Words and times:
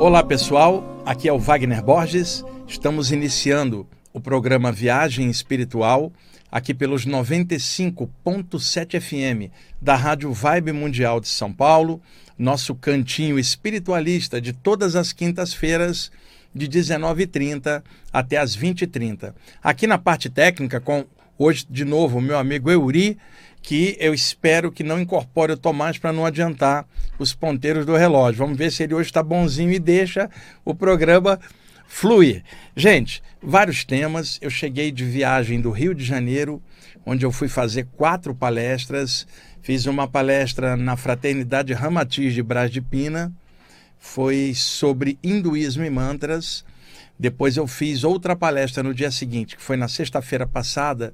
Olá 0.00 0.24
pessoal, 0.24 1.02
aqui 1.04 1.28
é 1.28 1.32
o 1.32 1.38
Wagner 1.38 1.84
Borges. 1.84 2.42
Estamos 2.66 3.12
iniciando 3.12 3.86
o 4.14 4.20
programa 4.20 4.72
Viagem 4.72 5.28
Espiritual 5.28 6.10
aqui 6.50 6.72
pelos 6.72 7.06
95.7 7.06 8.98
FM 8.98 9.52
da 9.78 9.94
Rádio 9.94 10.32
Vibe 10.32 10.72
Mundial 10.72 11.20
de 11.20 11.28
São 11.28 11.52
Paulo, 11.52 12.00
nosso 12.38 12.74
cantinho 12.74 13.38
espiritualista 13.38 14.40
de 14.40 14.54
todas 14.54 14.96
as 14.96 15.12
quintas-feiras 15.12 16.10
de 16.54 16.66
19h30 16.66 17.82
até 18.10 18.38
as 18.38 18.56
20h30. 18.56 19.34
Aqui 19.62 19.86
na 19.86 19.98
parte 19.98 20.30
técnica 20.30 20.80
com 20.80 21.04
hoje 21.36 21.66
de 21.68 21.84
novo 21.84 22.16
o 22.16 22.22
meu 22.22 22.38
amigo 22.38 22.70
Euri 22.70 23.18
que 23.62 23.96
eu 24.00 24.14
espero 24.14 24.72
que 24.72 24.82
não 24.82 25.00
incorpore 25.00 25.52
o 25.52 25.56
Tomás 25.56 25.98
para 25.98 26.12
não 26.12 26.24
adiantar 26.24 26.86
os 27.18 27.34
ponteiros 27.34 27.84
do 27.84 27.96
relógio. 27.96 28.38
Vamos 28.38 28.58
ver 28.58 28.72
se 28.72 28.82
ele 28.82 28.94
hoje 28.94 29.10
está 29.10 29.22
bonzinho 29.22 29.72
e 29.72 29.78
deixa 29.78 30.30
o 30.64 30.74
programa 30.74 31.38
fluir. 31.86 32.42
Gente, 32.74 33.22
vários 33.42 33.84
temas. 33.84 34.38
Eu 34.40 34.50
cheguei 34.50 34.90
de 34.90 35.04
viagem 35.04 35.60
do 35.60 35.70
Rio 35.70 35.94
de 35.94 36.04
Janeiro, 36.04 36.62
onde 37.04 37.26
eu 37.26 37.32
fui 37.32 37.48
fazer 37.48 37.86
quatro 37.96 38.34
palestras. 38.34 39.26
Fiz 39.62 39.84
uma 39.86 40.08
palestra 40.08 40.76
na 40.76 40.96
Fraternidade 40.96 41.72
Ramatiz 41.74 42.32
de 42.32 42.42
Brás 42.42 42.70
de 42.70 42.80
Pina, 42.80 43.30
foi 43.98 44.52
sobre 44.54 45.18
hinduísmo 45.22 45.84
e 45.84 45.90
mantras. 45.90 46.64
Depois 47.18 47.58
eu 47.58 47.66
fiz 47.66 48.02
outra 48.02 48.34
palestra 48.34 48.82
no 48.82 48.94
dia 48.94 49.10
seguinte, 49.10 49.54
que 49.54 49.62
foi 49.62 49.76
na 49.76 49.86
sexta-feira 49.86 50.46
passada, 50.46 51.12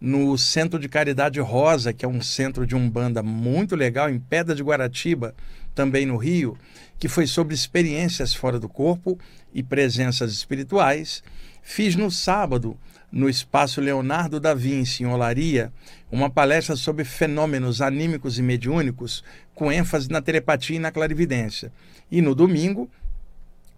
no 0.00 0.38
Centro 0.38 0.78
de 0.78 0.88
Caridade 0.88 1.38
Rosa, 1.40 1.92
que 1.92 2.04
é 2.04 2.08
um 2.08 2.22
centro 2.22 2.66
de 2.66 2.74
umbanda 2.74 3.22
muito 3.22 3.76
legal, 3.76 4.08
em 4.08 4.18
Pedra 4.18 4.54
de 4.54 4.62
Guaratiba, 4.62 5.34
também 5.74 6.06
no 6.06 6.16
Rio, 6.16 6.56
que 6.98 7.08
foi 7.08 7.26
sobre 7.26 7.54
experiências 7.54 8.34
fora 8.34 8.58
do 8.58 8.68
corpo 8.68 9.18
e 9.52 9.62
presenças 9.62 10.32
espirituais. 10.32 11.22
Fiz 11.62 11.96
no 11.96 12.10
sábado, 12.10 12.76
no 13.12 13.28
Espaço 13.28 13.80
Leonardo 13.80 14.40
da 14.40 14.54
Vinci, 14.54 15.02
em 15.02 15.06
Olaria, 15.06 15.72
uma 16.10 16.30
palestra 16.30 16.76
sobre 16.76 17.04
fenômenos 17.04 17.82
anímicos 17.82 18.38
e 18.38 18.42
mediúnicos, 18.42 19.22
com 19.54 19.70
ênfase 19.70 20.08
na 20.10 20.22
telepatia 20.22 20.76
e 20.76 20.80
na 20.80 20.90
clarividência. 20.90 21.72
E 22.10 22.22
no 22.22 22.34
domingo, 22.34 22.90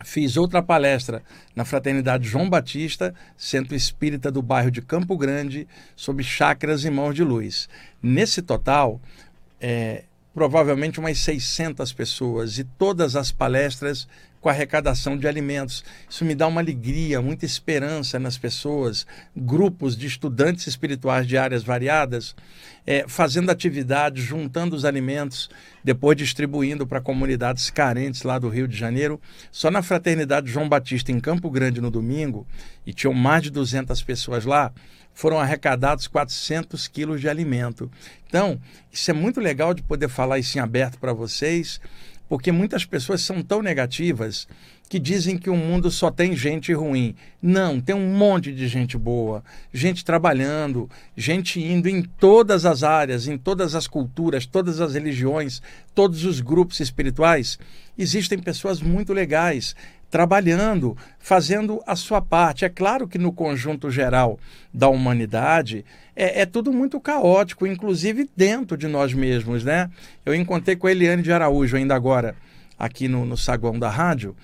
Fiz 0.04 0.36
outra 0.36 0.62
palestra 0.62 1.22
na 1.54 1.64
Fraternidade 1.64 2.28
João 2.28 2.48
Batista, 2.48 3.14
Centro 3.36 3.74
Espírita 3.74 4.30
do 4.30 4.42
bairro 4.42 4.70
de 4.70 4.82
Campo 4.82 5.16
Grande, 5.16 5.66
sobre 5.94 6.24
chakras 6.24 6.84
e 6.84 6.90
mãos 6.90 7.14
de 7.14 7.22
luz. 7.22 7.68
Nesse 8.02 8.42
total, 8.42 9.00
é, 9.60 10.04
provavelmente 10.34 10.98
umas 10.98 11.18
600 11.18 11.92
pessoas 11.92 12.58
e 12.58 12.64
todas 12.64 13.16
as 13.16 13.30
palestras 13.30 14.08
com 14.42 14.48
arrecadação 14.48 15.16
de 15.16 15.28
alimentos. 15.28 15.84
Isso 16.10 16.24
me 16.24 16.34
dá 16.34 16.48
uma 16.48 16.60
alegria, 16.60 17.22
muita 17.22 17.46
esperança 17.46 18.18
nas 18.18 18.36
pessoas, 18.36 19.06
grupos 19.34 19.96
de 19.96 20.08
estudantes 20.08 20.66
espirituais 20.66 21.28
de 21.28 21.38
áreas 21.38 21.62
variadas, 21.62 22.34
é, 22.84 23.04
fazendo 23.06 23.50
atividades, 23.50 24.24
juntando 24.24 24.74
os 24.74 24.84
alimentos, 24.84 25.48
depois 25.84 26.18
distribuindo 26.18 26.84
para 26.84 27.00
comunidades 27.00 27.70
carentes 27.70 28.24
lá 28.24 28.36
do 28.36 28.48
Rio 28.48 28.66
de 28.66 28.76
Janeiro. 28.76 29.20
Só 29.52 29.70
na 29.70 29.80
Fraternidade 29.80 30.50
João 30.50 30.68
Batista, 30.68 31.12
em 31.12 31.20
Campo 31.20 31.48
Grande, 31.48 31.80
no 31.80 31.90
domingo, 31.90 32.44
e 32.84 32.92
tinham 32.92 33.14
mais 33.14 33.44
de 33.44 33.50
200 33.50 34.02
pessoas 34.02 34.44
lá, 34.44 34.72
foram 35.14 35.38
arrecadados 35.38 36.08
400 36.08 36.88
quilos 36.88 37.20
de 37.20 37.28
alimento. 37.28 37.88
Então, 38.26 38.58
isso 38.90 39.08
é 39.08 39.14
muito 39.14 39.40
legal 39.40 39.72
de 39.72 39.82
poder 39.82 40.08
falar 40.08 40.40
isso 40.40 40.58
em 40.58 40.60
aberto 40.60 40.98
para 40.98 41.12
vocês 41.12 41.80
porque 42.32 42.50
muitas 42.50 42.86
pessoas 42.86 43.20
são 43.20 43.42
tão 43.42 43.60
negativas 43.60 44.48
que 44.88 44.98
dizem 44.98 45.36
que 45.36 45.50
o 45.50 45.54
mundo 45.54 45.90
só 45.90 46.10
tem 46.10 46.34
gente 46.34 46.72
ruim. 46.72 47.14
Não, 47.42 47.78
tem 47.78 47.94
um 47.94 48.16
monte 48.16 48.50
de 48.54 48.68
gente 48.68 48.96
boa, 48.96 49.44
gente 49.70 50.02
trabalhando, 50.02 50.88
gente 51.14 51.60
indo 51.60 51.90
em 51.90 52.00
todas 52.00 52.64
as 52.64 52.82
áreas, 52.82 53.28
em 53.28 53.36
todas 53.36 53.74
as 53.74 53.86
culturas, 53.86 54.46
todas 54.46 54.80
as 54.80 54.94
religiões, 54.94 55.60
todos 55.94 56.24
os 56.24 56.40
grupos 56.40 56.80
espirituais. 56.80 57.58
Existem 57.98 58.38
pessoas 58.38 58.80
muito 58.80 59.12
legais 59.12 59.76
trabalhando, 60.12 60.94
fazendo 61.18 61.82
a 61.86 61.96
sua 61.96 62.20
parte. 62.20 62.66
É 62.66 62.68
claro 62.68 63.08
que 63.08 63.16
no 63.16 63.32
conjunto 63.32 63.90
geral 63.90 64.38
da 64.72 64.86
humanidade 64.86 65.86
é, 66.14 66.42
é, 66.42 66.46
tudo 66.46 66.70
muito 66.70 67.00
caótico, 67.00 67.66
inclusive 67.66 68.28
dentro 68.36 68.76
de 68.76 68.86
nós 68.86 69.14
mesmos, 69.14 69.64
né? 69.64 69.90
Eu 70.26 70.34
encontrei 70.34 70.76
com 70.76 70.86
a 70.86 70.90
Eliane 70.90 71.22
de 71.22 71.32
Araújo 71.32 71.78
ainda 71.78 71.94
agora, 71.94 72.36
aqui 72.78 73.08
no, 73.08 73.24
no 73.24 73.38
saguão 73.38 73.78
da 73.78 73.88
rádio, 73.88 74.36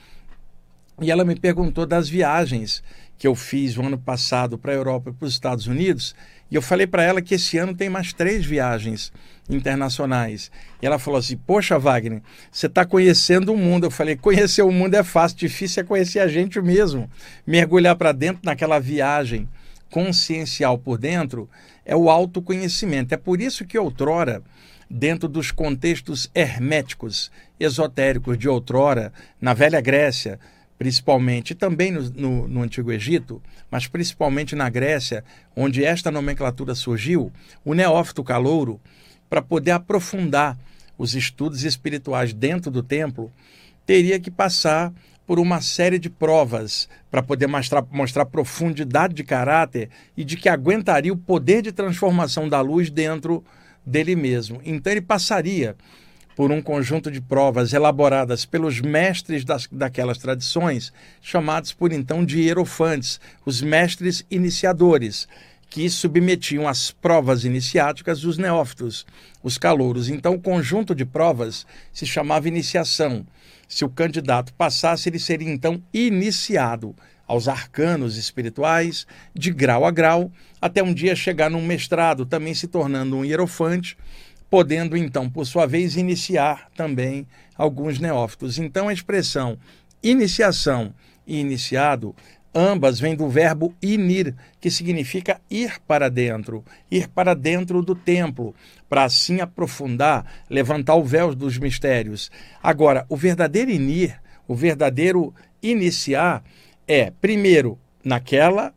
e 1.02 1.10
ela 1.10 1.22
me 1.22 1.36
perguntou 1.36 1.84
das 1.84 2.08
viagens 2.08 2.82
que 3.18 3.26
eu 3.26 3.34
fiz 3.34 3.76
o 3.76 3.82
ano 3.82 3.98
passado 3.98 4.56
para 4.56 4.72
a 4.72 4.74
Europa 4.74 5.10
e 5.10 5.12
para 5.12 5.26
os 5.26 5.34
Estados 5.34 5.66
Unidos, 5.66 6.16
e 6.50 6.54
eu 6.54 6.62
falei 6.62 6.86
para 6.86 7.02
ela 7.02 7.20
que 7.20 7.34
esse 7.34 7.58
ano 7.58 7.74
tem 7.74 7.90
mais 7.90 8.14
três 8.14 8.46
viagens 8.46 9.12
internacionais. 9.48 10.50
E 10.82 10.86
ela 10.86 10.98
falou 10.98 11.18
assim: 11.18 11.36
Poxa, 11.36 11.78
Wagner, 11.78 12.22
você 12.50 12.66
está 12.66 12.84
conhecendo 12.84 13.52
o 13.52 13.56
mundo. 13.56 13.84
Eu 13.84 13.90
falei: 13.90 14.16
Conhecer 14.16 14.62
o 14.62 14.70
mundo 14.70 14.94
é 14.94 15.02
fácil, 15.02 15.38
difícil 15.38 15.82
é 15.82 15.86
conhecer 15.86 16.20
a 16.20 16.28
gente 16.28 16.60
mesmo. 16.60 17.10
Mergulhar 17.46 17.96
para 17.96 18.12
dentro 18.12 18.42
naquela 18.44 18.78
viagem 18.78 19.48
consciencial 19.90 20.78
por 20.78 20.98
dentro 20.98 21.48
é 21.84 21.96
o 21.96 22.10
autoconhecimento. 22.10 23.14
É 23.14 23.16
por 23.16 23.40
isso 23.40 23.64
que 23.64 23.78
outrora, 23.78 24.42
dentro 24.90 25.28
dos 25.28 25.50
contextos 25.50 26.30
herméticos, 26.34 27.30
esotéricos 27.58 28.38
de 28.38 28.48
outrora, 28.48 29.12
na 29.40 29.54
velha 29.54 29.80
Grécia, 29.80 30.38
principalmente, 30.78 31.50
e 31.50 31.54
também 31.54 31.90
no, 31.90 32.02
no, 32.10 32.48
no, 32.48 32.62
Antigo 32.62 32.92
Egito, 32.92 33.42
mas 33.70 33.86
principalmente 33.86 34.54
na 34.54 34.68
Grécia, 34.70 35.24
onde 35.56 35.84
esta 35.84 36.10
nomenclatura 36.10 36.74
surgiu, 36.74 37.32
o 37.64 37.74
neófito 37.74 38.22
calouro, 38.22 38.80
para 39.28 39.42
poder 39.42 39.72
aprofundar 39.72 40.58
os 40.96 41.14
estudos 41.14 41.64
espirituais 41.64 42.32
dentro 42.32 42.70
do 42.70 42.82
templo, 42.82 43.30
teria 43.86 44.18
que 44.18 44.30
passar 44.30 44.92
por 45.26 45.38
uma 45.38 45.60
série 45.60 45.98
de 45.98 46.08
provas 46.08 46.88
para 47.10 47.22
poder 47.22 47.46
mostrar, 47.46 47.84
mostrar 47.90 48.24
profundidade 48.24 49.14
de 49.14 49.22
caráter 49.22 49.90
e 50.16 50.24
de 50.24 50.36
que 50.36 50.48
aguentaria 50.48 51.12
o 51.12 51.16
poder 51.16 51.62
de 51.62 51.70
transformação 51.70 52.48
da 52.48 52.60
luz 52.60 52.90
dentro 52.90 53.44
dele 53.84 54.16
mesmo. 54.16 54.60
Então 54.64 54.90
ele 54.90 55.02
passaria 55.02 55.76
por 56.34 56.52
um 56.52 56.62
conjunto 56.62 57.10
de 57.10 57.20
provas 57.20 57.72
elaboradas 57.72 58.44
pelos 58.46 58.80
mestres 58.80 59.44
das, 59.44 59.68
daquelas 59.70 60.18
tradições, 60.18 60.92
chamados 61.20 61.72
por 61.72 61.92
então 61.92 62.24
de 62.24 62.40
hierofantes, 62.40 63.20
os 63.44 63.60
mestres 63.60 64.24
iniciadores, 64.30 65.26
que 65.70 65.88
submetiam 65.90 66.66
às 66.66 66.90
provas 66.90 67.44
iniciáticas 67.44 68.24
os 68.24 68.38
neófitos, 68.38 69.06
os 69.42 69.58
calouros. 69.58 70.08
Então 70.08 70.34
o 70.34 70.40
conjunto 70.40 70.94
de 70.94 71.04
provas 71.04 71.66
se 71.92 72.06
chamava 72.06 72.48
iniciação. 72.48 73.26
Se 73.68 73.84
o 73.84 73.88
candidato 73.88 74.52
passasse, 74.54 75.08
ele 75.08 75.18
seria 75.18 75.50
então 75.50 75.82
iniciado 75.92 76.94
aos 77.26 77.46
arcanos 77.46 78.16
espirituais, 78.16 79.06
de 79.34 79.50
grau 79.50 79.84
a 79.84 79.90
grau, 79.90 80.32
até 80.62 80.82
um 80.82 80.94
dia 80.94 81.14
chegar 81.14 81.50
num 81.50 81.64
mestrado, 81.64 82.24
também 82.24 82.54
se 82.54 82.66
tornando 82.66 83.16
um 83.16 83.24
hierofante, 83.24 83.98
podendo 84.48 84.96
então, 84.96 85.28
por 85.28 85.44
sua 85.44 85.66
vez, 85.66 85.96
iniciar 85.96 86.70
também 86.74 87.26
alguns 87.54 87.98
neófitos. 87.98 88.58
Então 88.58 88.88
a 88.88 88.92
expressão 88.94 89.58
iniciação 90.02 90.94
e 91.26 91.38
iniciado 91.38 92.14
Ambas 92.54 92.98
vêm 92.98 93.14
do 93.14 93.28
verbo 93.28 93.74
inir, 93.82 94.34
que 94.60 94.70
significa 94.70 95.40
ir 95.50 95.78
para 95.86 96.08
dentro, 96.08 96.64
ir 96.90 97.08
para 97.08 97.34
dentro 97.34 97.82
do 97.82 97.94
templo, 97.94 98.54
para 98.88 99.04
assim 99.04 99.40
aprofundar, 99.40 100.24
levantar 100.48 100.94
o 100.94 101.04
véu 101.04 101.34
dos 101.34 101.58
mistérios. 101.58 102.30
Agora, 102.62 103.04
o 103.08 103.16
verdadeiro 103.16 103.70
inir, 103.70 104.18
o 104.46 104.54
verdadeiro 104.54 105.34
iniciar, 105.62 106.42
é, 106.86 107.12
primeiro, 107.20 107.78
naquela 108.02 108.72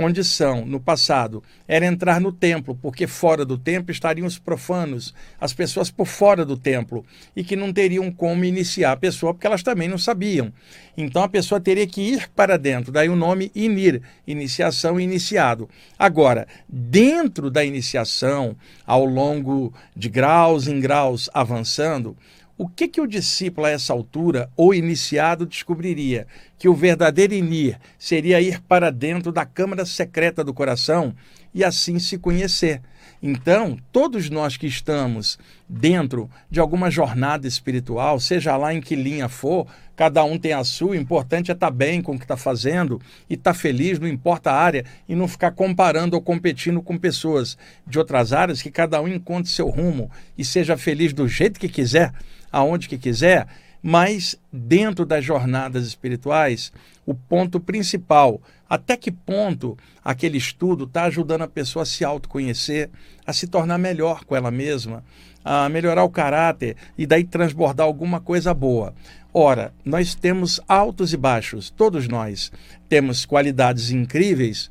condição 0.00 0.64
no 0.64 0.80
passado 0.80 1.42
era 1.68 1.84
entrar 1.84 2.22
no 2.22 2.32
templo, 2.32 2.74
porque 2.80 3.06
fora 3.06 3.44
do 3.44 3.58
templo 3.58 3.92
estariam 3.92 4.26
os 4.26 4.38
profanos, 4.38 5.14
as 5.38 5.52
pessoas 5.52 5.90
por 5.90 6.06
fora 6.06 6.42
do 6.42 6.56
templo, 6.56 7.04
e 7.36 7.44
que 7.44 7.54
não 7.54 7.70
teriam 7.70 8.10
como 8.10 8.46
iniciar 8.46 8.92
a 8.92 8.96
pessoa, 8.96 9.34
porque 9.34 9.46
elas 9.46 9.62
também 9.62 9.90
não 9.90 9.98
sabiam. 9.98 10.50
Então 10.96 11.22
a 11.22 11.28
pessoa 11.28 11.60
teria 11.60 11.86
que 11.86 12.00
ir 12.00 12.30
para 12.34 12.56
dentro, 12.56 12.90
daí 12.90 13.10
o 13.10 13.16
nome 13.16 13.52
inir, 13.54 14.00
iniciação 14.26 14.98
iniciado. 14.98 15.68
Agora, 15.98 16.48
dentro 16.66 17.50
da 17.50 17.62
iniciação, 17.62 18.56
ao 18.86 19.04
longo 19.04 19.70
de 19.94 20.08
graus 20.08 20.66
em 20.66 20.80
graus 20.80 21.28
avançando, 21.34 22.16
o 22.62 22.68
que, 22.68 22.86
que 22.86 23.00
o 23.00 23.06
discípulo 23.06 23.66
a 23.66 23.70
essa 23.70 23.90
altura, 23.90 24.50
ou 24.54 24.74
iniciado, 24.74 25.46
descobriria? 25.46 26.26
Que 26.58 26.68
o 26.68 26.74
verdadeiro 26.74 27.32
inir 27.32 27.80
seria 27.98 28.38
ir 28.38 28.60
para 28.60 28.92
dentro 28.92 29.32
da 29.32 29.46
câmara 29.46 29.86
secreta 29.86 30.44
do 30.44 30.52
coração 30.52 31.14
e 31.54 31.64
assim 31.64 31.98
se 31.98 32.18
conhecer. 32.18 32.82
Então, 33.22 33.78
todos 33.90 34.28
nós 34.28 34.58
que 34.58 34.66
estamos 34.66 35.38
dentro 35.66 36.28
de 36.50 36.60
alguma 36.60 36.90
jornada 36.90 37.48
espiritual, 37.48 38.20
seja 38.20 38.54
lá 38.58 38.74
em 38.74 38.80
que 38.82 38.94
linha 38.94 39.26
for, 39.26 39.66
cada 39.96 40.22
um 40.22 40.38
tem 40.38 40.52
a 40.52 40.62
sua, 40.62 40.90
o 40.90 40.94
importante 40.94 41.50
é 41.50 41.54
estar 41.54 41.70
bem 41.70 42.02
com 42.02 42.12
o 42.12 42.18
que 42.18 42.24
está 42.24 42.36
fazendo 42.36 43.00
e 43.28 43.34
estar 43.34 43.54
feliz, 43.54 43.98
não 43.98 44.06
importa 44.08 44.50
a 44.50 44.58
área, 44.58 44.84
e 45.08 45.14
não 45.14 45.26
ficar 45.26 45.52
comparando 45.52 46.14
ou 46.14 46.20
competindo 46.20 46.82
com 46.82 46.98
pessoas 46.98 47.56
de 47.86 47.98
outras 47.98 48.34
áreas, 48.34 48.60
que 48.60 48.70
cada 48.70 49.00
um 49.00 49.08
encontre 49.08 49.50
seu 49.50 49.70
rumo 49.70 50.10
e 50.36 50.44
seja 50.44 50.76
feliz 50.76 51.14
do 51.14 51.26
jeito 51.26 51.58
que 51.58 51.68
quiser, 51.68 52.12
aonde 52.52 52.88
que 52.88 52.98
quiser 52.98 53.46
mas 53.82 54.36
dentro 54.52 55.06
das 55.06 55.24
jornadas 55.24 55.86
espirituais, 55.86 56.72
o 57.06 57.14
ponto 57.14 57.58
principal, 57.58 58.40
até 58.68 58.96
que 58.96 59.10
ponto 59.10 59.76
aquele 60.04 60.38
estudo 60.38 60.84
está 60.84 61.04
ajudando 61.04 61.42
a 61.42 61.48
pessoa 61.48 61.82
a 61.82 61.86
se 61.86 62.04
autoconhecer, 62.04 62.90
a 63.26 63.32
se 63.32 63.46
tornar 63.46 63.78
melhor 63.78 64.24
com 64.24 64.36
ela 64.36 64.50
mesma, 64.50 65.02
a 65.44 65.68
melhorar 65.68 66.04
o 66.04 66.10
caráter 66.10 66.76
e 66.96 67.06
daí 67.06 67.24
transbordar 67.24 67.86
alguma 67.86 68.20
coisa 68.20 68.52
boa. 68.52 68.94
Ora, 69.32 69.72
nós 69.84 70.14
temos 70.14 70.60
altos 70.68 71.12
e 71.12 71.16
baixos, 71.16 71.70
todos 71.70 72.06
nós 72.06 72.52
temos 72.88 73.24
qualidades 73.24 73.90
incríveis 73.90 74.70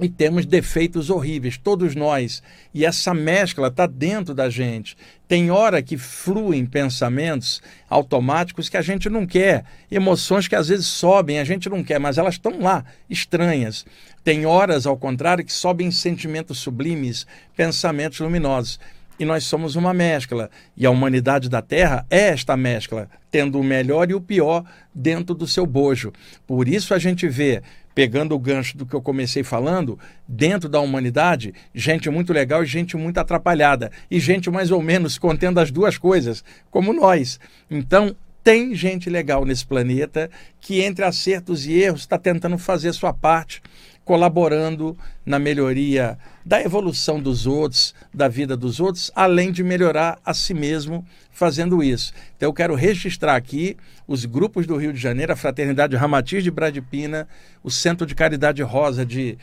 e 0.00 0.08
temos 0.08 0.46
defeitos 0.46 1.10
horríveis, 1.10 1.58
todos 1.58 1.94
nós. 1.94 2.42
E 2.72 2.84
essa 2.84 3.12
mescla 3.12 3.68
está 3.68 3.86
dentro 3.86 4.32
da 4.32 4.48
gente. 4.48 4.96
Tem 5.26 5.50
hora 5.50 5.82
que 5.82 5.98
fluem 5.98 6.64
pensamentos 6.64 7.60
automáticos 7.90 8.68
que 8.68 8.76
a 8.76 8.82
gente 8.82 9.08
não 9.10 9.26
quer, 9.26 9.64
emoções 9.90 10.46
que 10.46 10.54
às 10.54 10.68
vezes 10.68 10.86
sobem, 10.86 11.40
a 11.40 11.44
gente 11.44 11.68
não 11.68 11.82
quer, 11.82 11.98
mas 11.98 12.16
elas 12.16 12.34
estão 12.34 12.60
lá, 12.60 12.84
estranhas. 13.10 13.84
Tem 14.22 14.46
horas, 14.46 14.86
ao 14.86 14.96
contrário, 14.96 15.44
que 15.44 15.52
sobem 15.52 15.90
sentimentos 15.90 16.58
sublimes, 16.58 17.26
pensamentos 17.56 18.20
luminosos. 18.20 18.78
E 19.18 19.24
nós 19.24 19.44
somos 19.44 19.74
uma 19.74 19.92
mescla. 19.92 20.50
E 20.76 20.86
a 20.86 20.90
humanidade 20.90 21.48
da 21.48 21.60
Terra 21.60 22.06
é 22.08 22.28
esta 22.28 22.56
mescla, 22.56 23.08
tendo 23.30 23.58
o 23.58 23.64
melhor 23.64 24.10
e 24.10 24.14
o 24.14 24.20
pior 24.20 24.64
dentro 24.94 25.34
do 25.34 25.46
seu 25.46 25.66
bojo. 25.66 26.12
Por 26.46 26.68
isso 26.68 26.94
a 26.94 26.98
gente 26.98 27.28
vê 27.28 27.62
pegando 27.98 28.32
o 28.32 28.38
gancho 28.38 28.78
do 28.78 28.86
que 28.86 28.94
eu 28.94 29.02
comecei 29.02 29.42
falando, 29.42 29.98
dentro 30.26 30.68
da 30.68 30.78
humanidade, 30.78 31.52
gente 31.74 32.08
muito 32.08 32.32
legal 32.32 32.62
e 32.62 32.66
gente 32.66 32.96
muito 32.96 33.18
atrapalhada. 33.18 33.90
E 34.08 34.20
gente 34.20 34.48
mais 34.48 34.70
ou 34.70 34.80
menos 34.80 35.18
contendo 35.18 35.58
as 35.58 35.72
duas 35.72 35.98
coisas, 35.98 36.44
como 36.70 36.92
nós. 36.92 37.40
Então, 37.68 38.14
tem 38.42 38.74
gente 38.74 39.10
legal 39.10 39.44
nesse 39.44 39.66
planeta 39.66 40.30
que, 40.60 40.80
entre 40.80 41.04
acertos 41.04 41.66
e 41.66 41.72
erros, 41.74 42.00
está 42.00 42.18
tentando 42.18 42.58
fazer 42.58 42.92
sua 42.92 43.12
parte 43.12 43.62
colaborando 44.08 44.96
na 45.26 45.38
melhoria 45.38 46.18
da 46.42 46.62
evolução 46.62 47.20
dos 47.20 47.46
outros, 47.46 47.94
da 48.12 48.26
vida 48.26 48.56
dos 48.56 48.80
outros, 48.80 49.12
além 49.14 49.52
de 49.52 49.62
melhorar 49.62 50.18
a 50.24 50.32
si 50.32 50.54
mesmo 50.54 51.06
fazendo 51.30 51.82
isso. 51.82 52.14
Então 52.34 52.48
eu 52.48 52.52
quero 52.54 52.74
registrar 52.74 53.36
aqui 53.36 53.76
os 54.06 54.24
grupos 54.24 54.66
do 54.66 54.78
Rio 54.78 54.94
de 54.94 54.98
Janeiro, 54.98 55.34
a 55.34 55.36
Fraternidade 55.36 55.94
Ramatiz 55.94 56.42
de 56.42 56.50
Bradipina, 56.50 57.28
o 57.62 57.70
Centro 57.70 58.06
de 58.06 58.14
Caridade 58.14 58.62
Rosa 58.62 59.04
de 59.04 59.36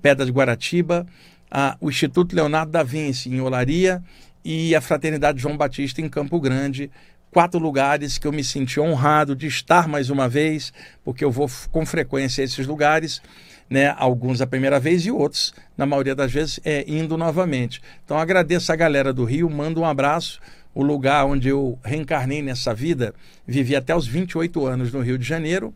Pedra 0.00 0.24
de 0.24 0.32
Guaratiba, 0.32 1.06
a, 1.50 1.76
o 1.78 1.90
Instituto 1.90 2.34
Leonardo 2.34 2.72
da 2.72 2.82
Vinci 2.82 3.28
em 3.28 3.42
Olaria 3.42 4.02
e 4.42 4.74
a 4.74 4.80
Fraternidade 4.80 5.42
João 5.42 5.58
Batista 5.58 6.00
em 6.00 6.08
Campo 6.08 6.40
Grande, 6.40 6.90
quatro 7.30 7.58
lugares 7.58 8.18
que 8.18 8.26
eu 8.26 8.32
me 8.32 8.42
senti 8.42 8.80
honrado 8.80 9.36
de 9.36 9.46
estar 9.46 9.86
mais 9.86 10.10
uma 10.10 10.28
vez, 10.28 10.72
porque 11.04 11.24
eu 11.24 11.30
vou 11.30 11.50
com 11.70 11.86
frequência 11.86 12.42
a 12.42 12.44
esses 12.44 12.66
lugares 12.66 13.22
né? 13.70 13.94
Alguns 13.96 14.40
a 14.40 14.46
primeira 14.46 14.80
vez 14.80 15.06
e 15.06 15.12
outros, 15.12 15.54
na 15.78 15.86
maioria 15.86 16.14
das 16.14 16.32
vezes, 16.32 16.58
é, 16.64 16.84
indo 16.88 17.16
novamente. 17.16 17.80
Então 18.04 18.18
agradeço 18.18 18.72
a 18.72 18.76
galera 18.76 19.12
do 19.12 19.24
Rio, 19.24 19.48
mando 19.48 19.80
um 19.80 19.86
abraço. 19.86 20.40
O 20.74 20.82
lugar 20.82 21.24
onde 21.24 21.48
eu 21.48 21.78
reencarnei 21.82 22.42
nessa 22.42 22.72
vida, 22.74 23.14
vivi 23.46 23.74
até 23.74 23.94
os 23.94 24.06
28 24.06 24.66
anos 24.66 24.92
no 24.92 25.00
Rio 25.00 25.18
de 25.18 25.24
Janeiro. 25.24 25.72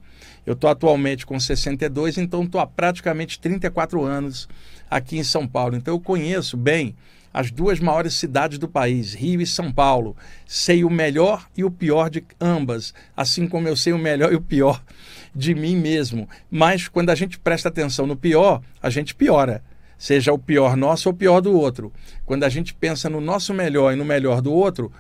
Eu 0.47 0.55
estou 0.55 0.71
atualmente 0.71 1.25
com 1.25 1.39
62, 1.39 2.19
então 2.19 2.45
estou 2.45 2.61
há 2.61 2.67
praticamente 2.67 3.41
34 3.41 4.03
anos 4.03 4.49
aqui 4.91 5.19
em 5.19 5.25
São 5.25 5.49
Paulo. 5.49 5.77
Então 5.77 5.95
eu 5.95 6.01
conheço 6.01 6.57
bem 6.57 6.95
as 7.35 7.51
duas 7.51 7.81
maiores 7.81 8.15
cidades 8.15 8.59
do 8.59 8.69
país, 8.69 9.13
Rio 9.13 9.41
e 9.41 9.47
São 9.47 9.73
Paulo. 9.73 10.17
Sei 10.47 10.85
o 10.85 10.89
melhor 10.89 11.49
e 11.57 11.65
o 11.65 11.71
pior 11.71 12.09
de 12.09 12.25
ambas, 12.41 12.95
assim 13.17 13.49
como 13.49 13.67
eu 13.67 13.75
sei 13.75 13.93
o 13.93 13.99
melhor 13.99 14.33
e 14.33 14.37
o 14.37 14.41
pior 14.41 14.81
de 15.35 15.53
mim 15.53 15.75
mesmo. 15.75 16.29
Mas 16.49 16.87
quando 16.87 17.11
a 17.11 17.15
gente 17.17 17.37
presta 17.37 17.69
atenção 17.69 18.07
no 18.07 18.15
pior, 18.15 18.63
a 18.81 18.89
gente 18.89 19.17
piora. 19.17 19.65
Seja 19.99 20.33
o 20.33 20.39
pior 20.39 20.77
nosso 20.77 21.09
ou 21.09 21.13
o 21.13 21.17
pior 21.17 21.41
do 21.41 21.59
outro. 21.59 21.93
Quando 22.25 22.45
a 22.45 22.49
gente 22.49 22.73
pensa 22.73 23.11
no 23.11 23.21
nosso 23.21 23.53
melhor 23.53 23.93
e 23.93 23.97
no 23.97 24.05
melhor 24.05 24.41
do 24.41 24.53
outro, 24.53 24.93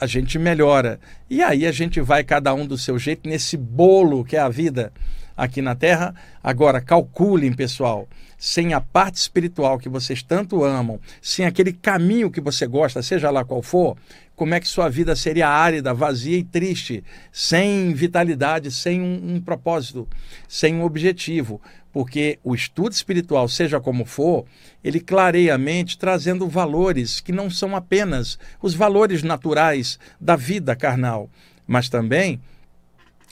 a 0.00 0.06
gente 0.06 0.38
melhora. 0.38 0.98
E 1.28 1.42
aí 1.42 1.66
a 1.66 1.72
gente 1.72 2.00
vai 2.00 2.24
cada 2.24 2.54
um 2.54 2.66
do 2.66 2.78
seu 2.78 2.98
jeito 2.98 3.28
nesse 3.28 3.54
bolo 3.54 4.24
que 4.24 4.36
é 4.36 4.40
a 4.40 4.48
vida 4.48 4.90
aqui 5.36 5.62
na 5.62 5.74
Terra. 5.74 6.14
Agora, 6.42 6.80
calculem, 6.80 7.52
pessoal, 7.52 8.08
sem 8.38 8.74
a 8.74 8.80
parte 8.80 9.16
espiritual 9.16 9.78
que 9.78 9.88
vocês 9.88 10.22
tanto 10.22 10.64
amam, 10.64 10.98
sem 11.20 11.46
aquele 11.46 11.72
caminho 11.72 12.30
que 12.30 12.40
você 12.40 12.66
gosta, 12.66 13.02
seja 13.02 13.30
lá 13.30 13.44
qual 13.44 13.62
for, 13.62 13.96
como 14.34 14.54
é 14.54 14.60
que 14.60 14.66
sua 14.66 14.88
vida 14.88 15.14
seria 15.14 15.48
árida, 15.48 15.94
vazia 15.94 16.36
e 16.36 16.42
triste, 16.42 17.04
sem 17.30 17.94
vitalidade, 17.94 18.70
sem 18.72 19.00
um, 19.00 19.34
um 19.34 19.40
propósito, 19.40 20.08
sem 20.48 20.74
um 20.74 20.82
objetivo. 20.82 21.60
Porque 21.92 22.38
o 22.42 22.54
estudo 22.54 22.92
espiritual, 22.92 23.46
seja 23.48 23.78
como 23.78 24.04
for, 24.04 24.44
ele 24.82 24.98
clareia 24.98 25.54
a 25.54 25.58
mente 25.58 25.96
trazendo 25.96 26.48
valores 26.48 27.20
que 27.20 27.30
não 27.30 27.48
são 27.48 27.76
apenas 27.76 28.38
os 28.60 28.74
valores 28.74 29.22
naturais 29.22 29.98
da 30.20 30.34
vida 30.34 30.74
carnal, 30.74 31.30
mas 31.66 31.88
também 31.88 32.40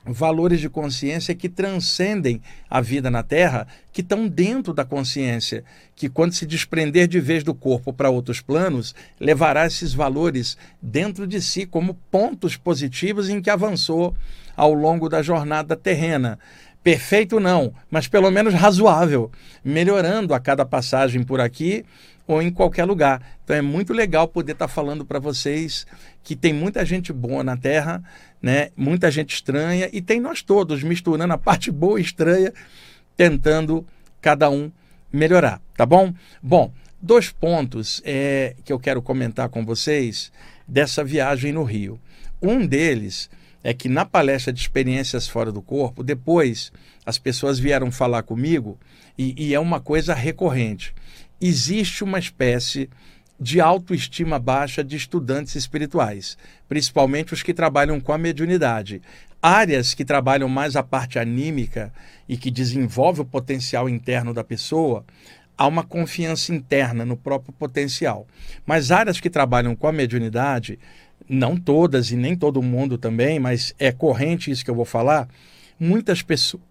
valores 0.04 0.60
de 0.60 0.68
consciência 0.68 1.34
que 1.34 1.48
transcendem 1.48 2.40
a 2.68 2.80
vida 2.80 3.10
na 3.10 3.22
Terra, 3.22 3.66
que 3.92 4.00
estão 4.00 4.26
dentro 4.26 4.72
da 4.72 4.84
consciência, 4.84 5.64
que 5.94 6.08
quando 6.08 6.32
se 6.32 6.46
desprender 6.46 7.06
de 7.06 7.20
vez 7.20 7.44
do 7.44 7.54
corpo 7.54 7.92
para 7.92 8.10
outros 8.10 8.40
planos, 8.40 8.94
levará 9.18 9.66
esses 9.66 9.92
valores 9.92 10.56
dentro 10.80 11.26
de 11.26 11.40
si 11.40 11.66
como 11.66 11.94
pontos 12.10 12.56
positivos 12.56 13.28
em 13.28 13.40
que 13.40 13.50
avançou 13.50 14.14
ao 14.56 14.72
longo 14.72 15.08
da 15.08 15.22
jornada 15.22 15.76
terrena. 15.76 16.38
Perfeito 16.82 17.38
não, 17.38 17.74
mas 17.90 18.08
pelo 18.08 18.30
menos 18.30 18.54
razoável, 18.54 19.30
melhorando 19.62 20.32
a 20.32 20.40
cada 20.40 20.64
passagem 20.64 21.22
por 21.22 21.38
aqui 21.38 21.84
ou 22.32 22.40
em 22.40 22.50
qualquer 22.50 22.84
lugar. 22.84 23.20
Então 23.42 23.56
é 23.56 23.60
muito 23.60 23.92
legal 23.92 24.28
poder 24.28 24.52
estar 24.52 24.68
falando 24.68 25.04
para 25.04 25.18
vocês 25.18 25.84
que 26.22 26.36
tem 26.36 26.52
muita 26.52 26.84
gente 26.84 27.12
boa 27.12 27.42
na 27.42 27.56
Terra, 27.56 28.02
né? 28.40 28.70
Muita 28.76 29.10
gente 29.10 29.34
estranha 29.34 29.90
e 29.92 30.00
tem 30.00 30.20
nós 30.20 30.40
todos 30.40 30.82
misturando 30.84 31.32
a 31.32 31.38
parte 31.38 31.72
boa 31.72 31.98
e 31.98 32.02
estranha, 32.02 32.52
tentando 33.16 33.84
cada 34.20 34.48
um 34.48 34.70
melhorar, 35.12 35.60
tá 35.76 35.84
bom? 35.84 36.14
Bom, 36.40 36.72
dois 37.02 37.30
pontos 37.30 38.00
é, 38.04 38.54
que 38.64 38.72
eu 38.72 38.78
quero 38.78 39.02
comentar 39.02 39.48
com 39.48 39.64
vocês 39.64 40.30
dessa 40.68 41.02
viagem 41.02 41.52
no 41.52 41.64
Rio. 41.64 42.00
Um 42.40 42.64
deles 42.64 43.28
é 43.64 43.74
que 43.74 43.88
na 43.88 44.04
palestra 44.04 44.52
de 44.52 44.60
experiências 44.60 45.26
fora 45.26 45.50
do 45.50 45.60
corpo, 45.60 46.04
depois 46.04 46.72
as 47.04 47.18
pessoas 47.18 47.58
vieram 47.58 47.90
falar 47.90 48.22
comigo 48.22 48.78
e, 49.18 49.34
e 49.36 49.52
é 49.52 49.58
uma 49.58 49.80
coisa 49.80 50.14
recorrente 50.14 50.94
existe 51.40 52.04
uma 52.04 52.18
espécie 52.18 52.88
de 53.40 53.60
autoestima 53.60 54.38
baixa 54.38 54.84
de 54.84 54.96
estudantes 54.96 55.54
espirituais, 55.54 56.36
principalmente 56.68 57.32
os 57.32 57.42
que 57.42 57.54
trabalham 57.54 57.98
com 57.98 58.12
a 58.12 58.18
mediunidade. 58.18 59.00
Áreas 59.42 59.94
que 59.94 60.04
trabalham 60.04 60.48
mais 60.48 60.76
a 60.76 60.82
parte 60.82 61.18
anímica 61.18 61.90
e 62.28 62.36
que 62.36 62.50
desenvolve 62.50 63.22
o 63.22 63.24
potencial 63.24 63.88
interno 63.88 64.34
da 64.34 64.44
pessoa, 64.44 65.04
há 65.56 65.66
uma 65.66 65.82
confiança 65.82 66.54
interna 66.54 67.06
no 67.06 67.16
próprio 67.16 67.52
potencial. 67.54 68.26
Mas 68.66 68.90
áreas 68.90 69.18
que 69.18 69.30
trabalham 69.30 69.74
com 69.74 69.86
a 69.86 69.92
mediunidade, 69.92 70.78
não 71.26 71.56
todas 71.56 72.10
e 72.10 72.16
nem 72.16 72.36
todo 72.36 72.62
mundo 72.62 72.98
também, 72.98 73.38
mas 73.38 73.74
é 73.78 73.90
corrente 73.90 74.50
isso 74.50 74.64
que 74.64 74.70
eu 74.70 74.74
vou 74.74 74.84
falar, 74.84 75.26
muitas 75.78 76.20
pessoas 76.20 76.62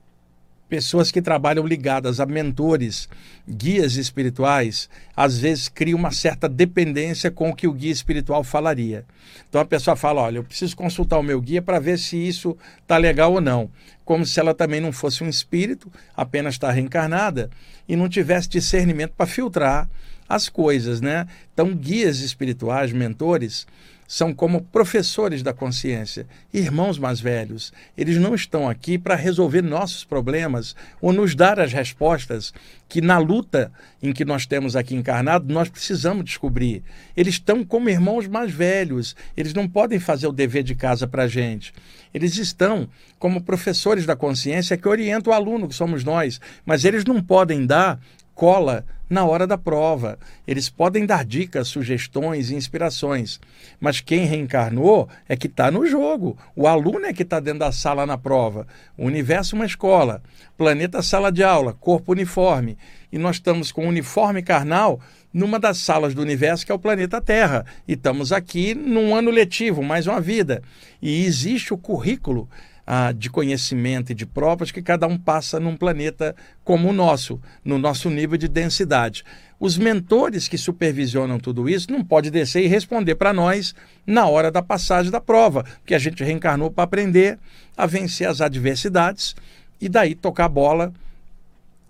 pessoas 0.70 1.12
que 1.12 1.22
trabalham 1.22 1.66
ligadas 1.66 2.20
a 2.20 2.26
mentores, 2.26 3.10
guias 3.48 3.96
espirituais, 3.96 4.88
às 5.18 5.40
vezes 5.40 5.68
criam 5.68 5.98
uma 5.98 6.12
certa 6.12 6.48
dependência 6.48 7.32
com 7.32 7.50
o 7.50 7.56
que 7.56 7.68
o 7.68 7.74
guia 7.74 7.92
espiritual 7.92 8.44
falaria. 8.44 9.04
Então 9.50 9.60
a 9.60 9.66
pessoa 9.66 9.96
fala: 9.96 10.22
Olha, 10.22 10.38
eu 10.38 10.44
preciso 10.44 10.78
consultar 10.78 11.18
o 11.18 11.24
meu 11.24 11.42
guia 11.42 11.62
para 11.62 11.80
ver 11.80 11.98
se 11.98 12.16
isso 12.16 12.56
está 12.82 12.98
legal 12.98 13.34
ou 13.34 13.42
não. 13.42 13.70
Como 14.06 14.26
se 14.26 14.40
ela 14.40 14.54
também 14.54 14.80
não 14.80 14.92
fosse 14.92 15.24
um 15.24 15.30
espírito, 15.30 15.92
apenas 16.16 16.54
está 16.54 16.72
reencarnada 16.72 17.50
e 17.88 17.96
não 17.96 18.08
tivesse 18.08 18.48
discernimento 18.48 19.14
para 19.18 19.26
filtrar 19.26 19.90
as 20.28 20.48
coisas, 20.48 21.02
né? 21.02 21.28
Então, 21.54 21.74
guias 21.74 22.20
espirituais, 22.20 22.94
mentores, 22.94 23.66
são 24.10 24.34
como 24.34 24.64
professores 24.64 25.44
da 25.44 25.54
consciência, 25.54 26.26
irmãos 26.52 26.98
mais 26.98 27.20
velhos. 27.20 27.72
Eles 27.96 28.18
não 28.18 28.34
estão 28.34 28.68
aqui 28.68 28.98
para 28.98 29.14
resolver 29.14 29.62
nossos 29.62 30.04
problemas 30.04 30.76
ou 31.00 31.14
nos 31.14 31.36
dar 31.36 31.60
as 31.60 31.72
respostas 31.72 32.52
que, 32.88 33.02
na 33.02 33.20
luta 33.20 33.72
em 34.02 34.12
que 34.12 34.26
nós 34.26 34.48
temos 34.48 34.76
aqui 34.76 34.96
encarnado, 34.96 35.54
nós 35.54 35.70
precisamos 35.70 36.26
descobrir. 36.26 36.82
Eles 37.16 37.36
estão 37.36 37.64
como 37.64 37.88
irmãos 37.88 38.28
mais 38.28 38.52
velhos, 38.52 39.16
eles 39.38 39.54
não 39.54 39.70
podem 39.70 40.00
fazer 40.00 40.26
o 40.26 40.34
dever 40.34 40.64
de 40.64 40.74
casa 40.74 41.08
para 41.08 41.26
a 41.26 41.28
gente. 41.28 41.72
Eles 42.12 42.36
estão 42.36 42.90
como 43.20 43.44
professores 43.44 44.08
da 44.08 44.16
consciência 44.16 44.76
que 44.76 44.88
orientam 44.88 45.32
o 45.32 45.36
aluno, 45.36 45.68
que 45.68 45.76
somos 45.76 46.04
nós, 46.04 46.42
mas 46.66 46.84
eles 46.84 47.06
não 47.06 47.22
podem 47.22 47.64
dar 47.64 48.00
cola 48.40 48.86
na 49.10 49.26
hora 49.26 49.46
da 49.46 49.58
prova. 49.58 50.18
Eles 50.48 50.70
podem 50.70 51.06
dar 51.06 51.26
dicas, 51.26 51.68
sugestões 51.68 52.50
e 52.50 52.56
inspirações, 52.56 53.38
mas 53.82 54.00
quem 54.00 54.24
reencarnou 54.24 55.10
é 55.28 55.36
que 55.36 55.48
está 55.48 55.70
no 55.70 55.86
jogo. 55.86 56.38
O 56.56 56.66
aluno 56.66 57.06
é 57.06 57.12
que 57.12 57.24
está 57.24 57.42
dentro 57.42 57.60
da 57.60 57.74
sala 57.74 58.06
na 58.06 58.18
prova. 58.18 58.66
O 58.98 59.06
universo 59.06 59.56
é 59.56 59.60
uma 59.60 59.66
escola, 59.66 60.24
planeta 60.58 61.02
sala 61.02 61.34
de 61.34 61.44
aula, 61.44 61.74
corpo 61.74 62.14
uniforme. 62.14 62.78
E 63.12 63.18
nós 63.18 63.36
estamos 63.36 63.74
com 63.74 63.86
o 63.86 63.90
uniforme 63.90 64.42
carnal 64.42 65.02
numa 65.34 65.60
das 65.60 65.80
salas 65.80 66.14
do 66.14 66.22
universo 66.22 66.66
que 66.66 66.72
é 66.72 66.76
o 66.76 66.80
planeta 66.80 67.20
Terra. 67.20 67.66
E 67.86 67.94
estamos 67.94 68.32
aqui 68.32 68.74
num 68.74 69.14
ano 69.14 69.32
letivo, 69.32 69.84
mais 69.84 70.08
uma 70.08 70.22
vida. 70.22 70.64
E 71.02 71.26
existe 71.26 71.74
o 71.74 71.78
currículo 71.78 72.48
ah, 72.92 73.12
de 73.12 73.30
conhecimento 73.30 74.12
e 74.12 74.16
de 74.16 74.26
provas 74.26 74.72
que 74.72 74.82
cada 74.82 75.06
um 75.06 75.16
passa 75.16 75.60
num 75.60 75.78
planeta 75.78 76.36
como 76.64 76.90
o 76.90 76.92
nosso, 76.92 77.40
no 77.64 77.78
nosso 77.78 78.10
nível 78.10 78.36
de 78.36 78.48
densidade. 78.48 79.24
Os 79.60 79.78
mentores 79.78 80.48
que 80.48 80.58
supervisionam 80.58 81.40
tudo 81.40 81.70
isso 81.70 81.92
não 81.92 82.04
podem 82.04 82.32
descer 82.32 82.64
e 82.64 82.68
responder 82.68 83.14
para 83.14 83.32
nós 83.32 83.76
na 84.08 84.26
hora 84.26 84.50
da 84.50 84.64
passagem 84.64 85.12
da 85.12 85.22
prova, 85.22 85.64
porque 85.82 85.94
a 85.94 86.00
gente 86.00 86.24
reencarnou 86.24 86.72
para 86.72 86.84
aprender 86.84 87.38
a 87.78 87.86
vencer 87.86 88.28
as 88.28 88.42
adversidades 88.42 89.36
e 89.80 89.88
daí 89.88 90.16
tocar 90.16 90.46
a 90.46 90.50
bola 90.50 90.92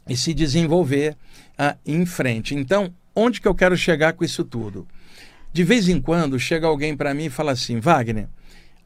e 0.06 0.18
se 0.18 0.34
desenvolver 0.34 1.16
ah, 1.58 1.78
em 1.86 2.06
frente. 2.06 2.54
Então, 2.54 2.94
onde 3.16 3.40
que 3.40 3.48
eu 3.48 3.56
quero 3.56 3.78
chegar 3.78 4.12
com 4.12 4.26
isso 4.26 4.44
tudo? 4.44 4.86
De 5.54 5.64
vez 5.64 5.88
em 5.88 6.02
quando 6.02 6.38
chega 6.38 6.68
alguém 6.68 6.94
para 6.94 7.14
mim 7.14 7.28
e 7.28 7.30
fala 7.30 7.54
assim, 7.54 7.80
Wagner, 7.80 8.28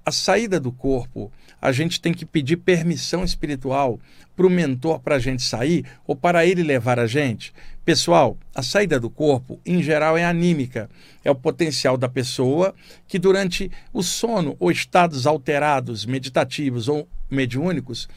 a 0.05 0.11
saída 0.11 0.59
do 0.59 0.71
corpo 0.71 1.31
a 1.61 1.71
gente 1.71 2.01
tem 2.01 2.13
que 2.13 2.25
pedir 2.25 2.57
permissão 2.57 3.23
espiritual 3.23 3.99
para 4.35 4.45
o 4.45 4.49
mentor 4.49 4.99
para 4.99 5.15
a 5.15 5.19
gente 5.19 5.43
sair 5.43 5.85
ou 6.05 6.15
para 6.15 6.45
ele 6.45 6.61
levar 6.61 6.99
a 6.99 7.07
gente? 7.07 7.53
Pessoal, 7.85 8.37
a 8.53 8.61
saída 8.61 8.99
do 8.99 9.09
corpo, 9.09 9.59
em 9.65 9.81
geral, 9.81 10.17
é 10.17 10.25
anímica. 10.25 10.89
É 11.23 11.31
o 11.31 11.35
potencial 11.35 11.97
da 11.97 12.09
pessoa 12.09 12.73
que, 13.07 13.19
durante 13.19 13.71
o 13.93 14.01
sono 14.01 14.55
ou 14.59 14.71
estados 14.71 15.25
alterados, 15.25 16.05
meditativos 16.05 16.87
ou 16.87 17.07
mediúnicos, 17.29 18.09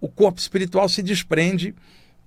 o 0.00 0.08
corpo 0.08 0.40
espiritual 0.40 0.88
se 0.88 1.02
desprende 1.02 1.74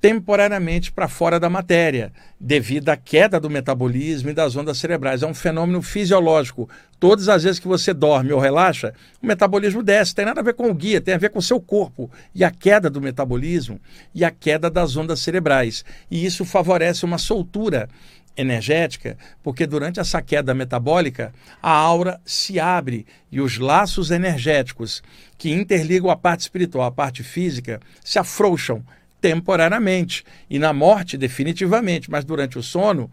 temporariamente 0.06 0.92
para 0.92 1.08
fora 1.08 1.40
da 1.40 1.50
matéria, 1.50 2.14
devido 2.40 2.90
à 2.90 2.96
queda 2.96 3.40
do 3.40 3.50
metabolismo 3.50 4.30
e 4.30 4.36
das 4.36 4.56
ondas 4.56 4.78
cerebrais. 4.78 5.24
É 5.24 5.26
um 5.26 5.34
fenômeno 5.34 5.82
fisiológico. 5.82 6.70
Todas 7.00 7.28
as 7.28 7.42
vezes 7.42 7.58
que 7.58 7.68
você 7.68 7.92
dorme 7.92 8.32
ou 8.32 8.40
relaxa, 8.40 8.94
o 9.20 9.26
metabolismo 9.26 9.82
desce. 9.82 10.14
Tem 10.14 10.24
nada 10.24 10.42
a 10.42 10.44
ver 10.44 10.54
com 10.54 10.70
o 10.70 10.74
guia, 10.76 11.02
tem 11.02 11.16
a 11.16 11.18
ver 11.18 11.32
com 11.32 11.40
o 11.40 11.42
seu 11.42 11.60
corpo. 11.60 12.08
E 12.36 12.44
a 12.44 12.52
queda 12.52 12.88
do 12.88 13.02
metabolismo 13.02 13.82
e 14.14 14.24
a 14.24 14.30
queda 14.30 14.70
das 14.70 14.96
ondas 14.96 15.22
cerebrais. 15.22 15.84
E 16.12 16.24
isso 16.24 16.46
favorece 16.46 17.04
uma 17.04 17.18
soltura 17.18 17.90
energética, 18.38 19.18
porque 19.42 19.66
durante 19.66 20.00
essa 20.00 20.22
queda 20.22 20.54
metabólica, 20.54 21.34
a 21.64 21.72
aura 21.72 22.22
se 22.24 22.60
abre 22.60 23.08
e 23.32 23.42
os 23.42 23.58
laços 23.58 24.12
energéticos 24.12 25.02
que 25.36 25.52
interligam 25.52 26.12
a 26.12 26.16
parte 26.16 26.42
espiritual, 26.42 26.86
a 26.86 26.92
parte 26.92 27.24
física, 27.24 27.80
se 28.04 28.20
afrouxam 28.20 28.84
temporariamente 29.26 30.24
e 30.48 30.60
na 30.60 30.72
morte 30.72 31.18
definitivamente, 31.18 32.12
mas 32.12 32.24
durante 32.24 32.60
o 32.60 32.62
sono 32.62 33.10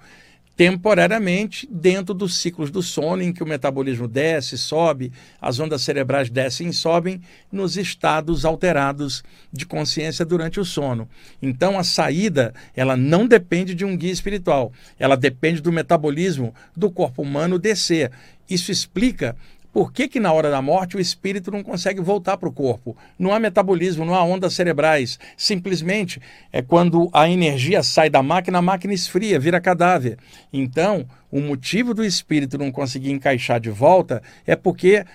temporariamente 0.55 1.67
dentro 1.73 2.13
dos 2.13 2.37
ciclos 2.37 2.71
do 2.71 2.83
sono 2.83 3.23
em 3.23 3.33
que 3.33 3.43
o 3.43 3.47
metabolismo 3.47 4.07
desce, 4.07 4.59
sobe, 4.59 5.11
as 5.41 5.59
ondas 5.59 5.81
cerebrais 5.81 6.29
descem 6.29 6.69
e 6.69 6.73
sobem 6.75 7.23
nos 7.51 7.79
estados 7.79 8.45
alterados 8.45 9.25
de 9.51 9.65
consciência 9.65 10.23
durante 10.23 10.61
o 10.61 10.67
sono. 10.67 11.09
Então 11.41 11.79
a 11.79 11.83
saída, 11.83 12.53
ela 12.77 12.95
não 12.95 13.27
depende 13.27 13.75
de 13.75 13.83
um 13.83 13.97
guia 13.97 14.13
espiritual, 14.13 14.71
ela 14.99 15.17
depende 15.17 15.63
do 15.63 15.73
metabolismo 15.73 16.55
do 16.77 16.91
corpo 16.91 17.23
humano 17.23 17.59
descer. 17.59 18.11
Isso 18.51 18.71
explica 18.71 19.35
por 19.73 19.91
que, 19.91 20.07
que 20.07 20.21
na 20.21 20.33
hora 20.33 20.51
da 20.51 20.61
morte 20.61 20.97
o 20.97 21.01
espírito 21.01 21.51
não 21.51 21.63
consegue 21.63 22.01
voltar 22.01 22.37
para 22.37 22.49
o 22.49 22.53
corpo? 22.53 22.95
Não 23.19 23.33
há 23.33 23.41
metabolismo, 23.41 24.05
não 24.05 24.15
há 24.15 24.23
ondas 24.23 24.53
cerebrais. 24.53 25.19
Simplesmente 25.37 26.21
é 26.53 26.61
quando 26.61 27.09
a 27.13 27.29
energia 27.29 27.83
sai 27.83 28.11
da 28.11 28.23
máquina, 28.23 28.59
a 28.59 28.63
máquina 28.63 28.93
esfria, 28.93 29.41
vira 29.41 29.61
cadáver. 29.61 30.19
Então, 30.53 31.07
o 31.31 31.41
motivo 31.41 31.95
do 31.95 32.05
espírito 32.05 32.59
não 32.59 32.71
conseguir 32.71 33.11
encaixar 33.11 33.59
de 33.59 33.71
volta 33.71 34.23
é 34.47 34.55
porque 34.55 35.07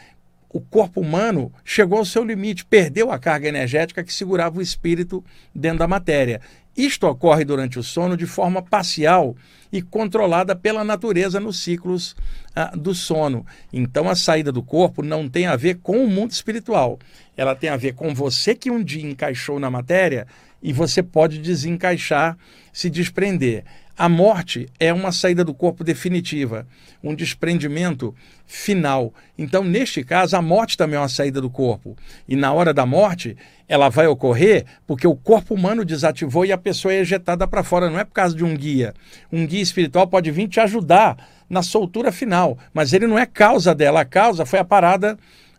o 0.58 0.62
corpo 0.62 1.02
humano 1.02 1.54
chegou 1.64 2.00
ao 2.00 2.06
seu 2.06 2.24
limite, 2.24 2.66
perdeu 2.66 3.12
a 3.12 3.20
carga 3.20 3.48
energética 3.48 4.04
que 4.04 4.12
segurava 4.12 4.58
o 4.58 4.62
espírito 4.62 5.24
dentro 5.54 5.78
da 5.78 5.88
matéria. 5.88 6.42
Isto 6.76 7.06
ocorre 7.06 7.46
durante 7.46 7.78
o 7.78 7.84
sono 7.84 8.18
de 8.18 8.26
forma 8.26 8.60
parcial 8.60 9.36
e 9.72 9.84
controlada 9.84 10.56
pela 10.56 10.84
natureza 10.84 11.40
nos 11.40 11.60
ciclos 11.60 12.16
ah, 12.56 12.72
do 12.76 12.96
sono. 12.96 13.46
Então, 13.72 14.10
a 14.10 14.16
saída 14.16 14.52
do 14.52 14.64
corpo 14.64 15.04
não 15.04 15.30
tem 15.30 15.46
a 15.46 15.56
ver 15.56 15.76
com 15.76 16.04
o 16.04 16.10
mundo 16.10 16.32
espiritual. 16.32 16.98
Ela 17.36 17.56
tem 17.56 17.70
a 17.70 17.78
ver 17.78 17.94
com 17.94 18.16
você 18.16 18.56
que 18.56 18.72
um 18.72 18.84
dia 18.84 19.08
encaixou 19.08 19.60
na 19.60 19.70
matéria 19.70 20.26
e 20.64 20.74
você 20.74 21.04
pode 21.04 21.38
desencaixar, 21.38 22.36
se 22.74 22.90
desprender. 22.90 23.64
A 23.98 24.08
morte 24.08 24.68
é 24.80 24.94
uma 24.94 25.12
saída 25.12 25.44
do 25.44 25.56
corpo 25.56 25.84
definitiva, 25.84 26.68
um 27.04 27.16
desprendimento 27.16 28.14
final. 28.46 29.12
Então, 29.36 29.64
neste 29.64 30.04
caso, 30.04 30.38
a 30.38 30.42
morte 30.42 30.78
também 30.78 30.98
é 30.98 31.00
uma 31.00 31.10
saída 31.10 31.42
do 31.42 31.50
corpo. 31.50 31.98
E 32.28 32.36
na 32.36 32.54
hora 32.54 32.72
da 32.76 32.86
morte, 32.86 33.36
ela 33.68 33.90
vai 33.90 34.06
ocorrer 34.06 34.66
porque 34.86 35.08
o 35.08 35.16
corpo 35.16 35.56
humano 35.56 35.84
desativou 35.84 36.46
e 36.46 36.52
a 36.52 36.58
pessoa 36.60 36.94
é 36.94 37.00
ejetada 37.00 37.48
para 37.48 37.64
fora. 37.64 37.90
Não 37.90 37.98
é 37.98 38.04
por 38.04 38.14
causa 38.14 38.36
de 38.36 38.44
um 38.44 38.56
guia. 38.56 38.94
Um 39.32 39.48
guia 39.48 39.64
espiritual 39.64 40.06
pode 40.06 40.30
vir 40.30 40.48
te 40.48 40.60
ajudar 40.60 41.18
na 41.50 41.64
soltura 41.64 42.12
final, 42.12 42.56
mas 42.72 42.94
ele 42.94 43.08
não 43.08 43.18
é 43.18 43.26
causa 43.26 43.74
dela. 43.74 44.02
A 44.02 44.06
causa 44.06 44.46
foi 44.46 44.60
a 44.60 44.66
parada 44.66 45.18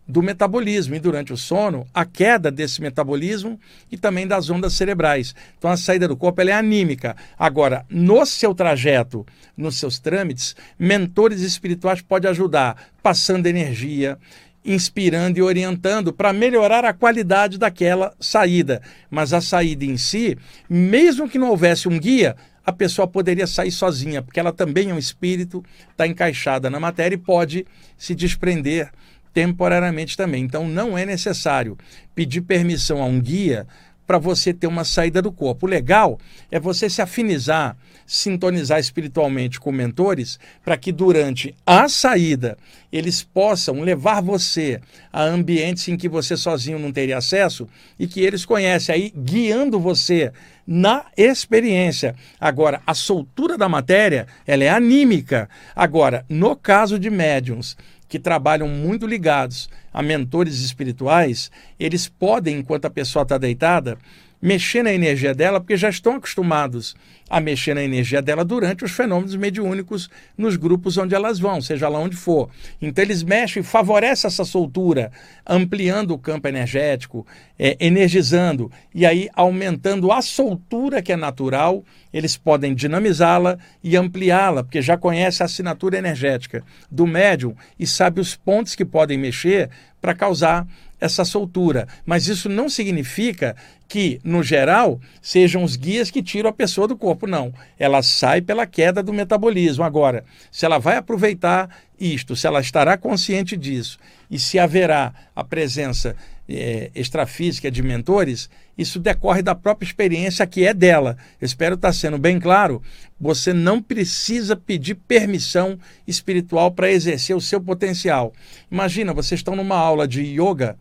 do 0.09 0.23
metabolismo 0.23 0.95
e 0.95 0.99
durante 0.99 1.31
o 1.31 1.37
sono 1.37 1.85
a 1.93 2.03
queda 2.03 2.49
desse 2.49 2.81
metabolismo 2.81 3.59
e 3.91 3.97
também 3.97 4.25
das 4.25 4.49
ondas 4.49 4.73
cerebrais. 4.73 5.35
Então 5.59 5.69
a 5.69 5.77
saída 5.77 6.07
do 6.07 6.17
corpo 6.17 6.41
é 6.41 6.51
anímica. 6.51 7.15
Agora, 7.37 7.85
no 7.87 8.25
seu 8.25 8.55
trajeto, 8.55 9.23
nos 9.55 9.75
seus 9.77 9.99
trâmites, 9.99 10.55
mentores 10.79 11.41
espirituais 11.41 12.01
podem 12.01 12.31
ajudar 12.31 12.89
passando 13.03 13.45
energia, 13.45 14.17
inspirando 14.65 15.37
e 15.37 15.43
orientando 15.43 16.11
para 16.11 16.33
melhorar 16.33 16.83
a 16.85 16.93
qualidade 16.93 17.59
daquela 17.59 18.11
saída. 18.19 18.81
Mas 19.11 19.31
a 19.31 19.39
saída 19.39 19.85
em 19.85 19.95
si, 19.95 20.35
mesmo 20.67 21.29
que 21.29 21.37
não 21.37 21.51
houvesse 21.51 21.87
um 21.87 21.99
guia, 21.99 22.35
a 22.65 22.73
pessoa 22.73 23.07
poderia 23.07 23.45
sair 23.45 23.71
sozinha, 23.71 24.23
porque 24.23 24.39
ela 24.39 24.51
também 24.51 24.89
é 24.89 24.93
um 24.93 24.97
espírito, 24.97 25.63
está 25.91 26.07
encaixada 26.07 26.67
na 26.67 26.79
matéria 26.79 27.15
e 27.15 27.19
pode 27.19 27.65
se 27.95 28.15
desprender 28.15 28.91
temporariamente 29.39 30.17
também. 30.17 30.43
Então 30.43 30.67
não 30.67 30.97
é 30.97 31.05
necessário 31.05 31.77
pedir 32.13 32.41
permissão 32.41 33.01
a 33.01 33.05
um 33.05 33.21
guia 33.21 33.65
para 34.05 34.17
você 34.17 34.53
ter 34.53 34.67
uma 34.67 34.83
saída 34.83 35.21
do 35.21 35.31
corpo. 35.31 35.65
O 35.65 35.69
legal 35.69 36.19
é 36.51 36.59
você 36.59 36.89
se 36.89 37.01
afinizar, 37.01 37.77
sintonizar 38.05 38.79
espiritualmente 38.79 39.57
com 39.57 39.71
mentores, 39.71 40.37
para 40.61 40.75
que 40.75 40.91
durante 40.91 41.55
a 41.65 41.87
saída 41.87 42.57
eles 42.91 43.23
possam 43.23 43.81
levar 43.81 44.21
você 44.21 44.81
a 45.11 45.23
ambientes 45.23 45.87
em 45.87 45.97
que 45.97 46.09
você 46.09 46.35
sozinho 46.35 46.79
não 46.79 46.91
teria 46.91 47.17
acesso 47.17 47.67
e 47.97 48.07
que 48.07 48.21
eles 48.21 48.45
conhecem 48.45 48.95
aí, 48.95 49.13
guiando 49.15 49.79
você 49.79 50.31
na 50.65 51.05
experiência. 51.15 52.15
Agora, 52.39 52.81
a 52.85 52.93
soltura 52.93 53.57
da 53.57 53.69
matéria, 53.69 54.27
ela 54.45 54.63
é 54.63 54.69
anímica. 54.69 55.49
Agora, 55.75 56.25
no 56.29 56.55
caso 56.55 56.99
de 56.99 57.09
médiums 57.09 57.77
que 58.07 58.19
trabalham 58.19 58.67
muito 58.67 59.05
ligados 59.05 59.69
a 59.93 60.01
mentores 60.01 60.61
espirituais, 60.61 61.51
eles 61.79 62.07
podem, 62.07 62.57
enquanto 62.57 62.85
a 62.85 62.89
pessoa 62.89 63.23
está 63.23 63.37
deitada, 63.37 63.97
mexer 64.41 64.83
na 64.83 64.93
energia 64.93 65.33
dela, 65.33 65.59
porque 65.59 65.75
já 65.75 65.89
estão 65.89 66.15
acostumados 66.15 66.95
a 67.29 67.39
mexer 67.39 67.75
na 67.75 67.83
energia 67.83 68.21
dela 68.21 68.43
durante 68.43 68.83
os 68.83 68.91
fenômenos 68.91 69.35
mediúnicos 69.35 70.09
nos 70.37 70.55
grupos 70.55 70.97
onde 70.97 71.13
elas 71.13 71.37
vão, 71.37 71.61
seja 71.61 71.87
lá 71.87 71.99
onde 71.99 72.15
for. 72.15 72.49
Então 72.81 73.03
eles 73.03 73.21
mexem 73.21 73.61
e 73.61 73.65
favorecem 73.65 74.27
essa 74.27 74.43
soltura, 74.43 75.11
ampliando 75.45 76.11
o 76.11 76.17
campo 76.17 76.47
energético, 76.47 77.27
é, 77.57 77.77
energizando 77.79 78.71
e 78.95 79.05
aí 79.05 79.29
aumentando 79.33 80.11
a 80.11 80.21
soltura 80.21 81.01
que 81.01 81.11
é 81.11 81.15
natural, 81.15 81.83
eles 82.11 82.35
podem 82.35 82.73
dinamizá-la 82.73 83.59
e 83.83 83.95
ampliá-la, 83.95 84.63
porque 84.63 84.81
já 84.81 84.97
conhece 84.97 85.43
a 85.43 85.45
assinatura 85.45 85.97
energética 85.97 86.63
do 86.89 87.05
médium 87.05 87.55
e 87.77 87.85
sabe 87.85 88.19
os 88.19 88.35
pontos 88.35 88.73
que 88.73 88.85
podem 88.85 89.17
mexer 89.17 89.69
para 90.01 90.15
causar 90.15 90.65
essa 90.99 91.23
soltura. 91.23 91.87
Mas 92.05 92.27
isso 92.27 92.49
não 92.49 92.69
significa 92.69 93.55
que, 93.87 94.19
no 94.23 94.43
geral, 94.43 94.99
sejam 95.21 95.63
os 95.63 95.75
guias 95.75 96.11
que 96.11 96.21
tiram 96.21 96.49
a 96.49 96.53
pessoa 96.53 96.87
do 96.87 96.95
corpo, 96.95 97.25
não. 97.25 97.53
Ela 97.77 98.03
sai 98.03 98.41
pela 98.41 98.67
queda 98.67 99.01
do 99.01 99.11
metabolismo. 99.11 99.83
Agora, 99.83 100.23
se 100.51 100.65
ela 100.65 100.77
vai 100.77 100.97
aproveitar 100.97 101.69
isto, 101.99 102.35
se 102.35 102.45
ela 102.45 102.61
estará 102.61 102.97
consciente 102.97 103.57
disso 103.57 103.97
e 104.29 104.37
se 104.37 104.59
haverá 104.59 105.13
a 105.35 105.43
presença 105.43 106.15
é, 106.47 106.91
extrafísica 106.95 107.69
de 107.69 107.81
mentores, 107.81 108.49
isso 108.77 108.99
decorre 108.99 109.41
da 109.41 109.53
própria 109.53 109.87
experiência 109.87 110.47
que 110.47 110.65
é 110.65 110.73
dela. 110.73 111.17
Espero 111.41 111.75
estar 111.75 111.91
sendo 111.91 112.17
bem 112.17 112.39
claro. 112.39 112.81
Você 113.19 113.53
não 113.53 113.81
precisa 113.81 114.55
pedir 114.55 114.95
permissão 114.95 115.79
espiritual 116.07 116.71
para 116.71 116.91
exercer 116.91 117.35
o 117.35 117.41
seu 117.41 117.59
potencial. 117.59 118.33
Imagina, 118.71 119.13
vocês 119.13 119.39
estão 119.39 119.55
numa 119.55 119.75
aula 119.75 120.07
de 120.07 120.21
yoga 120.21 120.77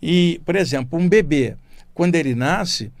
e, 0.00 0.40
por 0.44 0.56
exemplo, 0.56 0.98
um 0.98 1.08
bebê, 1.08 1.56
quando 1.94 2.14
ele 2.14 2.34
nasce, 2.34 2.92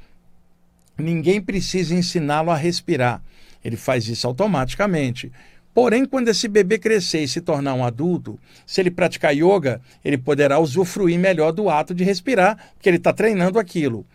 ninguém 0.96 1.40
precisa 1.40 1.94
ensiná-lo 1.94 2.50
a 2.50 2.56
respirar. 2.56 3.22
Ele 3.64 3.76
faz 3.76 4.08
isso 4.08 4.26
automaticamente. 4.26 5.30
Porém, 5.74 6.06
quando 6.06 6.28
esse 6.28 6.48
bebê 6.48 6.78
crescer 6.78 7.20
e 7.20 7.28
se 7.28 7.40
tornar 7.40 7.74
um 7.74 7.84
adulto, 7.84 8.38
se 8.64 8.80
ele 8.80 8.90
praticar 8.90 9.36
yoga, 9.36 9.80
ele 10.02 10.16
poderá 10.16 10.58
usufruir 10.58 11.18
melhor 11.18 11.52
do 11.52 11.68
ato 11.68 11.94
de 11.94 12.02
respirar, 12.02 12.56
porque 12.74 12.88
ele 12.88 12.96
está 12.96 13.12
treinando 13.12 13.58
aquilo. 13.58 14.06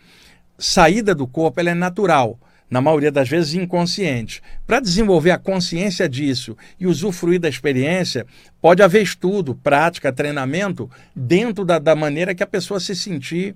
Saída 0.58 1.14
do 1.14 1.26
corpo 1.26 1.60
ela 1.60 1.70
é 1.70 1.74
natural 1.74 2.38
na 2.72 2.80
maioria 2.80 3.12
das 3.12 3.28
vezes 3.28 3.52
inconsciente. 3.52 4.42
Para 4.66 4.80
desenvolver 4.80 5.30
a 5.30 5.38
consciência 5.38 6.08
disso 6.08 6.56
e 6.80 6.86
usufruir 6.86 7.38
da 7.38 7.46
experiência, 7.46 8.26
pode 8.62 8.82
haver 8.82 9.02
estudo, 9.02 9.54
prática, 9.54 10.10
treinamento 10.10 10.90
dentro 11.14 11.66
da, 11.66 11.78
da 11.78 11.94
maneira 11.94 12.34
que 12.34 12.42
a 12.42 12.46
pessoa 12.46 12.80
se 12.80 12.96
sentir 12.96 13.54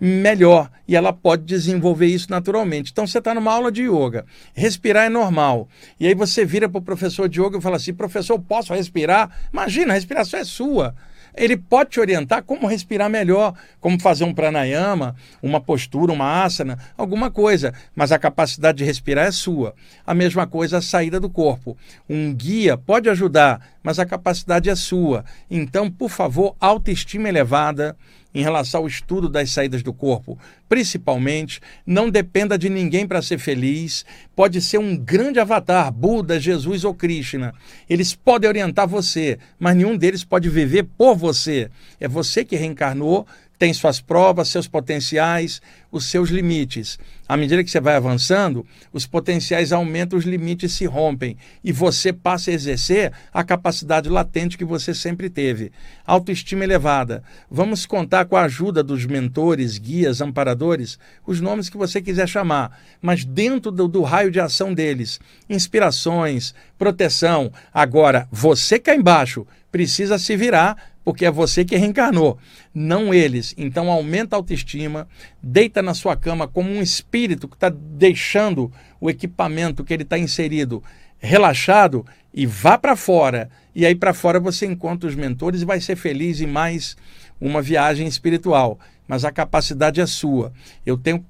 melhor 0.00 0.68
e 0.86 0.96
ela 0.96 1.12
pode 1.12 1.44
desenvolver 1.44 2.06
isso 2.06 2.26
naturalmente. 2.28 2.90
Então 2.90 3.06
você 3.06 3.18
está 3.18 3.32
numa 3.32 3.52
aula 3.52 3.70
de 3.70 3.84
yoga, 3.84 4.26
respirar 4.52 5.06
é 5.06 5.08
normal. 5.08 5.68
E 6.00 6.08
aí 6.08 6.14
você 6.16 6.44
vira 6.44 6.68
para 6.68 6.80
o 6.80 6.82
professor 6.82 7.28
de 7.28 7.40
yoga 7.40 7.58
e 7.58 7.62
fala 7.62 7.76
assim: 7.76 7.94
professor, 7.94 8.36
posso 8.36 8.74
respirar? 8.74 9.30
Imagina, 9.52 9.92
a 9.92 9.94
respiração 9.94 10.40
é 10.40 10.44
sua 10.44 10.92
ele 11.36 11.56
pode 11.56 11.90
te 11.90 12.00
orientar 12.00 12.42
como 12.42 12.66
respirar 12.66 13.10
melhor, 13.10 13.54
como 13.80 14.00
fazer 14.00 14.24
um 14.24 14.34
pranayama, 14.34 15.14
uma 15.42 15.60
postura, 15.60 16.12
uma 16.12 16.42
asana, 16.42 16.78
alguma 16.96 17.30
coisa, 17.30 17.74
mas 17.94 18.10
a 18.10 18.18
capacidade 18.18 18.78
de 18.78 18.84
respirar 18.84 19.26
é 19.26 19.30
sua. 19.30 19.74
A 20.06 20.14
mesma 20.14 20.46
coisa 20.46 20.78
a 20.78 20.82
saída 20.82 21.20
do 21.20 21.28
corpo. 21.28 21.76
Um 22.08 22.32
guia 22.32 22.76
pode 22.76 23.08
ajudar, 23.10 23.60
mas 23.82 23.98
a 23.98 24.06
capacidade 24.06 24.70
é 24.70 24.74
sua. 24.74 25.24
Então, 25.50 25.90
por 25.90 26.10
favor, 26.10 26.56
autoestima 26.58 27.28
elevada, 27.28 27.96
em 28.36 28.42
relação 28.42 28.82
ao 28.82 28.86
estudo 28.86 29.30
das 29.30 29.50
saídas 29.50 29.82
do 29.82 29.94
corpo, 29.94 30.38
principalmente, 30.68 31.58
não 31.86 32.10
dependa 32.10 32.58
de 32.58 32.68
ninguém 32.68 33.06
para 33.06 33.22
ser 33.22 33.38
feliz. 33.38 34.04
Pode 34.34 34.60
ser 34.60 34.76
um 34.76 34.94
grande 34.94 35.40
avatar, 35.40 35.90
Buda, 35.90 36.38
Jesus 36.38 36.84
ou 36.84 36.92
Krishna. 36.92 37.54
Eles 37.88 38.14
podem 38.14 38.46
orientar 38.46 38.86
você, 38.86 39.38
mas 39.58 39.74
nenhum 39.74 39.96
deles 39.96 40.22
pode 40.22 40.50
viver 40.50 40.82
por 40.98 41.16
você. 41.16 41.70
É 41.98 42.06
você 42.06 42.44
que 42.44 42.56
reencarnou 42.56 43.26
tem 43.58 43.72
suas 43.72 44.00
provas, 44.00 44.48
seus 44.48 44.68
potenciais, 44.68 45.62
os 45.90 46.06
seus 46.10 46.28
limites. 46.28 46.98
À 47.28 47.36
medida 47.36 47.64
que 47.64 47.70
você 47.70 47.80
vai 47.80 47.96
avançando, 47.96 48.64
os 48.92 49.06
potenciais 49.06 49.72
aumentam, 49.72 50.18
os 50.18 50.24
limites 50.24 50.72
se 50.72 50.84
rompem 50.84 51.36
e 51.64 51.72
você 51.72 52.12
passa 52.12 52.50
a 52.50 52.54
exercer 52.54 53.12
a 53.32 53.42
capacidade 53.42 54.08
latente 54.08 54.58
que 54.58 54.64
você 54.64 54.94
sempre 54.94 55.28
teve. 55.28 55.72
Autoestima 56.06 56.64
elevada. 56.64 57.24
Vamos 57.50 57.86
contar 57.86 58.26
com 58.26 58.36
a 58.36 58.42
ajuda 58.42 58.82
dos 58.82 59.06
mentores, 59.06 59.78
guias, 59.78 60.20
amparadores, 60.20 60.98
os 61.26 61.40
nomes 61.40 61.68
que 61.68 61.76
você 61.76 62.00
quiser 62.00 62.28
chamar, 62.28 62.78
mas 63.00 63.24
dentro 63.24 63.70
do, 63.70 63.88
do 63.88 64.02
raio 64.02 64.30
de 64.30 64.38
ação 64.38 64.72
deles. 64.72 65.18
Inspirações, 65.48 66.54
proteção. 66.78 67.50
Agora, 67.72 68.28
você 68.30 68.78
cá 68.78 68.94
embaixo 68.94 69.46
precisa 69.72 70.18
se 70.18 70.36
virar 70.36 70.95
porque 71.06 71.24
é 71.24 71.30
você 71.30 71.64
que 71.64 71.76
reencarnou, 71.76 72.36
não 72.74 73.14
eles. 73.14 73.54
Então 73.56 73.88
aumenta 73.92 74.34
a 74.34 74.38
autoestima, 74.40 75.06
deita 75.40 75.80
na 75.80 75.94
sua 75.94 76.16
cama 76.16 76.48
como 76.48 76.68
um 76.68 76.82
espírito 76.82 77.46
que 77.46 77.54
está 77.54 77.68
deixando 77.68 78.72
o 79.00 79.08
equipamento 79.08 79.84
que 79.84 79.94
ele 79.94 80.02
está 80.02 80.18
inserido 80.18 80.82
relaxado 81.16 82.04
e 82.34 82.44
vá 82.44 82.76
para 82.76 82.96
fora. 82.96 83.48
E 83.72 83.86
aí 83.86 83.94
para 83.94 84.12
fora 84.12 84.40
você 84.40 84.66
encontra 84.66 85.08
os 85.08 85.14
mentores 85.14 85.62
e 85.62 85.64
vai 85.64 85.80
ser 85.80 85.94
feliz 85.94 86.40
em 86.40 86.46
mais 86.48 86.96
uma 87.40 87.62
viagem 87.62 88.08
espiritual. 88.08 88.76
Mas 89.06 89.24
a 89.24 89.30
capacidade 89.30 90.00
é 90.00 90.06
sua. 90.06 90.52
Eu 90.84 90.98
tenho 90.98 91.24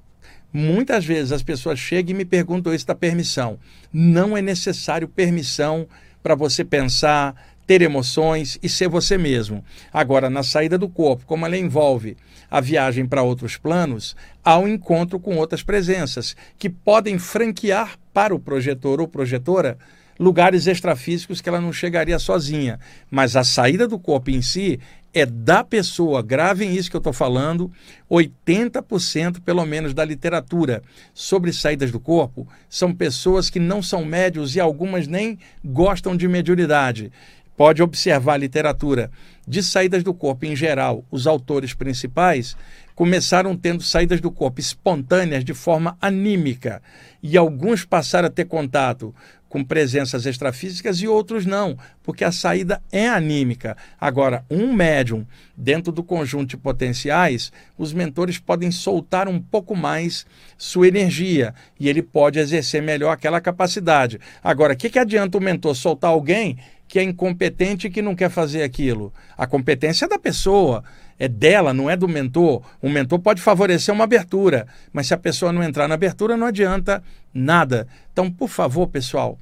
Muitas 0.50 1.04
vezes 1.04 1.32
as 1.32 1.42
pessoas 1.42 1.78
chegam 1.78 2.12
e 2.12 2.14
me 2.14 2.24
perguntam 2.24 2.72
isso 2.72 2.86
da 2.86 2.94
permissão. 2.94 3.58
Não 3.92 4.34
é 4.34 4.40
necessário 4.40 5.06
permissão 5.06 5.86
para 6.22 6.34
você 6.34 6.64
pensar, 6.64 7.36
ter 7.66 7.82
emoções 7.82 8.58
e 8.62 8.68
ser 8.68 8.88
você 8.88 9.18
mesmo. 9.18 9.64
Agora, 9.92 10.30
na 10.30 10.42
saída 10.42 10.78
do 10.78 10.88
corpo, 10.88 11.26
como 11.26 11.44
ela 11.44 11.56
envolve 11.56 12.16
a 12.50 12.60
viagem 12.60 13.06
para 13.06 13.22
outros 13.22 13.56
planos, 13.56 14.14
há 14.44 14.56
um 14.58 14.68
encontro 14.68 15.18
com 15.18 15.36
outras 15.36 15.62
presenças 15.62 16.36
que 16.58 16.70
podem 16.70 17.18
franquear 17.18 17.98
para 18.14 18.34
o 18.34 18.38
projetor 18.38 19.00
ou 19.00 19.08
projetora 19.08 19.76
lugares 20.18 20.66
extrafísicos 20.66 21.40
que 21.40 21.48
ela 21.48 21.60
não 21.60 21.72
chegaria 21.72 22.18
sozinha. 22.18 22.78
Mas 23.10 23.36
a 23.36 23.44
saída 23.44 23.86
do 23.86 23.98
corpo 23.98 24.30
em 24.30 24.40
si 24.40 24.80
é 25.12 25.24
da 25.24 25.64
pessoa. 25.64 26.22
Gravem 26.22 26.74
isso 26.74 26.90
que 26.90 26.96
eu 26.96 27.00
estou 27.00 27.12
falando. 27.12 27.70
80% 28.10 29.40
pelo 29.40 29.64
menos 29.64 29.92
da 29.92 30.04
literatura 30.04 30.82
sobre 31.14 31.52
saídas 31.52 31.90
do 31.90 32.00
corpo 32.00 32.46
são 32.68 32.94
pessoas 32.94 33.50
que 33.50 33.58
não 33.58 33.82
são 33.82 34.04
médios 34.04 34.54
e 34.54 34.60
algumas 34.60 35.06
nem 35.06 35.38
gostam 35.64 36.16
de 36.16 36.28
mediunidade 36.28 37.10
pode 37.56 37.82
observar 37.82 38.34
a 38.34 38.38
literatura 38.38 39.10
de 39.46 39.62
saídas 39.62 40.02
do 40.02 40.12
corpo 40.12 40.44
em 40.44 40.56
geral, 40.56 41.04
os 41.10 41.26
autores 41.26 41.72
principais 41.72 42.56
começaram 42.94 43.56
tendo 43.56 43.82
saídas 43.82 44.20
do 44.20 44.30
corpo 44.30 44.58
espontâneas 44.60 45.44
de 45.44 45.54
forma 45.54 45.96
anímica 46.00 46.82
e 47.22 47.36
alguns 47.36 47.84
passaram 47.84 48.28
a 48.28 48.30
ter 48.30 48.46
contato 48.46 49.14
com 49.48 49.64
presenças 49.64 50.26
extrafísicas 50.26 51.00
e 51.00 51.06
outros 51.06 51.46
não, 51.46 51.78
porque 52.02 52.24
a 52.24 52.32
saída 52.32 52.82
é 52.90 53.08
anímica. 53.08 53.76
Agora, 53.98 54.44
um 54.50 54.72
médium, 54.72 55.26
dentro 55.56 55.92
do 55.92 56.02
conjunto 56.02 56.50
de 56.50 56.56
potenciais, 56.56 57.52
os 57.78 57.92
mentores 57.92 58.38
podem 58.38 58.70
soltar 58.70 59.28
um 59.28 59.40
pouco 59.40 59.76
mais 59.76 60.26
sua 60.58 60.88
energia 60.88 61.54
e 61.78 61.88
ele 61.88 62.02
pode 62.02 62.38
exercer 62.38 62.82
melhor 62.82 63.12
aquela 63.12 63.40
capacidade. 63.40 64.20
Agora, 64.42 64.74
o 64.74 64.76
que, 64.76 64.90
que 64.90 64.98
adianta 64.98 65.38
o 65.38 65.40
mentor 65.40 65.74
soltar 65.74 66.10
alguém 66.10 66.58
que 66.88 66.98
é 66.98 67.02
incompetente 67.02 67.86
e 67.86 67.90
que 67.90 68.02
não 68.02 68.14
quer 68.14 68.30
fazer 68.30 68.62
aquilo. 68.62 69.12
A 69.36 69.46
competência 69.46 70.04
é 70.04 70.08
da 70.08 70.18
pessoa, 70.18 70.84
é 71.18 71.28
dela, 71.28 71.72
não 71.72 71.90
é 71.90 71.96
do 71.96 72.08
mentor. 72.08 72.62
O 72.80 72.88
mentor 72.88 73.18
pode 73.18 73.40
favorecer 73.40 73.94
uma 73.94 74.04
abertura, 74.04 74.66
mas 74.92 75.06
se 75.06 75.14
a 75.14 75.18
pessoa 75.18 75.52
não 75.52 75.62
entrar 75.62 75.88
na 75.88 75.94
abertura, 75.94 76.36
não 76.36 76.46
adianta 76.46 77.02
nada. 77.32 77.86
Então, 78.12 78.30
por 78.30 78.48
favor, 78.48 78.86
pessoal, 78.88 79.38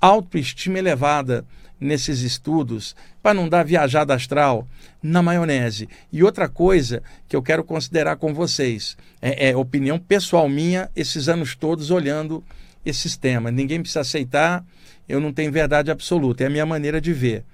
autoestima 0.00 0.78
elevada 0.78 1.44
nesses 1.82 2.20
estudos, 2.20 2.94
para 3.20 3.34
não 3.34 3.48
dar 3.48 3.64
viajada 3.64 4.14
astral 4.14 4.66
na 5.02 5.20
maionese. 5.20 5.88
E 6.12 6.22
outra 6.22 6.48
coisa 6.48 7.02
que 7.28 7.34
eu 7.34 7.42
quero 7.42 7.64
considerar 7.64 8.16
com 8.16 8.32
vocês, 8.32 8.96
é, 9.20 9.50
é 9.50 9.56
opinião 9.56 9.98
pessoal 9.98 10.48
minha, 10.48 10.88
esses 10.94 11.28
anos 11.28 11.56
todos 11.56 11.90
olhando 11.90 12.42
esses 12.86 13.16
temas. 13.16 13.52
Ninguém 13.52 13.80
precisa 13.80 14.00
aceitar 14.00 14.64
eu 15.12 15.20
não 15.20 15.30
tenho 15.30 15.52
verdade 15.52 15.90
absoluta, 15.90 16.42
é 16.42 16.46
a 16.46 16.50
minha 16.50 16.64
maneira 16.64 16.98
de 16.98 17.12
ver. 17.12 17.44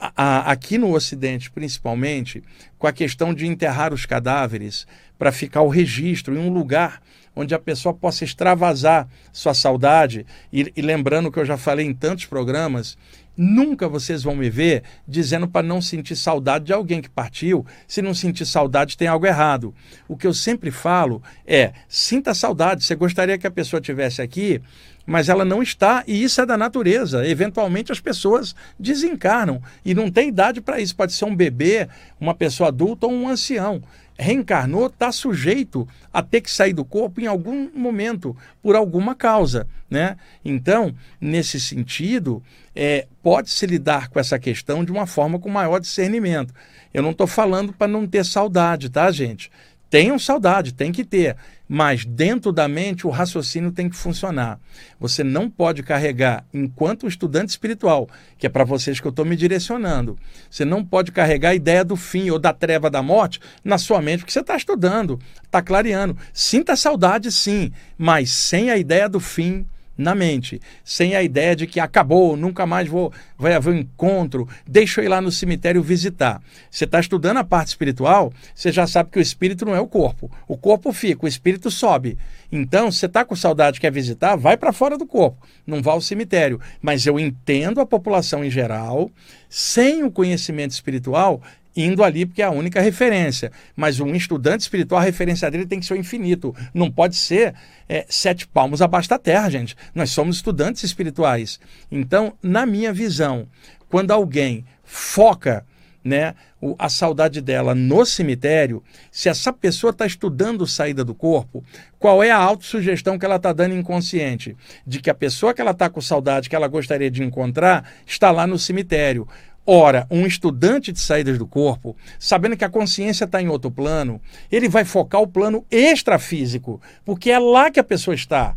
a, 0.00 0.12
a, 0.16 0.52
aqui 0.52 0.78
no 0.78 0.94
Ocidente, 0.94 1.50
principalmente, 1.50 2.42
com 2.78 2.86
a 2.86 2.92
questão 2.92 3.34
de 3.34 3.46
enterrar 3.46 3.92
os 3.92 4.06
cadáveres 4.06 4.86
para 5.18 5.30
ficar 5.30 5.60
o 5.60 5.68
registro 5.68 6.34
em 6.34 6.38
um 6.38 6.48
lugar 6.48 7.02
onde 7.36 7.54
a 7.54 7.58
pessoa 7.58 7.92
possa 7.92 8.24
extravasar 8.24 9.06
sua 9.32 9.52
saudade. 9.52 10.24
E, 10.52 10.72
e 10.74 10.80
lembrando 10.80 11.30
que 11.30 11.38
eu 11.38 11.44
já 11.44 11.58
falei 11.58 11.86
em 11.86 11.92
tantos 11.92 12.24
programas, 12.24 12.96
Nunca 13.40 13.88
vocês 13.88 14.24
vão 14.24 14.34
me 14.34 14.50
ver 14.50 14.82
dizendo 15.06 15.46
para 15.46 15.64
não 15.64 15.80
sentir 15.80 16.16
saudade 16.16 16.64
de 16.64 16.72
alguém 16.72 17.00
que 17.00 17.08
partiu. 17.08 17.64
Se 17.86 18.02
não 18.02 18.12
sentir 18.12 18.44
saudade, 18.44 18.96
tem 18.96 19.06
algo 19.06 19.24
errado. 19.24 19.72
O 20.08 20.16
que 20.16 20.26
eu 20.26 20.34
sempre 20.34 20.72
falo 20.72 21.22
é: 21.46 21.72
sinta 21.88 22.34
saudade. 22.34 22.82
Você 22.82 22.96
gostaria 22.96 23.38
que 23.38 23.46
a 23.46 23.50
pessoa 23.50 23.80
tivesse 23.80 24.20
aqui, 24.20 24.60
mas 25.08 25.30
ela 25.30 25.42
não 25.42 25.62
está, 25.62 26.04
e 26.06 26.22
isso 26.22 26.38
é 26.42 26.44
da 26.44 26.58
natureza. 26.58 27.26
Eventualmente 27.26 27.90
as 27.90 27.98
pessoas 27.98 28.54
desencarnam 28.78 29.62
e 29.82 29.94
não 29.94 30.10
tem 30.10 30.28
idade 30.28 30.60
para 30.60 30.80
isso. 30.80 30.94
Pode 30.94 31.14
ser 31.14 31.24
um 31.24 31.34
bebê, 31.34 31.88
uma 32.20 32.34
pessoa 32.34 32.68
adulta 32.68 33.06
ou 33.06 33.12
um 33.12 33.26
ancião 33.26 33.82
reencarnou 34.18 34.88
está 34.88 35.12
sujeito 35.12 35.86
a 36.12 36.20
ter 36.20 36.40
que 36.40 36.50
sair 36.50 36.72
do 36.72 36.84
corpo 36.84 37.20
em 37.20 37.26
algum 37.26 37.70
momento, 37.72 38.36
por 38.60 38.74
alguma 38.74 39.14
causa. 39.14 39.66
Né? 39.88 40.16
Então, 40.44 40.92
nesse 41.20 41.60
sentido, 41.60 42.42
é, 42.74 43.06
pode-se 43.22 43.64
lidar 43.64 44.08
com 44.08 44.18
essa 44.18 44.38
questão 44.38 44.84
de 44.84 44.90
uma 44.90 45.06
forma 45.06 45.38
com 45.38 45.48
maior 45.48 45.78
discernimento. 45.78 46.52
Eu 46.92 47.02
não 47.02 47.12
estou 47.12 47.28
falando 47.28 47.72
para 47.72 47.86
não 47.86 48.06
ter 48.06 48.24
saudade, 48.24 48.90
tá, 48.90 49.08
gente? 49.12 49.50
Tenham 49.88 50.18
saudade, 50.18 50.74
tem 50.74 50.90
que 50.90 51.04
ter, 51.04 51.36
mas 51.68 52.04
dentro 52.04 52.50
da 52.50 52.66
mente 52.66 53.06
o 53.06 53.10
raciocínio 53.10 53.70
tem 53.70 53.88
que 53.88 53.96
funcionar. 53.96 54.58
Você 54.98 55.22
não 55.22 55.50
pode 55.50 55.82
carregar, 55.82 56.44
enquanto 56.52 57.06
estudante 57.06 57.50
espiritual, 57.50 58.08
que 58.38 58.46
é 58.46 58.50
para 58.50 58.64
vocês 58.64 58.98
que 58.98 59.06
eu 59.06 59.10
estou 59.10 59.24
me 59.24 59.36
direcionando, 59.36 60.16
você 60.50 60.64
não 60.64 60.84
pode 60.84 61.12
carregar 61.12 61.50
a 61.50 61.54
ideia 61.54 61.84
do 61.84 61.96
fim 61.96 62.30
ou 62.30 62.38
da 62.38 62.52
treva 62.52 62.88
da 62.88 63.02
morte 63.02 63.40
na 63.62 63.76
sua 63.76 64.00
mente, 64.00 64.20
porque 64.20 64.32
você 64.32 64.40
está 64.40 64.56
estudando, 64.56 65.20
está 65.44 65.60
clareando. 65.60 66.16
Sinta 66.32 66.74
saudade, 66.74 67.30
sim, 67.30 67.70
mas 67.98 68.30
sem 68.30 68.70
a 68.70 68.78
ideia 68.78 69.08
do 69.08 69.20
fim 69.20 69.66
na 69.98 70.14
mente, 70.14 70.60
sem 70.84 71.16
a 71.16 71.22
ideia 71.24 71.56
de 71.56 71.66
que 71.66 71.80
acabou, 71.80 72.36
nunca 72.36 72.64
mais 72.64 72.88
vou, 72.88 73.12
vai 73.36 73.52
haver 73.52 73.74
um 73.74 73.78
encontro, 73.78 74.48
deixa 74.64 75.00
eu 75.00 75.04
ir 75.04 75.08
lá 75.08 75.20
no 75.20 75.32
cemitério 75.32 75.82
visitar. 75.82 76.40
Você 76.70 76.84
está 76.84 77.00
estudando 77.00 77.38
a 77.38 77.44
parte 77.44 77.68
espiritual, 77.68 78.32
você 78.54 78.70
já 78.70 78.86
sabe 78.86 79.10
que 79.10 79.18
o 79.18 79.22
espírito 79.22 79.66
não 79.66 79.74
é 79.74 79.80
o 79.80 79.88
corpo. 79.88 80.30
O 80.46 80.56
corpo 80.56 80.92
fica, 80.92 81.26
o 81.26 81.28
espírito 81.28 81.68
sobe. 81.68 82.16
Então, 82.50 82.90
você 82.90 83.06
está 83.06 83.24
com 83.24 83.36
saudade, 83.36 83.80
quer 83.80 83.92
visitar, 83.92 84.36
vai 84.36 84.56
para 84.56 84.72
fora 84.72 84.96
do 84.96 85.04
corpo, 85.04 85.46
não 85.66 85.82
vá 85.82 85.92
ao 85.92 86.00
cemitério. 86.00 86.60
Mas 86.80 87.04
eu 87.04 87.18
entendo 87.18 87.80
a 87.80 87.86
população 87.86 88.44
em 88.44 88.50
geral, 88.50 89.10
sem 89.50 90.04
o 90.04 90.10
conhecimento 90.10 90.70
espiritual, 90.70 91.42
indo 91.82 92.02
ali 92.02 92.26
porque 92.26 92.42
é 92.42 92.44
a 92.44 92.50
única 92.50 92.80
referência. 92.80 93.52
Mas 93.76 94.00
um 94.00 94.14
estudante 94.14 94.62
espiritual, 94.62 95.00
a 95.00 95.04
referência 95.04 95.50
dele 95.50 95.66
tem 95.66 95.80
que 95.80 95.86
ser 95.86 95.94
o 95.94 95.98
infinito. 95.98 96.54
Não 96.74 96.90
pode 96.90 97.16
ser 97.16 97.54
é, 97.88 98.04
sete 98.08 98.46
palmos 98.46 98.82
abaixo 98.82 99.08
da 99.08 99.18
terra, 99.18 99.48
gente. 99.48 99.76
Nós 99.94 100.10
somos 100.10 100.36
estudantes 100.36 100.82
espirituais. 100.82 101.60
Então, 101.90 102.32
na 102.42 102.66
minha 102.66 102.92
visão, 102.92 103.46
quando 103.88 104.10
alguém 104.10 104.64
foca 104.84 105.64
né, 106.02 106.34
a 106.78 106.88
saudade 106.88 107.40
dela 107.40 107.74
no 107.74 108.04
cemitério, 108.04 108.82
se 109.10 109.28
essa 109.28 109.52
pessoa 109.52 109.90
está 109.90 110.06
estudando 110.06 110.66
saída 110.66 111.04
do 111.04 111.14
corpo, 111.14 111.62
qual 111.98 112.22
é 112.22 112.30
a 112.30 112.36
autossugestão 112.36 113.18
que 113.18 113.24
ela 113.24 113.36
está 113.36 113.52
dando 113.52 113.74
inconsciente? 113.74 114.56
De 114.86 115.00
que 115.00 115.10
a 115.10 115.14
pessoa 115.14 115.52
que 115.52 115.60
ela 115.60 115.72
está 115.72 115.88
com 115.90 116.00
saudade, 116.00 116.48
que 116.48 116.56
ela 116.56 116.66
gostaria 116.66 117.10
de 117.10 117.22
encontrar, 117.22 117.88
está 118.06 118.30
lá 118.30 118.46
no 118.46 118.58
cemitério. 118.58 119.28
Ora, 119.70 120.06
um 120.10 120.24
estudante 120.24 120.90
de 120.90 120.98
saídas 120.98 121.36
do 121.36 121.46
corpo, 121.46 121.94
sabendo 122.18 122.56
que 122.56 122.64
a 122.64 122.70
consciência 122.70 123.26
está 123.26 123.42
em 123.42 123.48
outro 123.48 123.70
plano, 123.70 124.18
ele 124.50 124.66
vai 124.66 124.82
focar 124.82 125.20
o 125.20 125.26
plano 125.26 125.62
extrafísico, 125.70 126.80
porque 127.04 127.30
é 127.30 127.38
lá 127.38 127.70
que 127.70 127.78
a 127.78 127.84
pessoa 127.84 128.14
está 128.14 128.56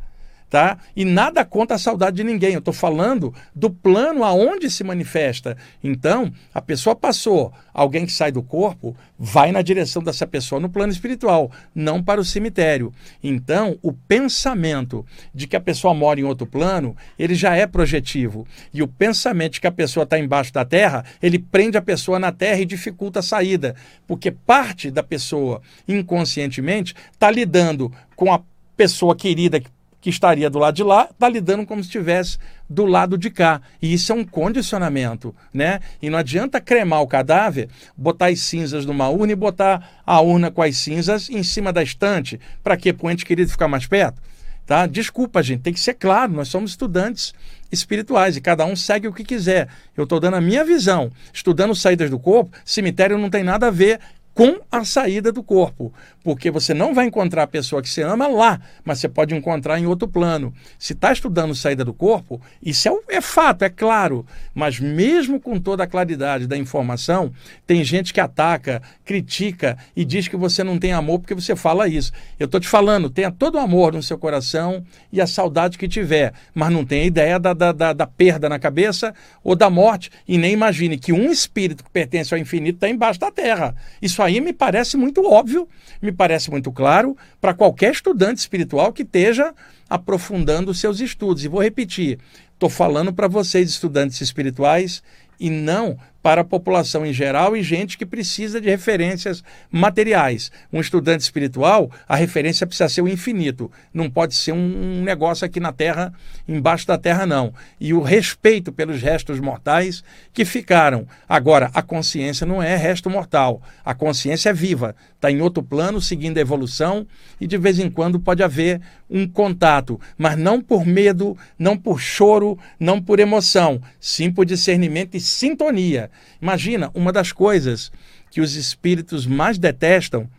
tá? 0.52 0.78
E 0.94 1.06
nada 1.06 1.46
contra 1.46 1.78
a 1.78 1.80
saudade 1.80 2.18
de 2.18 2.26
ninguém. 2.26 2.52
Eu 2.52 2.60
estou 2.60 2.74
falando 2.74 3.34
do 3.56 3.70
plano 3.70 4.22
aonde 4.26 4.70
se 4.70 4.84
manifesta. 4.84 5.56
Então, 5.82 6.30
a 6.54 6.62
pessoa 6.62 6.94
passou, 6.94 7.54
alguém 7.74 8.06
que 8.06 8.12
sai 8.12 8.34
do 8.34 8.44
corpo 8.44 8.94
vai 9.18 9.54
na 9.54 9.62
direção 9.62 10.04
dessa 10.04 10.28
pessoa 10.28 10.60
no 10.60 10.70
plano 10.70 10.92
espiritual, 10.92 11.50
não 11.74 12.04
para 12.04 12.20
o 12.20 12.26
cemitério. 12.26 12.94
Então, 13.24 13.80
o 13.82 13.94
pensamento 13.94 15.06
de 15.34 15.48
que 15.48 15.56
a 15.56 15.62
pessoa 15.62 15.94
mora 15.94 16.20
em 16.20 16.26
outro 16.26 16.46
plano, 16.46 16.98
ele 17.18 17.34
já 17.34 17.56
é 17.56 17.66
projetivo. 17.66 18.46
E 18.74 18.84
o 18.84 18.90
pensamento 18.90 19.54
de 19.54 19.62
que 19.62 19.68
a 19.68 19.72
pessoa 19.72 20.04
está 20.04 20.20
embaixo 20.20 20.52
da 20.52 20.66
terra, 20.66 21.06
ele 21.24 21.40
prende 21.40 21.78
a 21.78 21.82
pessoa 21.82 22.20
na 22.20 22.34
terra 22.34 22.60
e 22.60 22.66
dificulta 22.66 23.20
a 23.20 23.24
saída, 23.24 23.74
porque 24.06 24.30
parte 24.30 24.92
da 24.92 25.02
pessoa 25.02 25.62
inconscientemente 25.88 26.94
está 27.14 27.32
lidando 27.32 27.90
com 28.18 28.34
a 28.34 28.42
pessoa 28.76 29.16
querida 29.16 29.62
que 29.62 29.70
estaria 30.10 30.50
do 30.50 30.60
lado 30.60 30.76
de 30.76 30.84
lá 30.84 31.08
está 31.12 31.30
lidando 31.30 31.66
como 31.66 31.82
se 31.82 31.88
estivesse 31.88 32.38
do 32.70 32.86
lado 32.86 33.18
de 33.18 33.30
cá. 33.30 33.62
E 33.82 33.94
isso 33.94 34.12
é 34.12 34.16
um 34.16 34.24
condicionamento, 34.24 35.36
né? 35.54 35.80
E 36.02 36.10
não 36.10 36.18
adianta 36.18 36.62
cremar 36.62 37.02
o 37.02 37.08
cadáver, 37.08 37.70
botar 37.96 38.28
as 38.28 38.40
cinzas 38.42 38.86
numa 38.86 39.10
urna 39.10 39.34
e 39.34 39.36
botar 39.36 40.02
a 40.06 40.20
urna 40.22 40.50
com 40.50 40.62
as 40.62 40.78
cinzas 40.78 41.30
em 41.30 41.44
cima 41.44 41.72
da 41.72 41.84
estante. 41.84 42.40
Para 42.64 42.78
quê? 42.78 42.92
Para 42.94 43.08
o 43.08 43.12
ente 43.12 43.26
querido 43.26 43.52
ficar 43.52 43.68
mais 43.68 43.86
perto? 43.86 44.22
Tá? 44.66 44.86
Desculpa, 44.86 45.44
gente, 45.44 45.62
tem 45.62 45.74
que 45.74 45.80
ser 45.80 45.96
claro, 45.96 46.32
nós 46.32 46.48
somos 46.48 46.72
estudantes 46.72 47.34
espirituais 47.72 48.38
e 48.38 48.42
cada 48.42 48.66
um 48.66 48.76
segue 48.76 49.08
o 49.08 49.14
que 49.14 49.24
quiser. 49.24 49.68
Eu 49.98 50.04
estou 50.04 50.20
dando 50.20 50.36
a 50.36 50.42
minha 50.42 50.64
visão. 50.64 51.12
Estudando 51.34 51.76
saídas 51.76 52.10
do 52.10 52.20
corpo, 52.20 52.56
cemitério 52.64 53.18
não 53.18 53.30
tem 53.30 53.44
nada 53.44 53.68
a 53.68 53.72
ver 53.72 54.00
com 54.34 54.62
a 54.72 54.86
saída 54.86 55.32
do 55.32 55.44
corpo, 55.44 55.94
porque 56.24 56.50
você 56.50 56.74
não 56.74 56.94
vai 56.94 57.06
encontrar 57.06 57.44
a 57.44 57.48
pessoa 57.48 57.82
que 57.82 57.90
você 57.90 58.02
ama 58.02 58.28
lá, 58.28 58.62
mas 58.84 59.00
você 59.00 59.10
pode 59.10 59.36
encontrar 59.36 59.80
em 59.80 59.86
outro 59.86 60.08
plano. 60.08 60.54
Se 60.80 60.94
está 60.94 61.12
estudando 61.12 61.54
saída 61.54 61.84
do 61.84 61.94
corpo, 61.94 62.42
isso 62.62 62.88
é, 62.88 63.16
é, 63.18 63.22
fato, 63.22 63.64
é 63.64 63.70
claro, 63.70 64.26
mas 64.54 64.80
mesmo 64.80 65.40
com 65.40 65.60
toda 65.60 65.84
a 65.84 65.88
claridade 65.88 66.48
da 66.48 66.58
informação, 66.58 67.32
tem 67.68 67.84
gente 67.84 68.14
que 68.14 68.22
ataca, 68.22 68.82
critica 69.04 69.78
e 69.96 70.06
diz 70.06 70.28
que 70.28 70.38
você 70.38 70.64
não 70.64 70.78
tem 70.78 70.94
amor 70.94 71.20
porque 71.20 71.36
você 71.36 71.56
fala 71.56 71.88
isso. 71.88 72.12
Eu 72.40 72.46
estou 72.46 72.60
te 72.60 72.68
falando, 72.68 73.10
tenha 73.10 73.32
todo 73.32 73.56
o 73.56 73.60
amor 73.60 73.94
no 73.94 74.04
seu 74.04 74.18
coração 74.18 74.84
e 75.12 75.20
a 75.20 75.28
saudade 75.28 75.78
que 75.78 75.88
tiver, 75.88 76.34
mas 76.54 76.72
não 76.72 76.86
tenha 76.86 77.06
ideia 77.06 77.38
da, 77.38 77.54
da, 77.54 77.72
da, 77.72 77.94
da 77.94 78.08
perda 78.08 78.48
na 78.48 78.60
cabeça 78.60 79.14
ou 79.44 79.56
da 79.56 79.70
morte, 79.70 80.10
e 80.28 80.38
nem 80.38 80.54
imagine 80.54 80.98
que 80.98 81.12
um 81.12 81.32
espírito 81.32 81.84
que 81.84 81.90
pertence 81.90 82.34
ao 82.34 82.40
infinito 82.40 82.76
está 82.76 82.88
embaixo 82.88 83.20
da 83.20 83.32
terra. 83.32 83.76
Isso 84.02 84.21
isso 84.22 84.24
aí 84.24 84.40
me 84.40 84.54
parece 84.54 84.98
muito 84.98 85.26
óbvio, 85.26 85.68
me 86.02 86.12
parece 86.12 86.52
muito 86.52 86.72
claro 86.72 87.18
para 87.40 87.54
qualquer 87.54 87.92
estudante 87.92 88.38
espiritual 88.38 88.94
que 88.94 89.02
esteja 89.02 89.54
aprofundando 89.90 90.74
seus 90.74 91.00
estudos. 91.00 91.44
E 91.44 91.48
vou 91.48 91.62
repetir: 91.62 92.20
estou 92.54 92.70
falando 92.70 93.12
para 93.12 93.28
vocês, 93.28 93.70
estudantes 93.70 94.22
espirituais, 94.22 95.02
e 95.40 95.50
não 95.50 95.98
para 96.22 96.42
a 96.42 96.46
população 96.46 97.06
em 97.06 97.14
geral 97.14 97.58
e 97.58 97.64
gente 97.64 97.98
que 97.98 98.06
precisa 98.06 98.62
de 98.62 98.70
referências 98.70 99.44
materiais. 99.72 100.52
Um 100.72 100.80
estudante 100.80 101.22
espiritual, 101.22 101.90
a 102.08 102.16
referência 102.16 102.68
precisa 102.68 102.90
ser 102.90 103.02
o 103.02 103.08
infinito, 103.08 103.72
não 103.94 104.10
pode 104.10 104.36
ser 104.36 104.52
um, 104.52 105.02
negócio 105.04 105.46
aqui 105.46 105.60
na 105.60 105.72
Terra, 105.72 106.14
embaixo 106.48 106.86
da 106.86 106.98
Terra, 106.98 107.26
não. 107.26 107.54
E 107.80 107.94
o 107.94 108.02
respeito 108.02 108.72
pelos 108.72 109.02
restos 109.02 109.40
mortais 109.40 110.04
que 110.34 110.46
ficaram. 110.46 111.08
Agora, 111.28 111.72
a 111.74 111.82
consciência 111.82 112.46
não 112.46 112.62
é 112.62 112.76
resto 112.76 113.10
mortal, 113.10 113.62
a 113.84 113.94
consciência 113.94 114.50
é 114.50 114.54
viva, 114.54 114.96
está 115.16 115.32
em 115.32 115.42
outro 115.42 115.64
plano, 115.64 116.02
seguindo 116.02 116.38
a 116.38 116.42
evolução, 116.42 117.08
e 117.40 117.48
de 117.48 117.58
vez 117.58 117.80
em 117.80 117.90
quando 117.90 118.20
pode 118.20 118.44
haver 118.44 118.82
um 119.10 119.28
contato, 119.28 120.00
mas 120.18 120.38
não 120.38 120.62
por 120.62 120.86
medo, 120.86 121.38
não 121.58 121.78
por 121.78 122.00
choro, 122.00 122.58
não 122.80 123.02
por 123.02 123.20
emoção, 123.20 123.82
sim 124.00 124.32
por 124.32 124.46
discernimento 124.46 125.16
e 125.16 125.20
sintonia. 125.20 126.11
Imagina, 126.42 126.92
uma 126.94 127.12
das 127.12 127.32
coisas 127.32 127.92
que 128.30 128.42
os 128.42 128.56
espíritos 128.56 129.26
mais 129.26 129.58
detestam 129.58 130.30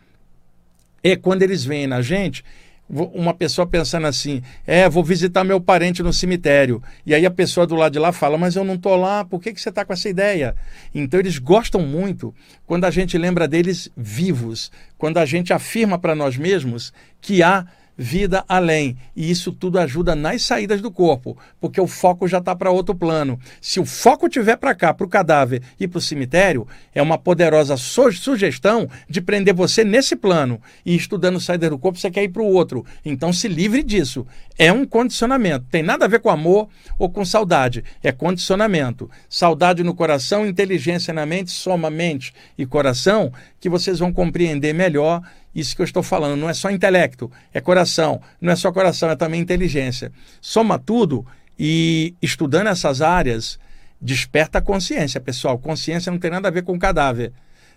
é 1.03 1.15
quando 1.15 1.43
eles 1.43 1.63
veem 1.63 1.87
na 1.87 2.01
gente 2.01 2.43
uma 2.89 3.33
pessoa 3.33 3.65
pensando 3.65 4.07
assim, 4.07 4.41
é, 4.67 4.87
vou 4.87 5.03
visitar 5.03 5.43
meu 5.43 5.59
parente 5.59 6.03
no 6.03 6.13
cemitério. 6.13 6.83
E 7.05 7.15
aí 7.15 7.25
a 7.25 7.31
pessoa 7.31 7.65
do 7.65 7.75
lado 7.75 7.93
de 7.93 7.99
lá 7.99 8.11
fala, 8.11 8.37
mas 8.37 8.55
eu 8.55 8.63
não 8.63 8.75
estou 8.75 8.95
lá, 8.95 9.23
por 9.25 9.41
que, 9.41 9.53
que 9.53 9.61
você 9.61 9.69
está 9.69 9.85
com 9.85 9.93
essa 9.93 10.09
ideia? 10.09 10.55
Então 10.93 11.19
eles 11.19 11.37
gostam 11.37 11.81
muito 11.81 12.33
quando 12.67 12.85
a 12.85 12.91
gente 12.91 13.17
lembra 13.17 13.47
deles 13.47 13.89
vivos, 13.95 14.71
quando 14.97 15.17
a 15.17 15.25
gente 15.25 15.53
afirma 15.53 15.97
para 15.97 16.13
nós 16.13 16.37
mesmos 16.37 16.93
que 17.21 17.41
há 17.41 17.65
vida 17.97 18.43
além. 18.47 18.97
E 19.15 19.29
isso 19.29 19.51
tudo 19.51 19.79
ajuda 19.79 20.15
nas 20.15 20.41
saídas 20.41 20.81
do 20.81 20.91
corpo, 20.91 21.37
porque 21.59 21.79
o 21.79 21.87
foco 21.87 22.27
já 22.27 22.39
está 22.39 22.55
para 22.55 22.71
outro 22.71 22.95
plano. 22.95 23.39
Se 23.61 23.79
o 23.79 23.85
foco 23.85 24.27
tiver 24.27 24.57
para 24.57 24.75
cá, 24.75 24.93
para 24.93 25.05
o 25.05 25.09
cadáver 25.09 25.61
e 25.79 25.87
para 25.87 25.97
o 25.97 26.01
cemitério, 26.01 26.67
é 26.93 27.01
uma 27.01 27.17
poderosa 27.17 27.77
su 27.77 28.11
sugestão 28.11 28.89
de 29.07 29.21
prender 29.21 29.53
você 29.53 29.83
nesse 29.83 30.15
plano. 30.15 30.59
E 30.85 30.95
estudando 30.95 31.39
saídas 31.39 31.69
do 31.69 31.79
corpo, 31.79 31.97
você 31.97 32.11
quer 32.11 32.23
ir 32.23 32.29
para 32.29 32.41
o 32.41 32.51
outro. 32.51 32.85
Então 33.05 33.31
se 33.31 33.47
livre 33.47 33.83
disso. 33.83 34.25
É 34.57 34.71
um 34.71 34.85
condicionamento. 34.85 35.65
Tem 35.71 35.81
nada 35.81 36.05
a 36.05 36.07
ver 36.07 36.19
com 36.19 36.29
amor 36.29 36.67
ou 36.97 37.09
com 37.09 37.25
saudade. 37.25 37.83
É 38.03 38.11
condicionamento. 38.11 39.09
Saudade 39.29 39.83
no 39.83 39.95
coração, 39.95 40.45
inteligência 40.45 41.13
na 41.13 41.25
mente, 41.25 41.51
soma 41.51 41.89
mente 41.89 42.33
e 42.57 42.65
coração, 42.65 43.31
que 43.59 43.69
vocês 43.69 43.99
vão 43.99 44.13
compreender 44.13 44.73
melhor 44.73 45.21
isso 45.53 45.75
que 45.75 45.81
eu 45.81 45.85
estou 45.85 46.03
falando. 46.03 46.39
Não 46.39 46.49
é 46.49 46.53
só 46.53 46.69
intelecto, 46.69 47.31
é 47.53 47.61
coração. 47.61 48.21
Não 48.41 48.51
é 48.51 48.55
só 48.55 48.71
coração, 48.71 49.09
é 49.09 49.15
também 49.15 49.41
inteligência. 49.41 50.11
Soma 50.41 50.79
tudo 50.79 51.25
e 51.57 52.15
estudando 52.21 52.67
essas 52.67 53.01
áreas, 53.01 53.59
desperta 54.01 54.59
a 54.59 54.61
consciência, 54.61 55.19
pessoal. 55.19 55.57
Consciência 55.57 56.11
não 56.11 56.19
tem 56.19 56.31
nada 56.31 56.47
a 56.47 56.51
ver 56.51 56.63
com 56.63 56.77
cadáver. 56.77 57.31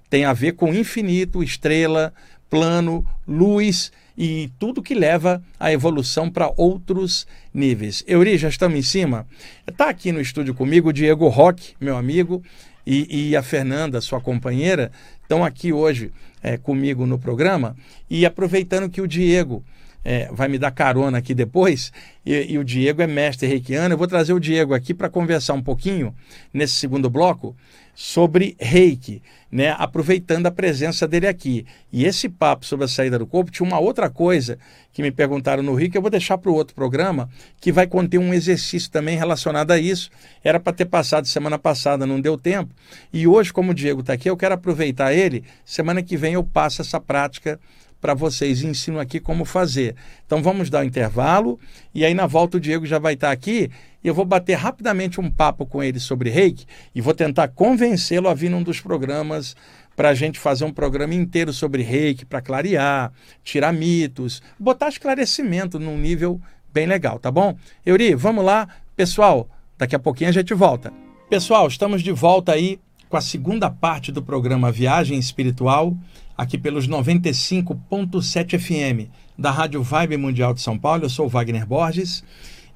Tem 0.09 0.25
a 0.25 0.33
ver 0.33 0.53
com 0.53 0.73
infinito, 0.73 1.43
estrela, 1.43 2.13
plano, 2.49 3.07
luz 3.27 3.91
e 4.17 4.51
tudo 4.59 4.83
que 4.83 4.95
leva 4.95 5.43
a 5.59 5.73
evolução 5.73 6.31
para 6.31 6.51
outros 6.57 7.27
níveis. 7.53 8.03
Euri, 8.07 8.39
já 8.39 8.49
estamos 8.49 8.79
em 8.79 8.83
cima? 8.83 9.27
Está 9.67 9.91
aqui 9.91 10.11
no 10.13 10.21
estúdio 10.21 10.55
comigo 10.55 10.89
o 10.89 10.93
Diego 10.93 11.29
Roque, 11.29 11.75
meu 11.81 11.97
amigo, 11.97 12.43
e, 12.87 13.31
e 13.31 13.37
a 13.37 13.43
Fernanda, 13.43 14.01
sua 14.01 14.21
companheira, 14.21 14.93
estão 15.27 15.45
aqui 15.45 15.73
hoje 15.73 16.13
é, 16.43 16.57
comigo 16.57 17.05
no 17.05 17.19
programa. 17.19 17.77
E 18.09 18.25
aproveitando 18.25 18.89
que 18.89 19.01
o 19.01 19.09
Diego 19.09 19.65
é, 20.05 20.31
vai 20.33 20.47
me 20.47 20.57
dar 20.57 20.71
carona 20.71 21.19
aqui 21.19 21.35
depois, 21.35 21.93
e, 22.25 22.53
e, 22.53 22.59
o 22.59 22.65
Diego 22.65 23.03
é 23.03 23.09
mestre 23.09 23.49
reikiano, 23.49 23.93
eu 23.93 23.99
vou 23.99 24.07
trazer 24.07 24.33
o 24.33 24.39
Diego 24.39 24.73
aqui 24.73 24.95
para 24.95 25.11
conversar 25.11 25.55
um 25.55 25.63
pouquinho, 25.63 26.15
nesse 26.55 26.75
segundo 26.75 27.11
bloco, 27.11 27.57
sobre 27.99 28.55
reiki, 28.61 29.23
né? 29.51 29.75
aproveitando 29.79 30.45
a 30.45 30.51
presença 30.51 31.09
dele 31.09 31.27
aqui. 31.27 31.65
E 31.91 32.05
esse 32.05 32.29
papo 32.29 32.67
sobre 32.67 32.85
a 32.85 32.89
saída 32.89 33.19
do 33.19 33.27
corpo 33.27 33.51
tinha 33.51 33.67
uma 33.67 33.79
outra 33.79 34.11
coisa 34.11 34.59
que 34.93 35.01
me 35.01 35.11
perguntaram 35.11 35.63
no 35.63 35.75
Rio, 35.75 35.91
que 35.91 35.97
eu 35.97 36.03
vou 36.03 36.11
deixar 36.11 36.37
para 36.37 36.51
o 36.51 36.55
outro 36.55 36.75
programa, 36.75 37.27
que 37.59 37.73
vai 37.73 37.87
conter 37.87 38.19
um 38.19 38.35
exercício 38.35 38.91
também 38.91 39.17
relacionado 39.17 39.71
a 39.71 39.79
isso. 39.79 40.11
Era 40.45 40.61
para 40.61 40.75
ter 40.75 40.85
passado 40.85 41.27
semana 41.27 41.59
passada, 41.59 42.05
não 42.05 42.21
deu 42.21 42.37
tempo. 42.37 42.75
E 43.11 43.27
hoje, 43.27 43.51
como 43.51 43.71
o 43.71 43.75
Diego 43.75 44.01
está 44.01 44.13
aqui, 44.13 44.29
eu 44.29 44.37
quero 44.37 44.55
aproveitar 44.55 45.15
ele. 45.15 45.43
Semana 45.65 46.03
que 46.03 46.19
vem 46.19 46.35
eu 46.35 46.45
passo 46.45 46.83
essa 46.83 47.01
prática 47.01 47.59
para 48.07 48.15
vocês 48.15 48.63
e 48.63 48.69
ensino 48.69 49.01
aqui 49.01 49.19
como 49.19 49.45
fazer. 49.45 49.97
Então 50.25 50.41
vamos 50.41 50.71
dar 50.71 50.79
o 50.79 50.83
um 50.83 50.85
intervalo 50.85 51.59
e 51.93 52.05
aí 52.05 52.15
na 52.15 52.25
volta 52.25 52.57
o 52.57 52.61
Diego 52.61 52.87
já 52.87 53.01
vai 53.01 53.15
estar 53.15 53.33
aqui 53.33 53.69
e 54.05 54.07
eu 54.07 54.15
vou 54.15 54.25
bater 54.25 54.55
rapidamente 54.55 55.21
um 55.21 55.29
papo 55.29 55.67
com 55.67 55.83
ele 55.83 55.99
sobre 55.99 56.31
reiki 56.31 56.67
e 56.95 57.01
vou 57.01 57.13
tentar 57.13 57.49
convencê-lo 57.49 58.29
a 58.29 58.35
vir 58.35 58.49
num 58.49 58.63
dos 58.63 58.81
programas 58.81 59.57
para 59.97 60.11
a 60.11 60.15
gente 60.15 60.39
fazer 60.39 60.65
um 60.65 60.73
programa 60.73 61.17
inteiro 61.17 61.53
sobre 61.53 61.83
reiki, 61.83 62.25
para 62.25 62.41
clarear, 62.41 63.11
tirar 63.43 63.73
mitos, 63.73 64.41
botar 64.57 64.89
esclarecimento 64.89 65.77
num 65.81 65.99
nível 65.99 66.41
bem 66.73 66.87
legal, 66.87 67.19
tá 67.19 67.33
bom? 67.33 67.57
Euri, 67.85 68.15
vamos 68.15 68.45
lá. 68.45 68.69
Pessoal, 68.95 69.51
daqui 69.77 69.97
a 69.97 69.99
pouquinho 69.99 70.31
a 70.31 70.33
gente 70.33 70.55
volta. 70.55 70.93
Pessoal, 71.29 71.67
estamos 71.67 72.05
de 72.05 72.13
volta 72.13 72.53
aí 72.53 72.79
com 73.09 73.17
a 73.17 73.21
segunda 73.21 73.69
parte 73.69 74.13
do 74.13 74.23
programa 74.23 74.71
Viagem 74.71 75.19
Espiritual 75.19 75.93
aqui 76.37 76.59
pelos 76.59 76.87
95.7 76.87 78.59
FM 78.59 79.11
da 79.39 79.51
Rádio 79.51 79.83
Vibe 79.83 80.17
Mundial 80.17 80.53
de 80.53 80.61
São 80.61 80.79
Paulo. 80.79 81.05
Eu 81.05 81.09
sou 81.09 81.29
Wagner 81.29 81.67
Borges. 81.67 82.23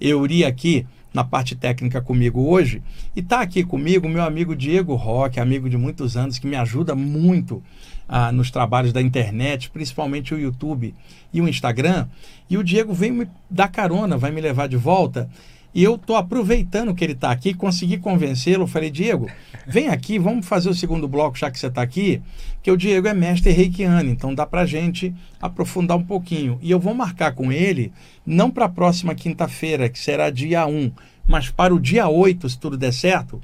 Eu 0.00 0.24
iria 0.24 0.48
aqui 0.48 0.86
na 1.12 1.24
parte 1.24 1.54
técnica 1.56 2.00
comigo 2.00 2.48
hoje 2.48 2.82
e 3.16 3.20
está 3.20 3.40
aqui 3.40 3.64
comigo 3.64 4.08
meu 4.08 4.22
amigo 4.22 4.54
Diego 4.54 4.94
Roque, 4.94 5.40
amigo 5.40 5.68
de 5.68 5.76
muitos 5.76 6.16
anos 6.16 6.38
que 6.38 6.46
me 6.46 6.56
ajuda 6.56 6.94
muito 6.94 7.62
ah, 8.08 8.30
nos 8.30 8.50
trabalhos 8.50 8.92
da 8.92 9.02
internet, 9.02 9.70
principalmente 9.70 10.32
o 10.32 10.38
YouTube 10.38 10.94
e 11.32 11.40
o 11.40 11.48
Instagram. 11.48 12.06
E 12.48 12.56
o 12.56 12.64
Diego 12.64 12.94
vem 12.94 13.12
me 13.12 13.28
dar 13.50 13.68
carona, 13.68 14.16
vai 14.16 14.30
me 14.30 14.40
levar 14.40 14.68
de 14.68 14.76
volta 14.76 15.28
e 15.74 15.84
eu 15.84 15.94
estou 15.94 16.16
aproveitando 16.16 16.94
que 16.94 17.04
ele 17.04 17.12
está 17.12 17.30
aqui, 17.30 17.54
consegui 17.54 17.96
convencê-lo. 17.96 18.66
Falei, 18.66 18.90
Diego, 18.90 19.28
vem 19.66 19.88
aqui, 19.88 20.18
vamos 20.18 20.46
fazer 20.46 20.68
o 20.68 20.74
segundo 20.74 21.06
bloco, 21.06 21.38
já 21.38 21.50
que 21.50 21.58
você 21.58 21.68
está 21.68 21.80
aqui, 21.80 22.20
que 22.62 22.70
o 22.70 22.76
Diego 22.76 23.06
é 23.06 23.14
mestre 23.14 23.52
reikiano, 23.52 24.10
então 24.10 24.34
dá 24.34 24.44
para 24.44 24.66
gente 24.66 25.14
aprofundar 25.40 25.96
um 25.96 26.04
pouquinho. 26.04 26.58
E 26.60 26.70
eu 26.70 26.80
vou 26.80 26.92
marcar 26.92 27.32
com 27.32 27.52
ele, 27.52 27.92
não 28.26 28.50
para 28.50 28.64
a 28.64 28.68
próxima 28.68 29.14
quinta-feira, 29.14 29.88
que 29.88 29.98
será 29.98 30.28
dia 30.28 30.66
1, 30.66 30.90
mas 31.26 31.50
para 31.50 31.74
o 31.74 31.78
dia 31.78 32.08
8, 32.08 32.48
se 32.48 32.58
tudo 32.58 32.76
der 32.76 32.92
certo, 32.92 33.40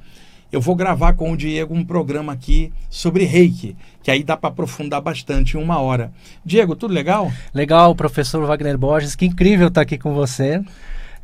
eu 0.51 0.59
vou 0.61 0.75
gravar 0.75 1.13
com 1.13 1.31
o 1.31 1.37
Diego 1.37 1.73
um 1.73 1.83
programa 1.83 2.33
aqui 2.33 2.71
sobre 2.89 3.23
reiki, 3.23 3.75
que 4.03 4.11
aí 4.11 4.23
dá 4.23 4.35
para 4.35 4.49
aprofundar 4.49 5.01
bastante 5.01 5.55
em 5.55 5.61
uma 5.61 5.79
hora. 5.79 6.11
Diego, 6.45 6.75
tudo 6.75 6.93
legal? 6.93 7.31
Legal, 7.53 7.95
professor 7.95 8.45
Wagner 8.45 8.77
Borges, 8.77 9.15
que 9.15 9.25
incrível 9.25 9.67
estar 9.67 9.81
aqui 9.81 9.97
com 9.97 10.13
você 10.13 10.61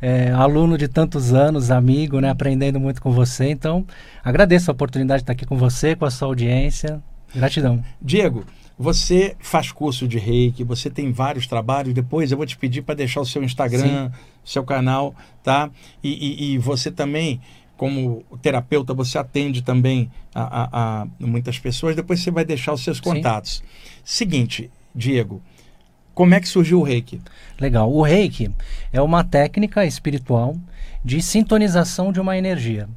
é, 0.00 0.30
aluno 0.30 0.76
de 0.76 0.88
tantos 0.88 1.32
anos, 1.32 1.70
amigo, 1.70 2.20
né, 2.20 2.30
aprendendo 2.30 2.78
muito 2.78 3.00
com 3.00 3.12
você. 3.12 3.50
Então, 3.50 3.84
agradeço 4.22 4.70
a 4.70 4.72
oportunidade 4.72 5.20
de 5.20 5.22
estar 5.24 5.32
aqui 5.32 5.46
com 5.46 5.56
você, 5.56 5.96
com 5.96 6.04
a 6.04 6.10
sua 6.10 6.28
audiência. 6.28 7.02
Gratidão. 7.34 7.82
Diego, 8.00 8.44
você 8.78 9.36
faz 9.38 9.70
curso 9.70 10.06
de 10.08 10.18
reiki, 10.18 10.64
você 10.64 10.90
tem 10.90 11.12
vários 11.12 11.46
trabalhos. 11.46 11.94
Depois 11.94 12.30
eu 12.30 12.36
vou 12.36 12.46
te 12.46 12.56
pedir 12.56 12.82
para 12.82 12.94
deixar 12.94 13.20
o 13.20 13.26
seu 13.26 13.42
Instagram, 13.42 14.08
Sim. 14.08 14.18
seu 14.44 14.64
canal, 14.64 15.14
tá? 15.42 15.70
E, 16.02 16.10
e, 16.10 16.54
e, 16.54 16.58
você 16.58 16.90
também, 16.90 17.40
como 17.76 18.24
terapeuta, 18.42 18.92
você 18.92 19.16
atende 19.16 19.62
também 19.62 20.10
a, 20.34 20.42
a, 20.42 21.02
a, 21.02 21.06
muitas 21.20 21.58
pessoas. 21.58 21.94
Depois 21.94 22.20
você 22.20 22.30
vai 22.30 22.44
deixar 22.44 22.72
os 22.72 22.82
seus 22.82 22.98
contatos. 22.98 23.62
Sim. 24.04 24.26
Seguinte, 24.26 24.70
Diego, 24.94 25.40
como 26.14 26.34
é 26.34 26.40
que 26.40 26.48
surgiu 26.48 26.80
o 26.80 26.82
reiki? 26.82 27.20
Legal. 27.60 27.92
O 27.92 28.02
reiki 28.02 28.50
é 28.92 29.00
uma 29.00 29.24
técnica 29.24 29.84
espiritual 29.84 30.56
de 31.04 31.20
sintonização 31.20 32.12
de 32.12 32.20
uma 32.20 32.36
energia. 32.38 32.88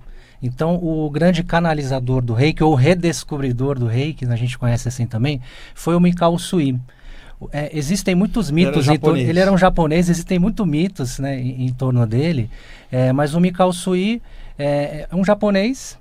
Então, 0.41 0.75
o 0.75 1.10
grande 1.10 1.43
canalizador 1.43 2.21
do 2.21 2.34
reiki, 2.34 2.63
ou 2.63 2.75
redescobridor 2.75 3.80
do 3.80 3.88
reiki, 3.88 4.25
a 4.25 4.36
gente 4.36 4.58
conhece 4.58 4.88
assim 4.88 5.06
também, 5.06 5.41
foi 5.73 5.95
o 5.95 5.99
Mikao 5.99 6.38
Sui. 6.38 6.80
É, 7.51 7.69
existem 7.75 8.15
muitos 8.15 8.49
mitos. 8.49 8.88
Ele 8.88 8.99
era, 9.03 9.19
ele 9.19 9.39
era, 9.39 9.51
um 9.51 9.58
japonês, 9.58 10.10
existem 10.10 10.39
muitos 10.39 10.65
mitos 10.65 11.19
né, 11.19 11.39
em, 11.39 11.65
em 11.67 11.73
torno 11.73 12.06
dele. 12.06 12.49
É, 12.91 13.12
mas 13.12 13.34
o 13.34 13.39
Mikao 13.39 13.73
Sui 13.73 14.21
é, 14.58 15.08
é 15.10 15.15
um 15.15 15.23
japonês 15.23 15.97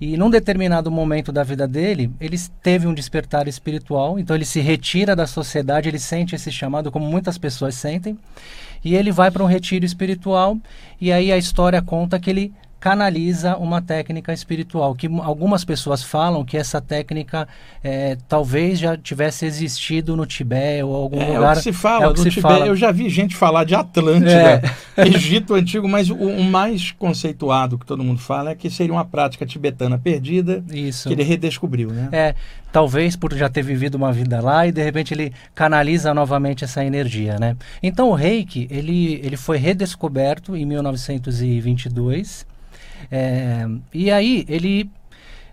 e 0.00 0.16
num 0.16 0.30
determinado 0.30 0.90
momento 0.90 1.30
da 1.30 1.44
vida 1.44 1.68
dele, 1.68 2.10
ele 2.18 2.38
teve 2.62 2.86
um 2.86 2.94
despertar 2.94 3.46
espiritual, 3.46 4.18
então 4.18 4.34
ele 4.34 4.46
se 4.46 4.60
retira 4.60 5.14
da 5.14 5.26
sociedade, 5.26 5.88
ele 5.88 5.98
sente 5.98 6.34
esse 6.34 6.50
chamado 6.50 6.90
como 6.90 7.04
muitas 7.04 7.36
pessoas 7.36 7.74
sentem, 7.74 8.18
e 8.82 8.94
ele 8.94 9.12
vai 9.12 9.30
para 9.30 9.42
um 9.42 9.46
retiro 9.46 9.84
espiritual, 9.84 10.56
e 10.98 11.12
aí 11.12 11.30
a 11.30 11.36
história 11.36 11.82
conta 11.82 12.18
que 12.18 12.30
ele 12.30 12.52
canaliza 12.80 13.58
uma 13.58 13.82
técnica 13.82 14.32
espiritual, 14.32 14.94
que 14.94 15.06
algumas 15.22 15.64
pessoas 15.64 16.02
falam 16.02 16.42
que 16.42 16.56
essa 16.56 16.80
técnica 16.80 17.46
é, 17.84 18.16
talvez 18.26 18.78
já 18.78 18.96
tivesse 18.96 19.44
existido 19.44 20.16
no 20.16 20.24
Tibete 20.24 20.82
ou 20.82 20.96
algum 20.96 21.20
é, 21.20 21.26
lugar. 21.26 21.50
É 21.50 21.52
o 21.52 21.56
que 21.56 21.62
se 21.62 21.72
fala, 21.74 22.06
é 22.06 22.08
no 22.08 22.14
Tibete, 22.14 22.40
fala. 22.40 22.66
eu 22.66 22.74
já 22.74 22.90
vi 22.90 23.10
gente 23.10 23.36
falar 23.36 23.64
de 23.64 23.74
Atlântida, 23.74 24.62
é. 24.96 25.02
Egito 25.06 25.54
Antigo, 25.54 25.86
mas 25.86 26.08
o, 26.08 26.14
o, 26.14 26.42
mais 26.42 26.90
conceituado 26.92 27.78
que 27.78 27.84
todo 27.84 28.02
mundo 28.02 28.18
fala 28.18 28.50
é 28.50 28.54
que 28.54 28.70
seria 28.70 28.94
uma 28.94 29.04
prática 29.04 29.44
tibetana 29.44 29.98
perdida 29.98 30.64
Isso. 30.72 31.08
que 31.08 31.14
ele 31.14 31.22
redescobriu, 31.22 31.90
né? 31.90 32.08
É, 32.12 32.34
talvez 32.72 33.14
por 33.14 33.34
já 33.34 33.50
ter 33.50 33.62
vivido 33.62 33.96
uma 33.96 34.10
vida 34.10 34.40
lá 34.40 34.66
e 34.66 34.72
de 34.72 34.82
repente 34.82 35.12
ele 35.12 35.34
canaliza 35.54 36.14
novamente 36.14 36.64
essa 36.64 36.82
energia, 36.82 37.38
né? 37.38 37.56
Então 37.82 38.08
o 38.08 38.14
Reiki, 38.14 38.66
ele, 38.70 39.20
ele 39.22 39.36
foi 39.36 39.58
redescoberto 39.58 40.56
em 40.56 40.64
1922 40.64 42.48
é, 43.10 43.66
e 43.92 44.10
aí, 44.10 44.44
ele, 44.48 44.90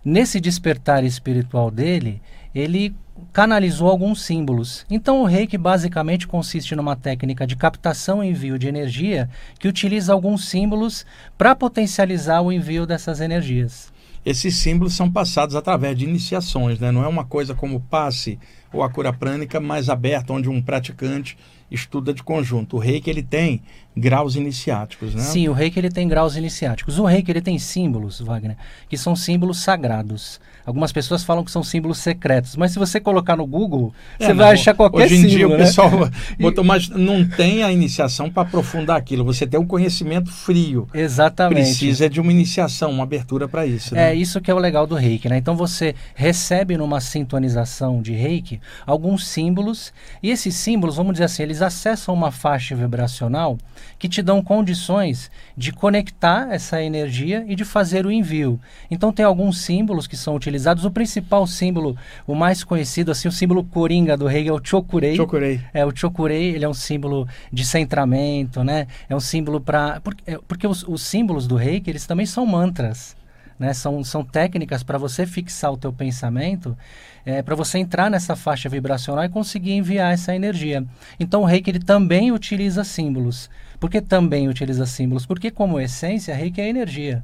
nesse 0.03 0.39
despertar 0.39 1.03
espiritual 1.03 1.69
dele, 1.69 2.21
ele 2.53 2.95
canalizou 3.33 3.89
alguns 3.89 4.21
símbolos. 4.21 4.85
Então, 4.89 5.21
o 5.21 5.25
reiki 5.25 5.57
basicamente 5.57 6.27
consiste 6.27 6.75
numa 6.75 6.95
técnica 6.95 7.45
de 7.45 7.55
captação 7.55 8.23
e 8.23 8.29
envio 8.29 8.57
de 8.57 8.67
energia 8.67 9.29
que 9.59 9.67
utiliza 9.67 10.13
alguns 10.13 10.47
símbolos 10.47 11.05
para 11.37 11.55
potencializar 11.55 12.41
o 12.41 12.51
envio 12.51 12.85
dessas 12.85 13.21
energias. 13.21 13.91
Esses 14.25 14.55
símbolos 14.57 14.93
são 14.93 15.09
passados 15.09 15.55
através 15.55 15.97
de 15.97 16.03
iniciações, 16.03 16.79
né? 16.79 16.91
não 16.91 17.03
é 17.03 17.07
uma 17.07 17.23
coisa 17.23 17.55
como 17.55 17.79
passe 17.79 18.37
ou 18.73 18.83
a 18.83 18.89
cura 18.89 19.13
prânica 19.13 19.59
mais 19.59 19.89
aberta, 19.89 20.33
onde 20.33 20.49
um 20.49 20.61
praticante 20.61 21.37
estuda 21.71 22.13
de 22.13 22.21
conjunto. 22.21 22.75
O 22.75 22.79
reiki 22.79 23.09
ele 23.09 23.23
tem 23.23 23.61
graus 23.97 24.35
iniciáticos, 24.35 25.15
né? 25.15 25.21
Sim, 25.21 25.47
o 25.47 25.53
reiki 25.53 25.79
ele 25.79 25.89
tem 25.89 26.07
graus 26.07 26.35
iniciáticos. 26.35 26.99
O 26.99 27.05
reiki 27.05 27.31
ele 27.31 27.41
tem 27.41 27.57
símbolos, 27.57 28.19
Wagner, 28.19 28.55
que 28.87 28.97
são 28.97 29.15
símbolos 29.15 29.59
sagrados. 29.59 30.39
Algumas 30.67 30.91
pessoas 30.91 31.23
falam 31.23 31.45
que 31.45 31.51
são 31.51 31.63
símbolos 31.63 31.97
secretos, 31.99 32.57
mas 32.57 32.73
se 32.73 32.79
você 32.79 32.99
colocar 32.99 33.37
no 33.37 33.47
Google, 33.47 33.93
é, 34.19 34.25
você 34.25 34.33
vai 34.33 34.51
achar 34.51 34.73
qualquer 34.73 35.05
hoje 35.05 35.15
símbolo. 35.15 35.27
Hoje 35.27 35.35
em 35.35 35.37
dia 35.37 35.47
né? 35.47 35.55
o 35.55 35.57
pessoal 35.57 35.91
botou, 36.37 36.61
mas 36.61 36.89
não 36.89 37.25
tem 37.25 37.63
a 37.63 37.71
iniciação 37.71 38.29
para 38.29 38.43
aprofundar 38.43 38.97
aquilo. 38.97 39.23
Você 39.23 39.47
tem 39.47 39.57
um 39.57 39.65
conhecimento 39.65 40.29
frio. 40.29 40.85
Exatamente. 40.93 41.61
Precisa 41.61 42.09
de 42.09 42.19
uma 42.19 42.33
iniciação, 42.33 42.91
uma 42.91 43.03
abertura 43.03 43.47
para 43.47 43.65
isso. 43.65 43.95
Né? 43.95 44.11
É 44.11 44.13
isso 44.13 44.41
que 44.41 44.51
é 44.51 44.53
o 44.53 44.59
legal 44.59 44.85
do 44.85 44.95
reiki, 44.95 45.29
né? 45.29 45.37
Então 45.37 45.55
você 45.55 45.95
recebe 46.13 46.75
numa 46.75 46.99
sintonização 46.99 48.01
de 48.01 48.11
reiki 48.11 48.59
alguns 48.85 49.25
símbolos, 49.25 49.93
e 50.21 50.29
esses 50.29 50.53
símbolos, 50.53 50.97
vamos 50.97 51.13
dizer 51.13 51.25
assim, 51.25 51.43
eles 51.43 51.61
acessam 51.61 52.13
uma 52.13 52.29
faixa 52.29 52.75
vibracional 52.75 53.57
que 53.97 54.09
te 54.09 54.21
dão 54.21 54.41
condições 54.41 55.29
de 55.55 55.71
conectar 55.71 56.47
essa 56.51 56.81
energia 56.81 57.43
e 57.47 57.55
de 57.55 57.65
fazer 57.65 58.05
o 58.05 58.11
envio. 58.11 58.59
Então 58.89 59.11
tem 59.11 59.25
alguns 59.25 59.59
símbolos 59.59 60.07
que 60.07 60.15
são 60.15 60.35
utilizados. 60.35 60.85
O 60.85 60.91
principal 60.91 61.45
símbolo, 61.47 61.97
o 62.25 62.35
mais 62.35 62.63
conhecido, 62.63 63.11
assim, 63.11 63.27
o 63.27 63.31
símbolo 63.31 63.63
coringa 63.63 64.15
do 64.15 64.27
rei 64.27 64.47
é 64.47 64.51
o 64.51 64.59
chokurei. 64.63 65.15
Chokurei. 65.15 65.61
É 65.73 65.85
o 65.85 65.95
chokurei, 65.95 66.55
ele 66.55 66.65
é 66.65 66.69
um 66.69 66.73
símbolo 66.73 67.27
de 67.51 67.65
centramento, 67.65 68.63
né? 68.63 68.87
É 69.09 69.15
um 69.15 69.19
símbolo 69.19 69.59
para 69.59 69.99
porque, 70.01 70.23
é, 70.25 70.39
porque 70.47 70.67
os, 70.67 70.83
os 70.87 71.01
símbolos 71.01 71.47
do 71.47 71.55
reiki, 71.55 71.89
eles 71.89 72.05
também 72.05 72.25
são 72.25 72.45
mantras. 72.45 73.15
Né? 73.59 73.73
São, 73.73 74.03
são 74.03 74.23
técnicas 74.23 74.83
para 74.83 74.97
você 74.97 75.25
fixar 75.25 75.71
o 75.71 75.77
teu 75.77 75.91
pensamento, 75.91 76.77
é, 77.25 77.41
para 77.41 77.55
você 77.55 77.79
entrar 77.79 78.09
nessa 78.09 78.35
faixa 78.35 78.69
vibracional 78.69 79.25
e 79.25 79.29
conseguir 79.29 79.73
enviar 79.73 80.13
essa 80.13 80.35
energia. 80.35 80.85
Então 81.19 81.41
o 81.41 81.45
reiki 81.45 81.69
ele 81.69 81.79
também 81.79 82.31
utiliza 82.31 82.83
símbolos. 82.83 83.49
Por 83.79 83.89
que 83.89 84.01
também 84.01 84.47
utiliza 84.47 84.85
símbolos? 84.85 85.25
Porque 85.25 85.51
como 85.51 85.79
essência, 85.79 86.35
reiki 86.35 86.61
é 86.61 86.69
energia. 86.69 87.23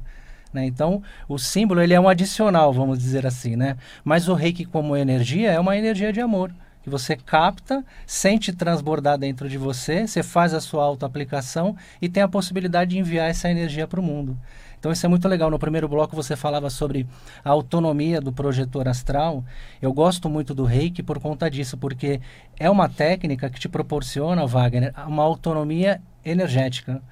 Né? 0.52 0.64
Então, 0.66 1.02
o 1.28 1.38
símbolo 1.38 1.80
ele 1.80 1.94
é 1.94 2.00
um 2.00 2.08
adicional, 2.08 2.72
vamos 2.72 2.98
dizer 2.98 3.26
assim, 3.26 3.56
né? 3.56 3.76
Mas 4.04 4.28
o 4.28 4.34
reiki 4.34 4.64
como 4.64 4.96
energia 4.96 5.50
é 5.50 5.58
uma 5.58 5.76
energia 5.76 6.12
de 6.12 6.20
amor 6.20 6.52
que 6.84 6.90
você 6.90 7.16
capta, 7.16 7.82
sente 8.06 8.52
transbordar 8.52 9.16
dentro 9.16 9.48
de 9.48 9.56
você, 9.56 10.06
você 10.06 10.22
faz 10.22 10.52
a 10.52 10.60
sua 10.60 10.84
auto-aplicação 10.84 11.74
e 12.00 12.10
tem 12.10 12.22
a 12.22 12.28
possibilidade 12.28 12.90
de 12.90 12.98
enviar 12.98 13.30
essa 13.30 13.50
energia 13.50 13.88
para 13.88 13.98
o 13.98 14.02
mundo. 14.02 14.38
Então 14.78 14.92
isso 14.92 15.06
é 15.06 15.08
muito 15.08 15.26
legal. 15.26 15.50
No 15.50 15.58
primeiro 15.58 15.88
bloco 15.88 16.14
você 16.14 16.36
falava 16.36 16.68
sobre 16.68 17.06
a 17.42 17.48
autonomia 17.48 18.20
do 18.20 18.30
projetor 18.30 18.86
astral. 18.86 19.42
Eu 19.80 19.94
gosto 19.94 20.28
muito 20.28 20.54
do 20.54 20.64
reiki 20.64 21.02
por 21.02 21.18
conta 21.18 21.50
disso, 21.50 21.78
porque 21.78 22.20
é 22.58 22.68
uma 22.68 22.86
técnica 22.86 23.48
que 23.48 23.58
te 23.58 23.66
proporciona, 23.66 24.46
Wagner, 24.46 24.92
uma 25.06 25.22
autonomia 25.22 26.02
energética 26.24 27.02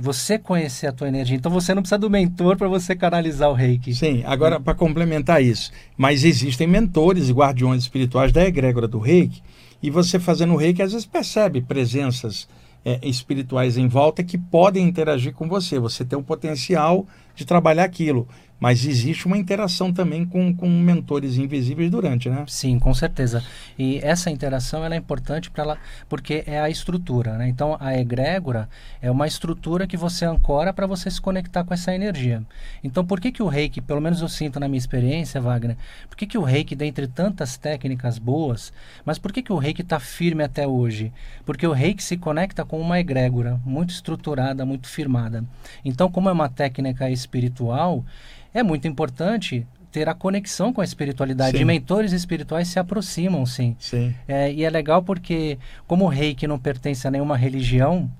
você 0.00 0.38
conhecer 0.38 0.86
a 0.86 0.92
tua 0.92 1.08
energia. 1.08 1.36
Então 1.36 1.52
você 1.52 1.74
não 1.74 1.82
precisa 1.82 1.98
do 1.98 2.10
mentor 2.10 2.56
para 2.56 2.68
você 2.68 2.96
canalizar 2.96 3.50
o 3.50 3.54
reiki. 3.54 3.94
Sim, 3.94 4.22
agora 4.24 4.58
para 4.58 4.74
complementar 4.74 5.42
isso, 5.42 5.70
mas 5.96 6.24
existem 6.24 6.66
mentores 6.66 7.28
e 7.28 7.32
guardiões 7.32 7.82
espirituais 7.82 8.32
da 8.32 8.44
egrégora 8.44 8.88
do 8.88 8.98
reiki, 8.98 9.42
e 9.82 9.90
você 9.90 10.18
fazendo 10.18 10.54
o 10.54 10.56
reiki 10.56 10.82
às 10.82 10.92
vezes 10.92 11.06
percebe 11.06 11.60
presenças 11.60 12.48
é, 12.84 12.98
espirituais 13.02 13.76
em 13.76 13.88
volta 13.88 14.22
que 14.24 14.38
podem 14.38 14.86
interagir 14.86 15.34
com 15.34 15.48
você. 15.48 15.78
Você 15.78 16.04
tem 16.04 16.18
o 16.18 16.22
potencial 16.22 17.06
de 17.34 17.44
trabalhar 17.44 17.84
aquilo. 17.84 18.26
Mas 18.60 18.84
existe 18.84 19.26
uma 19.26 19.38
interação 19.38 19.90
também 19.90 20.26
com, 20.26 20.54
com 20.54 20.68
mentores 20.68 21.38
invisíveis 21.38 21.90
durante, 21.90 22.28
né? 22.28 22.44
Sim, 22.46 22.78
com 22.78 22.92
certeza. 22.92 23.42
E 23.78 23.98
essa 24.02 24.30
interação 24.30 24.84
ela 24.84 24.94
é 24.94 24.98
importante 24.98 25.50
para 25.50 25.64
ela, 25.64 25.78
porque 26.10 26.44
é 26.46 26.60
a 26.60 26.68
estrutura, 26.68 27.38
né? 27.38 27.48
Então 27.48 27.78
a 27.80 27.96
egrégora 27.96 28.68
é 29.00 29.10
uma 29.10 29.26
estrutura 29.26 29.86
que 29.86 29.96
você 29.96 30.26
ancora 30.26 30.74
para 30.74 30.86
você 30.86 31.10
se 31.10 31.20
conectar 31.20 31.64
com 31.64 31.72
essa 31.72 31.94
energia. 31.94 32.42
Então 32.84 33.04
por 33.04 33.18
que 33.18 33.32
que 33.32 33.42
o 33.42 33.48
Reiki, 33.48 33.80
pelo 33.80 34.00
menos 34.00 34.20
eu 34.20 34.28
sinto 34.28 34.60
na 34.60 34.68
minha 34.68 34.78
experiência, 34.78 35.40
Wagner, 35.40 35.78
por 36.06 36.16
que 36.16 36.26
que 36.26 36.36
o 36.36 36.42
Reiki, 36.42 36.76
dentre 36.76 37.06
tantas 37.06 37.56
técnicas 37.56 38.18
boas, 38.18 38.74
mas 39.06 39.18
por 39.18 39.32
que 39.32 39.42
que 39.42 39.52
o 39.54 39.58
Reiki 39.58 39.80
está 39.80 39.98
firme 39.98 40.44
até 40.44 40.66
hoje? 40.66 41.10
Porque 41.46 41.66
o 41.66 41.72
Reiki 41.72 42.02
se 42.02 42.18
conecta 42.18 42.62
com 42.62 42.78
uma 42.78 43.00
egrégora 43.00 43.58
muito 43.64 43.90
estruturada, 43.90 44.66
muito 44.66 44.86
firmada. 44.86 45.42
Então 45.82 46.10
como 46.10 46.28
é 46.28 46.32
uma 46.32 46.50
técnica 46.50 47.10
espiritual, 47.10 48.04
é 48.52 48.62
muito 48.62 48.86
importante 48.88 49.66
ter 49.90 50.08
a 50.08 50.14
conexão 50.14 50.72
com 50.72 50.80
a 50.80 50.84
espiritualidade. 50.84 51.56
Sim. 51.56 51.62
E 51.62 51.64
mentores 51.64 52.12
espirituais 52.12 52.68
se 52.68 52.78
aproximam, 52.78 53.44
sim. 53.44 53.76
sim. 53.78 54.14
É, 54.26 54.52
e 54.52 54.64
é 54.64 54.70
legal 54.70 55.02
porque, 55.02 55.58
como 55.86 56.04
o 56.04 56.08
rei 56.08 56.34
que 56.34 56.46
não 56.46 56.58
pertence 56.58 57.06
a 57.06 57.10
nenhuma 57.10 57.36
religião, 57.36 58.10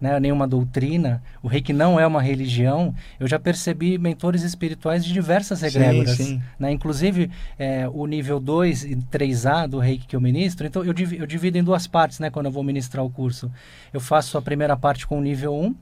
né, 0.00 0.20
nenhuma 0.20 0.46
doutrina, 0.46 1.22
o 1.42 1.48
reiki 1.48 1.72
não 1.72 1.98
é 1.98 2.06
uma 2.06 2.20
religião, 2.20 2.94
eu 3.18 3.26
já 3.26 3.38
percebi 3.38 3.98
mentores 3.98 4.42
espirituais 4.42 5.04
de 5.04 5.12
diversas 5.12 5.62
egrégoras. 5.62 6.16
Sim, 6.16 6.24
sim. 6.24 6.42
Né? 6.58 6.70
Inclusive, 6.72 7.30
é, 7.58 7.88
o 7.88 8.06
nível 8.06 8.38
2 8.38 8.84
e 8.84 8.96
3A 8.96 9.66
do 9.66 9.78
reiki 9.78 10.06
que 10.06 10.16
eu 10.16 10.20
ministro, 10.20 10.66
então 10.66 10.84
eu, 10.84 10.92
div 10.92 11.14
eu 11.14 11.26
divido 11.26 11.56
em 11.58 11.64
duas 11.64 11.86
partes 11.86 12.18
né, 12.18 12.30
quando 12.30 12.46
eu 12.46 12.52
vou 12.52 12.62
ministrar 12.62 13.04
o 13.04 13.10
curso. 13.10 13.50
Eu 13.92 14.00
faço 14.00 14.36
a 14.36 14.42
primeira 14.42 14.76
parte 14.76 15.06
com 15.06 15.18
o 15.18 15.22
nível 15.22 15.54
1 15.54 15.74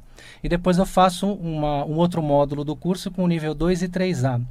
e 0.42 0.48
depois 0.48 0.78
eu 0.78 0.86
faço 0.86 1.32
uma, 1.32 1.84
um 1.84 1.96
outro 1.96 2.22
módulo 2.22 2.64
do 2.64 2.76
curso 2.76 3.10
com 3.10 3.24
o 3.24 3.28
nível 3.28 3.54
2 3.54 3.82
e 3.82 3.88
3A. 3.88 4.42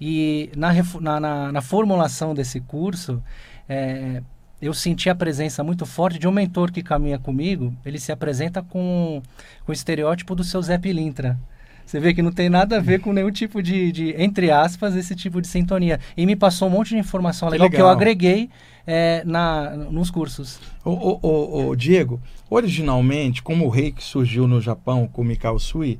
E 0.00 0.50
na, 0.56 0.72
na, 1.00 1.20
na, 1.20 1.52
na 1.52 1.60
formulação 1.60 2.34
desse 2.34 2.60
curso, 2.60 3.22
é, 3.68 4.22
eu 4.62 4.72
senti 4.72 5.10
a 5.10 5.14
presença 5.14 5.64
muito 5.64 5.84
forte 5.84 6.20
de 6.20 6.28
um 6.28 6.30
mentor 6.30 6.70
que 6.70 6.84
caminha 6.84 7.18
comigo. 7.18 7.74
Ele 7.84 7.98
se 7.98 8.12
apresenta 8.12 8.62
com, 8.62 9.20
com 9.66 9.72
o 9.72 9.74
estereótipo 9.74 10.36
do 10.36 10.44
seu 10.44 10.62
Zé 10.62 10.78
Pilintra. 10.78 11.36
Você 11.84 11.98
vê 11.98 12.14
que 12.14 12.22
não 12.22 12.30
tem 12.30 12.48
nada 12.48 12.76
a 12.76 12.80
ver 12.80 13.00
com 13.00 13.12
nenhum 13.12 13.32
tipo 13.32 13.60
de, 13.60 13.90
de, 13.90 14.14
entre 14.16 14.52
aspas, 14.52 14.94
esse 14.94 15.16
tipo 15.16 15.42
de 15.42 15.48
sintonia. 15.48 15.98
E 16.16 16.24
me 16.24 16.36
passou 16.36 16.68
um 16.68 16.70
monte 16.70 16.90
de 16.90 16.98
informação 16.98 17.48
legal 17.48 17.68
que, 17.68 17.76
legal. 17.76 17.88
que 17.88 17.92
eu 17.92 17.94
agreguei 17.94 18.48
é, 18.86 19.24
na, 19.26 19.70
nos 19.70 20.12
cursos. 20.12 20.60
O, 20.84 20.90
o, 20.90 21.68
o, 21.70 21.76
Diego, 21.76 22.20
originalmente, 22.48 23.42
como 23.42 23.66
o 23.66 23.68
reiki 23.68 24.02
surgiu 24.02 24.46
no 24.46 24.60
Japão 24.60 25.08
com 25.12 25.24
Mikao 25.24 25.58
Sui, 25.58 25.98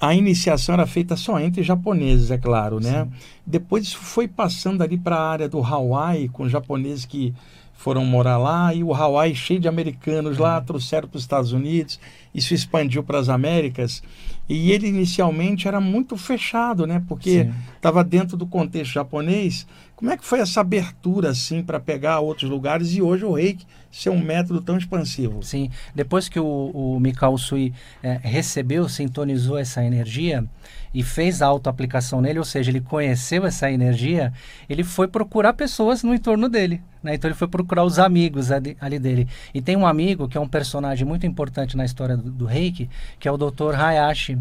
a 0.00 0.14
iniciação 0.14 0.72
era 0.72 0.86
feita 0.86 1.14
só 1.16 1.38
entre 1.38 1.62
japoneses, 1.62 2.30
é 2.30 2.38
claro, 2.38 2.80
né? 2.80 3.04
Sim. 3.04 3.10
Depois 3.46 3.84
isso 3.84 3.98
foi 3.98 4.26
passando 4.26 4.82
ali 4.82 4.96
para 4.96 5.16
a 5.16 5.30
área 5.30 5.48
do 5.50 5.62
Hawaii, 5.62 6.30
com 6.30 6.48
japoneses 6.48 7.04
que 7.04 7.34
foram 7.80 8.04
morar 8.04 8.36
lá 8.36 8.74
e 8.74 8.84
o 8.84 8.92
Hawaii 8.92 9.34
cheio 9.34 9.58
de 9.58 9.66
americanos 9.66 10.36
lá 10.36 10.58
uhum. 10.58 10.64
trouxeram 10.64 11.08
para 11.08 11.16
os 11.16 11.22
Estados 11.22 11.52
Unidos 11.52 11.98
isso 12.34 12.52
expandiu 12.52 13.02
para 13.02 13.18
as 13.18 13.28
Américas. 13.28 14.02
E 14.48 14.70
ele 14.70 14.88
inicialmente 14.88 15.66
era 15.66 15.80
muito 15.80 16.16
fechado 16.16 16.86
né? 16.86 17.02
Porque 17.08 17.48
estava 17.74 18.04
dentro 18.04 18.36
do 18.36 18.46
contexto 18.46 18.92
japonês. 18.92 19.66
Como 19.96 20.10
é 20.10 20.16
que 20.16 20.24
foi 20.24 20.40
essa 20.40 20.60
abertura 20.60 21.30
assim 21.30 21.62
para 21.62 21.80
pegar 21.80 22.20
outros 22.20 22.50
lugares? 22.50 22.94
E 22.94 23.02
hoje 23.02 23.24
o 23.24 23.32
reiki 23.32 23.66
ser 23.90 24.10
um 24.10 24.20
método 24.20 24.60
tão 24.60 24.78
expansivo 24.78 25.42
sim 25.42 25.70
depois 25.94 26.28
que 26.28 26.38
o, 26.38 26.98
o 27.02 27.38
Sui 27.38 27.72
é, 28.02 28.20
recebeu 28.22 28.88
sintonizou 28.88 29.58
essa 29.58 29.84
energia 29.84 30.44
e 30.92 31.02
fez 31.02 31.40
a 31.40 31.46
auto-aplicação 31.46 32.20
nele, 32.20 32.38
ou 32.38 32.44
seja, 32.44 32.70
ele 32.70 32.80
conheceu 32.80 33.46
essa 33.46 33.70
energia, 33.70 34.32
ele 34.68 34.82
foi 34.82 35.06
procurar 35.06 35.52
pessoas 35.52 36.02
no 36.02 36.12
entorno 36.12 36.48
dele. 36.48 36.82
Né? 37.02 37.14
Então 37.14 37.28
ele 37.28 37.36
foi 37.36 37.48
procurar 37.48 37.84
os 37.84 37.98
amigos 37.98 38.50
ali, 38.50 38.76
ali, 38.80 38.98
dele. 38.98 39.28
E 39.54 39.62
tem 39.62 39.76
um 39.76 39.86
amigo 39.86 40.28
que 40.28 40.36
é 40.36 40.40
um 40.40 40.48
personagem 40.48 41.06
muito 41.06 41.26
importante 41.26 41.76
na 41.76 41.84
história 41.84 42.16
do, 42.16 42.30
do 42.30 42.44
Reiki, 42.44 42.90
que 43.18 43.28
é 43.28 43.32
o 43.32 43.36
Dr. 43.36 43.74
Hayashi, 43.74 44.38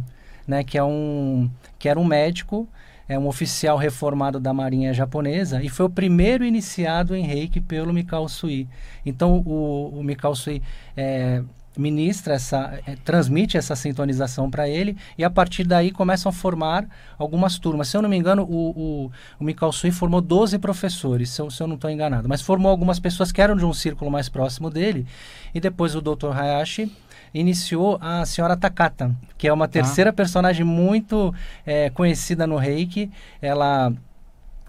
né? 0.48 0.64
que, 0.64 0.78
é 0.78 0.84
um, 0.84 1.50
que 1.78 1.88
era 1.88 2.00
um 2.00 2.06
médico 2.06 2.68
é 3.10 3.18
um 3.18 3.28
oficial 3.28 3.76
reformado 3.76 4.40
da 4.40 4.54
Marinha 4.54 4.94
Japonesa 4.94 5.62
e 5.64 5.68
foi 5.68 5.88
o 5.88 5.90
primeiro 5.90 6.46
iniciado 6.46 7.16
em 7.16 7.26
Reiki 7.26 7.60
pelo 7.60 7.92
Mikao 7.92 8.30
Sui. 8.30 8.68
Então 9.04 9.44
o, 9.46 10.00
o 10.00 10.04
Mikao 10.04 10.36
Sui 10.36 10.62
é, 10.96 11.42
ministra 11.76 12.36
essa, 12.36 12.80
é, 12.86 12.96
transmite 12.98 13.58
essa 13.58 13.76
sintonização 13.76 14.52
para 14.52 14.70
ele 14.70 14.96
e 15.18 15.24
a 15.24 15.30
partir 15.30 15.64
daí 15.64 15.92
começam 15.92 16.30
a 16.30 16.34
formar 16.34 16.88
algumas 17.18 17.58
turmas. 17.58 17.88
Se 17.88 17.98
eu 17.98 18.02
não 18.04 18.10
me 18.10 18.16
engano, 18.18 18.44
o, 18.44 18.70
o, 18.70 19.12
o 19.40 19.44
Mikao 19.44 19.72
Sui 19.72 19.90
formou 19.90 20.22
12 20.22 20.60
professores, 20.60 21.32
se 21.32 21.42
eu, 21.42 21.50
se 21.50 21.64
eu 21.64 21.68
não 21.68 21.76
estou 21.76 21.90
enganado, 21.90 22.30
mas 22.30 22.42
formou 22.42 22.70
algumas 22.70 23.00
pessoas 23.00 23.32
que 23.32 23.42
eram 23.42 23.56
de 23.56 23.66
um 23.66 23.74
círculo 23.74 24.12
mais 24.12 24.30
próximo 24.30 24.70
dele 24.70 25.08
e 25.54 25.60
depois 25.60 25.96
o 25.96 26.02
Dr. 26.02 26.32
Hayashi 26.32 26.92
iniciou 27.34 27.98
a 28.02 28.26
senhora 28.26 28.58
Takata, 28.58 29.16
que 29.38 29.48
é 29.48 29.54
uma 29.54 29.68
tá. 29.68 29.74
terceira 29.74 30.10
ah. 30.10 30.14
personagem 30.14 30.66
muito 30.66 31.34
é, 31.66 31.90
conhecida 31.90 32.46
no 32.46 32.58
Reiki. 32.58 33.12
Ela 33.42 33.94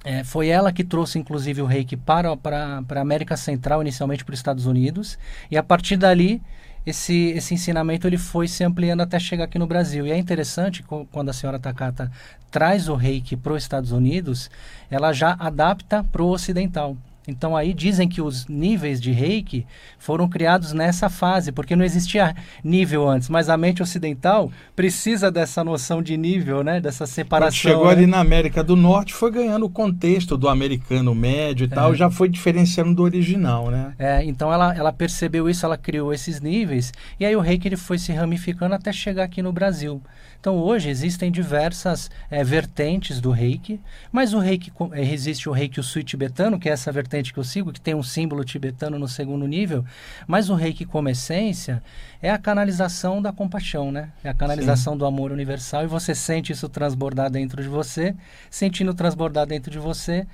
é, 0.04 0.24
foi 0.24 0.48
ela 0.48 0.72
que 0.72 0.82
trouxe, 0.82 1.18
inclusive, 1.18 1.60
o 1.60 1.66
reiki 1.66 1.96
para, 1.96 2.36
para, 2.36 2.82
para 2.82 3.00
a 3.00 3.02
América 3.02 3.36
Central, 3.36 3.82
inicialmente 3.82 4.24
para 4.24 4.32
os 4.32 4.38
Estados 4.38 4.66
Unidos. 4.66 5.18
E 5.50 5.58
a 5.58 5.62
partir 5.62 5.96
dali, 5.96 6.40
esse, 6.86 7.30
esse 7.30 7.52
ensinamento 7.52 8.06
ele 8.06 8.16
foi 8.16 8.48
se 8.48 8.64
ampliando 8.64 9.02
até 9.02 9.18
chegar 9.18 9.44
aqui 9.44 9.58
no 9.58 9.66
Brasil. 9.66 10.06
E 10.06 10.10
é 10.10 10.16
interessante 10.16 10.82
quando 11.10 11.28
a 11.28 11.32
senhora 11.32 11.58
Takata 11.58 12.10
traz 12.50 12.88
o 12.88 12.94
reiki 12.94 13.36
para 13.36 13.52
os 13.52 13.62
Estados 13.62 13.92
Unidos, 13.92 14.50
ela 14.90 15.12
já 15.12 15.36
adapta 15.38 16.02
para 16.02 16.22
o 16.22 16.30
ocidental. 16.30 16.96
Então 17.28 17.56
aí 17.56 17.74
dizem 17.74 18.08
que 18.08 18.22
os 18.22 18.46
níveis 18.46 19.00
de 19.00 19.12
reiki 19.12 19.66
foram 19.98 20.28
criados 20.28 20.72
nessa 20.72 21.08
fase, 21.08 21.52
porque 21.52 21.76
não 21.76 21.84
existia 21.84 22.34
nível 22.64 23.08
antes, 23.08 23.28
mas 23.28 23.48
a 23.48 23.56
mente 23.56 23.82
ocidental 23.82 24.50
precisa 24.74 25.30
dessa 25.30 25.62
noção 25.62 26.02
de 26.02 26.16
nível, 26.16 26.64
né? 26.64 26.80
Dessa 26.80 27.06
separação. 27.06 27.50
Quando 27.50 27.72
chegou 27.72 27.86
né? 27.86 27.92
ali 27.92 28.06
na 28.06 28.18
América 28.18 28.64
do 28.64 28.74
Norte, 28.74 29.12
foi 29.12 29.30
ganhando 29.30 29.66
o 29.66 29.70
contexto 29.70 30.36
do 30.36 30.48
americano 30.48 31.14
médio 31.14 31.64
e 31.64 31.70
é. 31.70 31.74
tal, 31.74 31.94
já 31.94 32.10
foi 32.10 32.28
diferenciando 32.28 32.94
do 32.94 33.02
original, 33.02 33.70
né? 33.70 33.92
É, 33.98 34.24
então 34.24 34.52
ela, 34.52 34.74
ela 34.74 34.92
percebeu 34.92 35.48
isso, 35.48 35.64
ela 35.66 35.76
criou 35.76 36.12
esses 36.12 36.40
níveis, 36.40 36.92
e 37.18 37.26
aí 37.26 37.36
o 37.36 37.40
reiki 37.40 37.68
ele 37.68 37.76
foi 37.76 37.98
se 37.98 38.12
ramificando 38.12 38.74
até 38.74 38.92
chegar 38.92 39.24
aqui 39.24 39.42
no 39.42 39.52
Brasil. 39.52 40.02
Então 40.40 40.56
hoje 40.56 40.88
existem 40.88 41.30
diversas 41.30 42.10
é, 42.30 42.42
vertentes 42.42 43.20
do 43.20 43.30
reiki, 43.30 43.78
mas 44.10 44.32
o 44.32 44.38
reiki, 44.38 44.72
é, 44.92 45.02
existe 45.02 45.50
o 45.50 45.52
reiki 45.52 45.78
o 45.78 45.82
sui 45.82 46.02
tibetano, 46.02 46.58
que 46.58 46.66
é 46.66 46.72
essa 46.72 46.90
vertente 46.90 47.30
que 47.30 47.38
eu 47.38 47.44
sigo, 47.44 47.70
que 47.70 47.80
tem 47.80 47.94
um 47.94 48.02
símbolo 48.02 48.42
tibetano 48.42 48.98
no 48.98 49.06
segundo 49.06 49.46
nível, 49.46 49.84
mas 50.26 50.48
o 50.48 50.54
reiki 50.54 50.86
como 50.86 51.10
essência 51.10 51.82
é 52.22 52.30
a 52.30 52.38
canalização 52.38 53.20
da 53.20 53.32
compaixão, 53.32 53.92
né? 53.92 54.08
É 54.24 54.30
a 54.30 54.34
canalização 54.34 54.94
Sim. 54.94 54.98
do 54.98 55.04
amor 55.04 55.30
universal 55.30 55.84
e 55.84 55.86
você 55.86 56.14
sente 56.14 56.52
isso 56.52 56.70
transbordar 56.70 57.30
dentro 57.30 57.62
de 57.62 57.68
você, 57.68 58.16
sentindo 58.50 58.94
transbordar 58.94 59.46
dentro 59.46 59.70
de 59.70 59.78
você, 59.78 60.26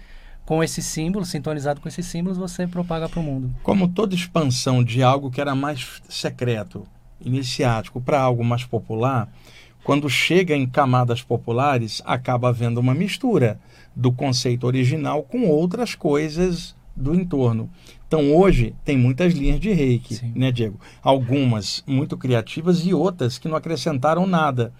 com 0.45 0.63
esse 0.63 0.81
símbolo, 0.81 1.25
sintonizado 1.25 1.81
com 1.81 1.89
esses 1.89 2.07
símbolos, 2.07 2.39
você 2.39 2.69
propaga 2.69 3.09
para 3.09 3.19
o 3.19 3.23
mundo. 3.25 3.53
Como 3.65 3.89
toda 3.89 4.15
expansão 4.15 4.85
de 4.85 5.03
algo 5.03 5.33
que 5.33 5.41
era 5.41 5.57
mais 5.57 6.01
secreto, 6.09 6.87
iniciático, 7.21 8.01
para 8.01 8.21
algo 8.21 8.45
mais 8.45 8.65
popular, 8.65 9.29
quando 9.87 10.11
chega 10.11 10.57
em 10.57 10.67
camadas 10.67 11.23
populares, 11.23 12.03
acaba 12.05 12.49
havendo 12.49 12.81
uma 12.81 12.93
mistura 12.93 13.57
do 13.95 14.11
conceito 14.11 14.67
original 14.67 15.23
com 15.23 15.47
outras 15.47 15.95
coisas 15.95 16.75
do 16.97 17.15
entorno. 17.15 17.71
Então 18.09 18.35
hoje 18.35 18.75
tem 18.85 18.99
muitas 18.99 19.33
linhas 19.33 19.61
de 19.61 19.73
reiki, 19.73 20.17
Sim. 20.17 20.33
né, 20.35 20.51
Diego? 20.51 20.81
Algumas 21.01 21.85
muito 21.87 22.17
criativas 22.17 22.85
e 22.85 22.93
outras 22.93 23.39
que 23.39 23.47
não 23.47 23.55
acrescentaram 23.55 24.27
nada. 24.27 24.73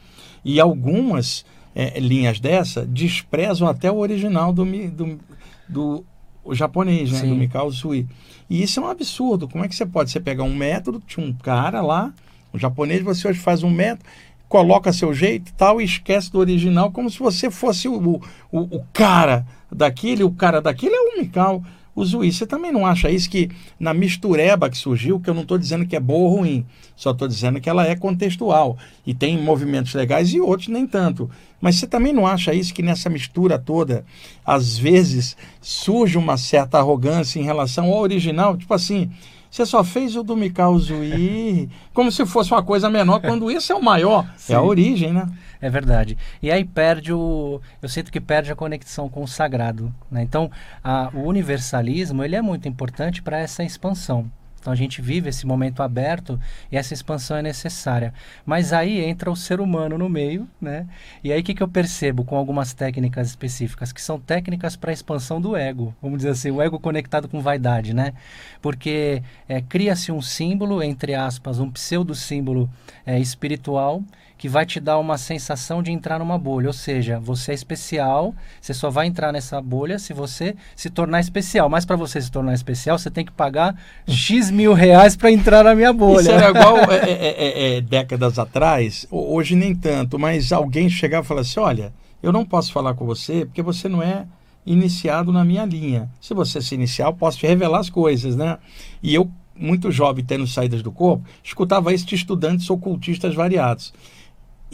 E 0.45 0.59
algumas 0.59 1.47
é, 1.73 2.01
linhas 2.01 2.41
dessa 2.41 2.85
desprezam 2.85 3.69
até 3.69 3.89
o 3.89 3.99
original 3.99 4.53
do, 4.53 4.65
do, 4.91 5.21
do 5.69 6.05
o 6.43 6.53
japonês, 6.53 7.13
né? 7.13 7.21
Sim. 7.21 7.29
Do 7.29 7.37
Mikao 7.37 7.71
Sui. 7.71 8.09
E 8.51 8.61
isso 8.61 8.81
é 8.81 8.83
um 8.83 8.89
absurdo. 8.89 9.47
Como 9.47 9.65
é 9.65 9.69
que 9.69 9.77
você 9.77 9.87
pode? 9.87 10.11
Você 10.11 10.19
pegar 10.19 10.43
um 10.43 10.57
método, 10.57 11.01
tinha 11.07 11.25
um 11.25 11.33
cara 11.33 11.81
lá, 11.81 12.13
um 12.53 12.59
japonês, 12.59 13.03
você 13.03 13.29
hoje 13.29 13.39
faz 13.39 13.63
um 13.63 13.71
método, 13.71 14.09
coloca 14.49 14.93
seu 14.93 15.13
jeito 15.13 15.53
tal 15.55 15.81
e 15.81 15.85
esquece 15.85 16.31
do 16.31 16.39
original 16.39 16.91
como 16.91 17.11
se 17.11 17.19
você 17.19 17.51
fosse 17.51 17.89
o, 17.89 18.21
o, 18.51 18.61
o 18.61 18.85
cara 18.93 19.47
daquele, 19.71 20.23
o 20.23 20.31
cara 20.31 20.61
daquele 20.61 20.95
é 20.95 21.01
o 21.01 21.21
Mikau. 21.21 21.63
O 21.95 22.05
Zui, 22.05 22.31
você 22.31 22.47
também 22.47 22.71
não 22.71 22.85
acha 22.85 23.11
isso 23.11 23.31
que 23.31 23.51
na 23.81 23.95
mistureba 23.95 24.69
que 24.69 24.77
surgiu, 24.77 25.19
que 25.19 25.31
eu 25.31 25.35
não 25.35 25.41
estou 25.41 25.57
dizendo 25.57 25.87
que 25.87 25.97
é 25.97 26.01
boa 26.01 26.29
ou 26.29 26.37
ruim, 26.37 26.67
só 26.95 27.13
estou 27.13 27.27
dizendo 27.27 27.59
que 27.59 27.71
ela 27.71 27.87
é 27.87 27.97
contextual 27.97 28.77
e 29.07 29.15
tem 29.15 29.43
movimentos 29.43 29.95
legais 29.95 30.31
e 30.35 30.39
outros 30.39 30.69
nem 30.69 30.87
tanto. 30.87 31.31
Mas 31.59 31.77
você 31.77 31.87
também 31.87 32.13
não 32.13 32.27
acha 32.27 32.53
isso 32.53 32.75
que 32.75 32.83
nessa 32.83 33.09
mistura 33.09 33.59
toda, 33.59 34.05
às 34.45 34.77
vezes 34.77 35.39
surge 35.59 36.19
uma 36.19 36.37
certa 36.37 36.77
arrogância 36.77 37.41
em 37.41 37.45
relação 37.45 37.87
ao 37.87 38.01
original? 38.01 38.59
Tipo 38.59 38.75
assim, 38.75 39.11
você 39.57 39.65
só 39.65 39.83
fez 39.83 40.15
o 40.17 40.23
do 40.23 40.37
Mikau 40.37 40.79
Zui 40.79 41.71
como 41.95 42.13
se 42.13 42.27
fosse 42.27 42.53
uma 42.53 42.63
coisa 42.63 42.91
menor, 42.91 43.21
quando 43.21 43.51
isso 43.51 43.73
é 43.73 43.75
o 43.75 43.83
maior. 43.83 44.31
Sim. 44.37 44.53
É 44.53 44.57
a 44.57 44.61
origem, 44.61 45.15
né? 45.15 45.27
É 45.63 45.71
verdade. 45.71 46.19
E 46.43 46.51
aí 46.51 46.63
perde 46.63 47.11
o. 47.11 47.59
Eu 47.81 47.89
sinto 47.89 48.13
que 48.13 48.21
perde 48.21 48.53
a 48.53 48.55
conexão 48.55 49.09
com 49.09 49.23
o 49.23 49.27
sagrado. 49.27 49.95
Né? 50.11 50.23
Então, 50.23 50.51
a, 50.85 51.11
o 51.15 51.23
universalismo 51.23 52.23
ele 52.23 52.37
é 52.37 52.43
muito 52.43 52.69
importante 52.69 53.23
para 53.23 53.39
essa 53.39 53.65
expansão. 53.65 54.31
Então 54.67 54.73
a 54.73 54.77
gente 54.77 55.01
vive 55.01 55.29
esse 55.29 55.47
momento 55.47 55.81
aberto 55.81 56.41
e 56.73 56.77
essa 56.77 56.93
expansão 56.93 57.37
é 57.37 57.43
necessária. 57.43 58.13
Mas 58.45 58.73
aí 58.73 58.99
entra 58.99 59.31
o 59.31 59.37
ser 59.37 59.61
humano 59.61 59.97
no 59.97 60.09
meio, 60.09 60.49
né? 60.61 60.89
E 61.23 61.33
aí 61.33 61.41
o 61.41 61.45
que, 61.45 61.55
que 61.55 61.63
eu 61.63 61.69
percebo 61.69 62.25
com 62.25 62.35
algumas 62.35 62.75
técnicas 62.75 63.29
específicas, 63.29 63.93
que 63.93 64.03
são 64.03 64.19
técnicas 64.19 64.75
para 64.75 64.93
expansão 64.93 65.41
do 65.41 65.57
ego, 65.57 65.95
vamos 66.03 66.19
dizer 66.19 66.31
assim, 66.31 66.51
o 66.51 66.61
ego 66.61 66.81
conectado 66.81 67.29
com 67.29 67.41
vaidade, 67.41 67.95
né? 67.95 68.13
Porque 68.61 69.23
é, 69.49 69.61
cria-se 69.61 70.11
um 70.11 70.21
símbolo, 70.21 70.83
entre 70.83 71.15
aspas, 71.15 71.61
um 71.61 71.71
pseudo 71.71 72.13
símbolo 72.13 72.69
é, 73.07 73.21
espiritual 73.21 74.03
que 74.39 74.49
vai 74.49 74.67
te 74.67 74.79
dar 74.79 74.99
uma 74.99 75.17
sensação 75.17 75.83
de 75.83 75.91
entrar 75.91 76.19
numa 76.19 76.39
bolha. 76.39 76.69
Ou 76.69 76.73
seja, 76.73 77.19
você 77.19 77.53
é 77.53 77.55
especial, 77.55 78.35
você 78.61 78.75
só 78.75 78.91
vai 78.91 79.07
entrar 79.07 79.33
nessa 79.33 79.61
bolha 79.61 79.99
se 79.99 80.13
você 80.13 80.55
se 80.75 80.91
tornar 80.91 81.21
especial. 81.21 81.69
Mas 81.69 81.85
para 81.85 81.97
você 81.97 82.21
se 82.21 82.31
tornar 82.31 82.55
especial, 82.55 82.99
você 82.99 83.11
tem 83.11 83.25
que 83.25 83.33
pagar 83.33 83.77
X 84.07 84.51
mil 84.51 84.73
reais 84.73 85.17
para 85.17 85.31
entrar 85.31 85.65
na 85.65 85.75
minha 85.75 85.93
bolha. 85.93 86.21
Isso 86.21 86.31
era 86.31 86.51
igual 86.51 86.77
é, 86.91 87.11
é, 87.11 87.27
é, 87.29 87.77
é, 87.77 87.81
décadas 87.81 88.39
atrás, 88.39 89.07
hoje 89.11 89.55
nem 89.55 89.75
tanto, 89.75 90.19
mas 90.19 90.53
alguém 90.53 90.89
chegava 90.89 91.25
e 91.25 91.29
falava 91.29 91.47
assim: 91.47 91.61
olha, 91.61 91.93
eu 92.23 92.33
não 92.33 92.45
posso 92.45 92.73
falar 92.73 92.95
com 92.95 93.07
você 93.07 93.45
porque 93.45 93.63
você 93.63 93.89
não 93.89 94.03
é 94.03 94.27
iniciado 94.67 95.33
na 95.33 95.45
minha 95.45 95.65
linha. 95.65 96.11
Se 96.21 96.35
você 96.35 96.61
se 96.61 96.75
iniciar, 96.75 97.07
eu 97.07 97.15
posso 97.15 97.39
te 97.39 97.47
revelar 97.47 97.79
as 97.79 97.89
coisas, 97.89 98.35
né? 98.35 98.59
E 99.01 99.15
eu, 99.15 99.31
muito 99.55 99.93
jovem, 99.93 100.25
tendo 100.25 100.47
saídas 100.47 100.83
do 100.83 100.91
corpo, 100.91 101.25
escutava 101.43 101.95
isso 101.95 102.05
de 102.05 102.17
estudantes 102.17 102.69
ocultistas 102.69 103.35
variados. 103.35 103.95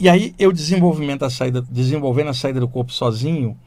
E 0.03 0.09
aí 0.09 0.35
eu 0.37 0.51
desenvolvimento 0.51 1.23
a 1.23 1.29
saída, 1.29 1.61
desenvolvendo 1.61 2.27
a 2.27 2.33
saída 2.33 2.59
do 2.59 2.67
corpo 2.67 2.91
sozinho, 2.91 3.57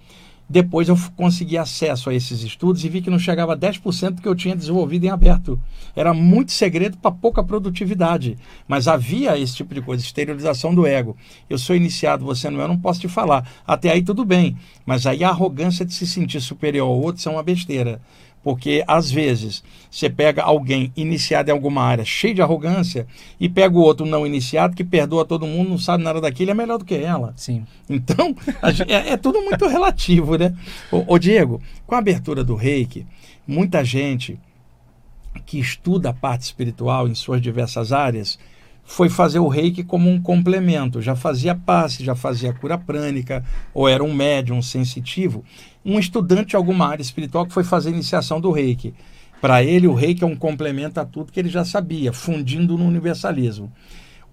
depois 0.47 0.87
eu 0.87 0.95
consegui 1.17 1.57
acesso 1.57 2.11
a 2.11 2.15
esses 2.15 2.43
estudos 2.43 2.85
e 2.85 2.91
vi 2.91 3.01
que 3.01 3.09
não 3.09 3.19
chegava 3.19 3.55
a 3.55 3.57
10% 3.57 4.11
do 4.11 4.21
que 4.21 4.29
eu 4.29 4.35
tinha 4.35 4.55
desenvolvido 4.55 5.07
em 5.07 5.09
aberto. 5.09 5.59
Era 5.97 6.13
muito 6.13 6.53
segredo 6.53 6.99
para 6.99 7.11
pouca 7.11 7.43
produtividade. 7.43 8.37
Mas 8.69 8.87
havia 8.87 9.39
esse 9.39 9.57
tipo 9.57 9.73
de 9.73 9.81
coisa, 9.81 10.05
esterilização 10.05 10.75
do 10.75 10.87
ego. 10.87 11.17
Eu 11.49 11.57
sou 11.57 11.75
iniciado, 11.75 12.23
você 12.23 12.51
não 12.51 12.61
é, 12.61 12.65
eu 12.65 12.69
não 12.69 12.79
posso 12.79 13.01
te 13.01 13.09
falar. 13.09 13.51
Até 13.67 13.91
aí 13.91 14.03
tudo 14.03 14.23
bem. 14.23 14.59
Mas 14.85 15.07
aí 15.07 15.25
a 15.25 15.31
arrogância 15.31 15.87
de 15.87 15.95
se 15.95 16.07
sentir 16.07 16.43
superior 16.43 16.87
ao 16.87 17.01
outro 17.01 17.27
é 17.27 17.33
uma 17.33 17.43
besteira. 17.43 17.99
Porque, 18.47 18.85
às 18.87 19.11
vezes, 19.11 19.61
você 19.91 20.09
pega 20.09 20.41
alguém 20.41 20.93
iniciado 20.97 21.49
em 21.49 21.53
alguma 21.53 21.83
área 21.83 22.05
cheio 22.05 22.33
de 22.33 22.41
arrogância 22.41 23.05
e 23.41 23.49
pega 23.49 23.77
o 23.77 23.81
outro 23.81 24.07
não 24.07 24.25
iniciado 24.25 24.77
que 24.77 24.85
perdoa 24.85 25.25
todo 25.25 25.49
mundo, 25.49 25.71
não 25.71 25.79
sabe 25.79 26.05
nada 26.05 26.21
daquilo, 26.21 26.53
é 26.53 26.55
melhor 26.55 26.79
do 26.79 26.85
que 26.85 26.95
ela. 26.95 27.35
Sim. 27.35 27.67
Então, 27.91 28.37
é, 28.87 29.15
é, 29.15 29.17
tudo 29.17 29.43
muito 29.43 29.67
relativo, 29.67 30.39
né? 30.39 30.55
Ô, 30.93 31.15
ô, 31.15 31.19
Diego, 31.19 31.61
com 31.85 31.97
a 31.97 31.99
abertura 31.99 32.45
do 32.45 32.55
reiki, 32.55 33.05
muita 33.45 33.85
gente 33.85 34.39
que 35.45 35.59
estuda 35.59 36.11
a 36.11 36.15
parte 36.15 36.43
espiritual 36.43 37.09
em 37.09 37.17
suas 37.17 37.43
diversas 37.43 37.91
áreas 37.91 38.39
foi 38.87 39.09
fazer 39.09 39.41
o 39.41 39.49
reiki 39.49 39.83
como 39.83 40.09
um 40.09 40.21
complemento. 40.21 41.03
Já 41.03 41.17
fazia 41.17 41.55
passe, 41.55 42.05
já 42.05 42.15
fazia 42.15 42.53
cura 42.53 42.79
prânica, 42.79 43.45
ou 43.75 43.89
era 43.89 44.03
um 44.03 44.15
médium 44.15 44.63
sensitivo. 44.63 45.45
Um 45.85 45.99
estudante 45.99 46.51
de 46.51 46.57
alguma 46.57 46.87
área 46.87 47.03
espiritual 47.03 47.45
que 47.45 47.53
foi 47.53 47.65
fazer 47.65 47.91
a 47.91 47.93
iniciação 47.93 48.41
do 48.41 48.51
reiki. 48.53 48.95
Para 49.41 49.63
ele, 49.63 49.87
o 49.87 49.93
reiki 49.93 50.25
é 50.25 50.27
um 50.27 50.37
complemento 50.37 50.99
a 50.99 51.05
tudo 51.05 51.31
que 51.31 51.39
ele 51.39 51.49
já 51.49 51.65
sabia, 51.65 52.13
fundindo 52.13 52.79
no 52.79 52.87
universalismo. 52.87 53.71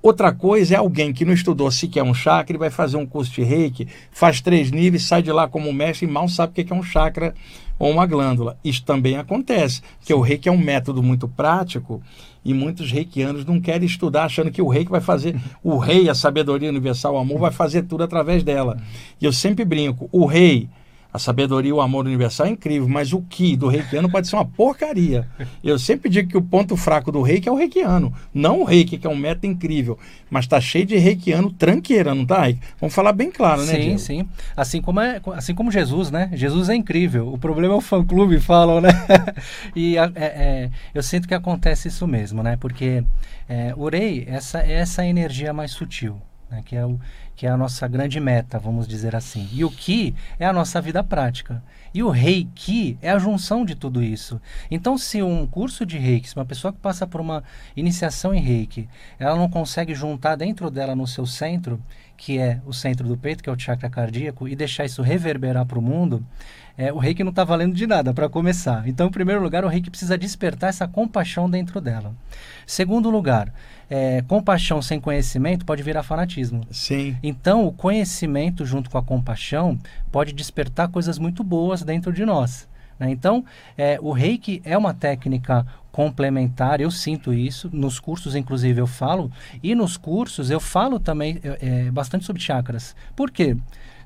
Outra 0.03 0.33
coisa 0.33 0.75
é 0.75 0.77
alguém 0.77 1.13
que 1.13 1.23
não 1.23 1.31
estudou 1.31 1.71
sequer 1.71 2.03
um 2.03 2.13
chakra 2.13 2.57
e 2.57 2.59
vai 2.59 2.69
fazer 2.69 2.97
um 2.97 3.05
curso 3.05 3.31
de 3.31 3.41
reiki, 3.41 3.87
faz 4.11 4.41
três 4.41 4.69
níveis, 4.69 5.03
sai 5.03 5.21
de 5.21 5.31
lá 5.31 5.47
como 5.47 5.71
mestre 5.71 6.05
e 6.05 6.11
mal 6.11 6.27
sabe 6.27 6.51
o 6.51 6.65
que 6.65 6.73
é 6.73 6.75
um 6.75 6.83
chakra 6.83 7.33
ou 7.79 7.89
uma 7.89 8.05
glândula. 8.05 8.57
Isso 8.65 8.83
também 8.83 9.15
acontece, 9.15 9.81
porque 9.97 10.13
o 10.13 10.19
reiki 10.19 10.49
é 10.49 10.51
um 10.51 10.57
método 10.57 11.01
muito 11.01 11.25
prático 11.25 12.01
e 12.43 12.53
muitos 12.53 12.91
reikianos 12.91 13.45
não 13.45 13.61
querem 13.61 13.85
estudar 13.85 14.25
achando 14.25 14.51
que 14.51 14.61
o 14.61 14.67
reiki 14.67 14.91
vai 14.91 14.99
fazer, 14.99 15.39
o 15.63 15.77
rei, 15.77 16.09
a 16.09 16.13
sabedoria 16.13 16.67
universal, 16.67 17.13
o 17.13 17.17
amor, 17.17 17.39
vai 17.39 17.51
fazer 17.51 17.83
tudo 17.83 18.03
através 18.03 18.43
dela. 18.43 18.77
E 19.21 19.23
eu 19.25 19.31
sempre 19.31 19.63
brinco, 19.63 20.09
o 20.11 20.25
rei 20.25 20.67
a 21.13 21.19
sabedoria 21.19 21.69
e 21.69 21.73
o 21.73 21.79
amor 21.79 22.07
universal 22.07 22.47
é 22.47 22.49
incrível, 22.49 22.89
mas 22.89 23.13
o 23.13 23.21
que 23.21 23.55
do 23.55 23.67
reikiano 23.67 24.09
pode 24.09 24.27
ser 24.27 24.35
uma 24.35 24.45
porcaria. 24.45 25.27
Eu 25.63 25.77
sempre 25.77 26.09
digo 26.09 26.27
que 26.27 26.37
o 26.37 26.41
ponto 26.41 26.75
fraco 26.75 27.11
do 27.11 27.21
reiki 27.21 27.47
é 27.47 27.51
o 27.51 27.55
reikiano, 27.55 28.11
não 28.33 28.61
o 28.61 28.63
reiki, 28.63 28.97
que 28.97 29.05
é 29.05 29.09
um 29.09 29.15
método 29.15 29.45
incrível, 29.45 29.99
mas 30.27 30.45
está 30.45 30.59
cheio 30.59 30.87
de 30.87 30.97
reikiano 30.97 31.51
tranqueira, 31.51 32.15
não 32.15 32.25
tá? 32.25 32.51
Vamos 32.81 32.95
falar 32.95 33.13
bem 33.13 33.29
claro, 33.29 33.61
né, 33.61 33.73
Sim, 33.73 33.81
Diego? 33.81 33.99
sim. 33.99 34.27
Assim 34.57 34.81
como, 34.81 34.99
é, 34.99 35.21
assim 35.35 35.53
como 35.53 35.71
Jesus, 35.71 36.09
né? 36.09 36.31
Jesus 36.33 36.67
é 36.67 36.75
incrível. 36.75 37.31
O 37.31 37.37
problema 37.37 37.75
é 37.75 37.77
o 37.77 37.81
fã-clube, 37.81 38.39
falam, 38.39 38.81
né? 38.81 38.89
e 39.75 39.97
é, 39.97 40.11
é, 40.15 40.69
eu 40.95 41.03
sinto 41.03 41.27
que 41.27 41.35
acontece 41.35 41.89
isso 41.89 42.07
mesmo, 42.07 42.41
né? 42.41 42.57
Porque 42.57 43.03
é, 43.47 43.71
o 43.77 43.87
rei, 43.87 44.25
essa, 44.27 44.61
é 44.61 44.71
essa 44.73 45.05
energia 45.05 45.53
mais 45.53 45.71
sutil. 45.71 46.19
Né, 46.49 46.61
que 46.63 46.75
é 46.75 46.85
o, 46.85 46.99
que 47.35 47.47
é 47.47 47.49
a 47.49 47.57
nossa 47.57 47.87
grande 47.87 48.19
meta, 48.19 48.59
vamos 48.59 48.87
dizer 48.87 49.15
assim. 49.15 49.49
E 49.51 49.63
o 49.63 49.71
Ki 49.71 50.15
é 50.39 50.45
a 50.45 50.53
nossa 50.53 50.81
vida 50.81 51.03
prática. 51.03 51.63
E 51.93 52.01
o 52.01 52.09
Reiki 52.09 52.97
é 53.03 53.11
a 53.11 53.19
junção 53.19 53.63
de 53.63 53.75
tudo 53.75 54.01
isso. 54.01 54.41
Então, 54.71 54.97
se 54.97 55.21
um 55.21 55.45
curso 55.45 55.85
de 55.85 55.97
Reiki, 55.97 56.27
se 56.27 56.35
uma 56.35 56.45
pessoa 56.45 56.73
que 56.73 56.79
passa 56.79 57.05
por 57.05 57.21
uma 57.21 57.43
iniciação 57.75 58.33
em 58.33 58.41
Reiki, 58.41 58.89
ela 59.19 59.35
não 59.35 59.47
consegue 59.47 59.93
juntar 59.93 60.35
dentro 60.35 60.71
dela 60.71 60.95
no 60.95 61.05
seu 61.05 61.27
centro, 61.27 61.79
que 62.17 62.37
é 62.37 62.61
o 62.65 62.73
centro 62.73 63.07
do 63.07 63.17
peito, 63.17 63.43
que 63.43 63.49
é 63.49 63.53
o 63.53 63.59
chakra 63.59 63.89
cardíaco, 63.89 64.47
e 64.47 64.55
deixar 64.55 64.85
isso 64.85 65.01
reverberar 65.01 65.65
para 65.65 65.79
o 65.79 65.81
mundo, 65.81 66.25
é, 66.77 66.91
o 66.91 66.97
reiki 66.97 67.23
não 67.23 67.29
está 67.29 67.43
valendo 67.43 67.75
de 67.75 67.85
nada 67.85 68.13
para 68.13 68.27
começar. 68.27 68.87
Então, 68.87 69.07
em 69.07 69.11
primeiro 69.11 69.41
lugar, 69.41 69.63
o 69.63 69.67
reiki 69.67 69.89
precisa 69.89 70.17
despertar 70.17 70.69
essa 70.69 70.87
compaixão 70.87 71.49
dentro 71.49 71.79
dela. 71.79 72.15
Segundo 72.65 73.09
lugar, 73.09 73.53
é, 73.89 74.23
compaixão 74.23 74.81
sem 74.81 74.99
conhecimento 74.99 75.65
pode 75.65 75.83
virar 75.83 76.01
fanatismo. 76.03 76.65
Sim. 76.71 77.15
Então, 77.21 77.67
o 77.67 77.71
conhecimento 77.71 78.65
junto 78.65 78.89
com 78.89 78.97
a 78.97 79.03
compaixão 79.03 79.77
pode 80.11 80.33
despertar 80.33 80.87
coisas 80.87 81.19
muito 81.19 81.43
boas 81.43 81.83
dentro 81.83 82.11
de 82.11 82.25
nós. 82.25 82.67
Né? 82.99 83.11
Então, 83.11 83.43
é, 83.77 83.97
o 84.01 84.11
reiki 84.11 84.61
é 84.63 84.77
uma 84.77 84.93
técnica 84.93 85.65
complementar, 85.91 86.81
eu 86.81 86.89
sinto 86.89 87.31
isso, 87.31 87.69
nos 87.71 87.99
cursos 87.99 88.35
inclusive 88.35 88.81
eu 88.81 88.87
falo, 88.87 89.31
e 89.61 89.75
nos 89.75 89.95
cursos 89.95 90.49
eu 90.49 90.59
falo 90.59 90.99
também 90.99 91.39
é, 91.43 91.85
é 91.87 91.91
bastante 91.91 92.25
sobre 92.25 92.41
chakras. 92.41 92.95
Por 93.15 93.29
quê? 93.29 93.55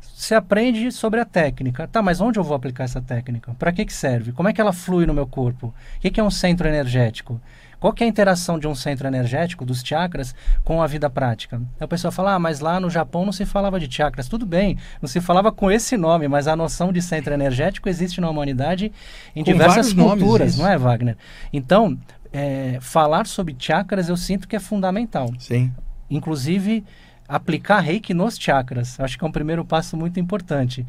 Você 0.01 0.33
aprende 0.33 0.91
sobre 0.91 1.19
a 1.19 1.25
técnica. 1.25 1.87
Tá, 1.87 2.01
mas 2.01 2.19
onde 2.19 2.39
eu 2.39 2.43
vou 2.43 2.55
aplicar 2.55 2.85
essa 2.85 2.99
técnica? 2.99 3.55
Para 3.57 3.71
que, 3.71 3.85
que 3.85 3.93
serve? 3.93 4.31
Como 4.31 4.49
é 4.49 4.53
que 4.53 4.59
ela 4.59 4.73
flui 4.73 5.05
no 5.05 5.13
meu 5.13 5.27
corpo? 5.27 5.67
O 5.67 5.99
que, 5.99 6.09
que 6.09 6.19
é 6.19 6.23
um 6.23 6.31
centro 6.31 6.67
energético? 6.67 7.39
Qual 7.79 7.93
que 7.93 8.03
é 8.03 8.07
a 8.07 8.09
interação 8.09 8.57
de 8.57 8.67
um 8.67 8.73
centro 8.73 9.07
energético, 9.07 9.65
dos 9.65 9.81
chakras, 9.81 10.33
com 10.63 10.81
a 10.81 10.87
vida 10.87 11.09
prática? 11.09 11.61
A 11.79 11.87
pessoa 11.87 12.11
fala, 12.11 12.33
ah, 12.33 12.39
mas 12.39 12.59
lá 12.59 12.79
no 12.79 12.89
Japão 12.89 13.25
não 13.25 13.31
se 13.31 13.45
falava 13.45 13.79
de 13.79 13.93
chakras. 13.93 14.27
Tudo 14.27 14.45
bem, 14.45 14.77
não 15.01 15.07
se 15.07 15.21
falava 15.21 15.51
com 15.51 15.69
esse 15.69 15.95
nome, 15.95 16.27
mas 16.27 16.47
a 16.47 16.55
noção 16.55 16.91
de 16.91 17.01
centro 17.01 17.33
energético 17.33 17.87
existe 17.87 18.19
na 18.19 18.29
humanidade 18.29 18.91
em 19.35 19.43
com 19.43 19.51
diversas 19.51 19.93
culturas, 19.93 20.57
não 20.57 20.67
é, 20.67 20.77
Wagner? 20.77 21.17
Então, 21.53 21.97
é, 22.33 22.77
falar 22.81 23.27
sobre 23.27 23.55
chakras 23.57 24.09
eu 24.09 24.17
sinto 24.17 24.47
que 24.47 24.55
é 24.55 24.59
fundamental. 24.59 25.31
Sim. 25.39 25.71
Inclusive, 26.09 26.83
aplicar 27.27 27.79
reiki 27.79 28.13
nos 28.13 28.37
chakras. 28.37 28.99
Acho 28.99 29.17
que 29.17 29.23
é 29.23 29.27
um 29.27 29.31
primeiro 29.31 29.63
passo 29.65 29.97
muito 29.97 30.19
importante. 30.19 30.85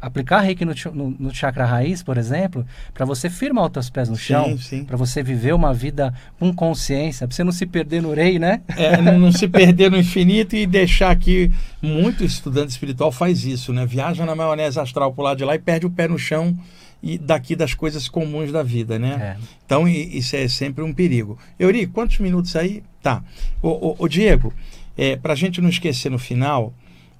Aplicar 0.00 0.40
reiki 0.40 0.64
no, 0.64 0.72
no, 0.94 1.10
no 1.18 1.34
chakra 1.34 1.64
raiz, 1.64 2.02
por 2.02 2.16
exemplo, 2.16 2.64
para 2.94 3.04
você 3.04 3.28
firmar 3.28 3.64
os 3.64 3.72
teus 3.72 3.90
pés 3.90 4.08
no 4.08 4.16
chão, 4.16 4.56
para 4.86 4.96
você 4.96 5.22
viver 5.22 5.52
uma 5.54 5.74
vida 5.74 6.14
com 6.38 6.52
consciência, 6.54 7.26
para 7.26 7.34
você 7.34 7.42
não 7.42 7.52
se 7.52 7.66
perder 7.66 8.00
no 8.02 8.14
rei, 8.14 8.38
né? 8.38 8.60
É, 8.76 9.00
não, 9.00 9.32
se 9.32 9.48
perder 9.48 9.90
no 9.90 9.96
infinito 9.96 10.54
e 10.54 10.66
deixar 10.66 11.14
que 11.16 11.50
muito 11.82 12.24
estudante 12.24 12.70
espiritual 12.70 13.10
faz 13.10 13.44
isso, 13.44 13.72
né? 13.72 13.84
Viaja 13.84 14.24
na 14.24 14.34
maionese 14.34 14.78
astral 14.78 15.12
por 15.12 15.22
lá 15.22 15.34
de 15.34 15.44
lá 15.44 15.54
e 15.54 15.58
perde 15.58 15.86
o 15.86 15.90
pé 15.90 16.06
no 16.06 16.18
chão 16.18 16.56
e 17.02 17.16
daqui 17.16 17.54
das 17.54 17.74
coisas 17.74 18.08
comuns 18.08 18.52
da 18.52 18.62
vida, 18.62 18.98
né? 18.98 19.36
É. 19.36 19.44
Então 19.64 19.88
isso 19.88 20.36
é 20.36 20.48
sempre 20.48 20.82
um 20.82 20.92
perigo. 20.92 21.38
Euri, 21.58 21.86
quantos 21.86 22.18
minutos 22.18 22.54
aí? 22.56 22.82
Tá. 23.02 23.22
O, 23.62 24.08
Diego, 24.08 24.52
é, 24.96 25.16
para 25.16 25.32
a 25.32 25.36
gente 25.36 25.60
não 25.60 25.68
esquecer 25.68 26.10
no 26.10 26.18
final, 26.18 26.72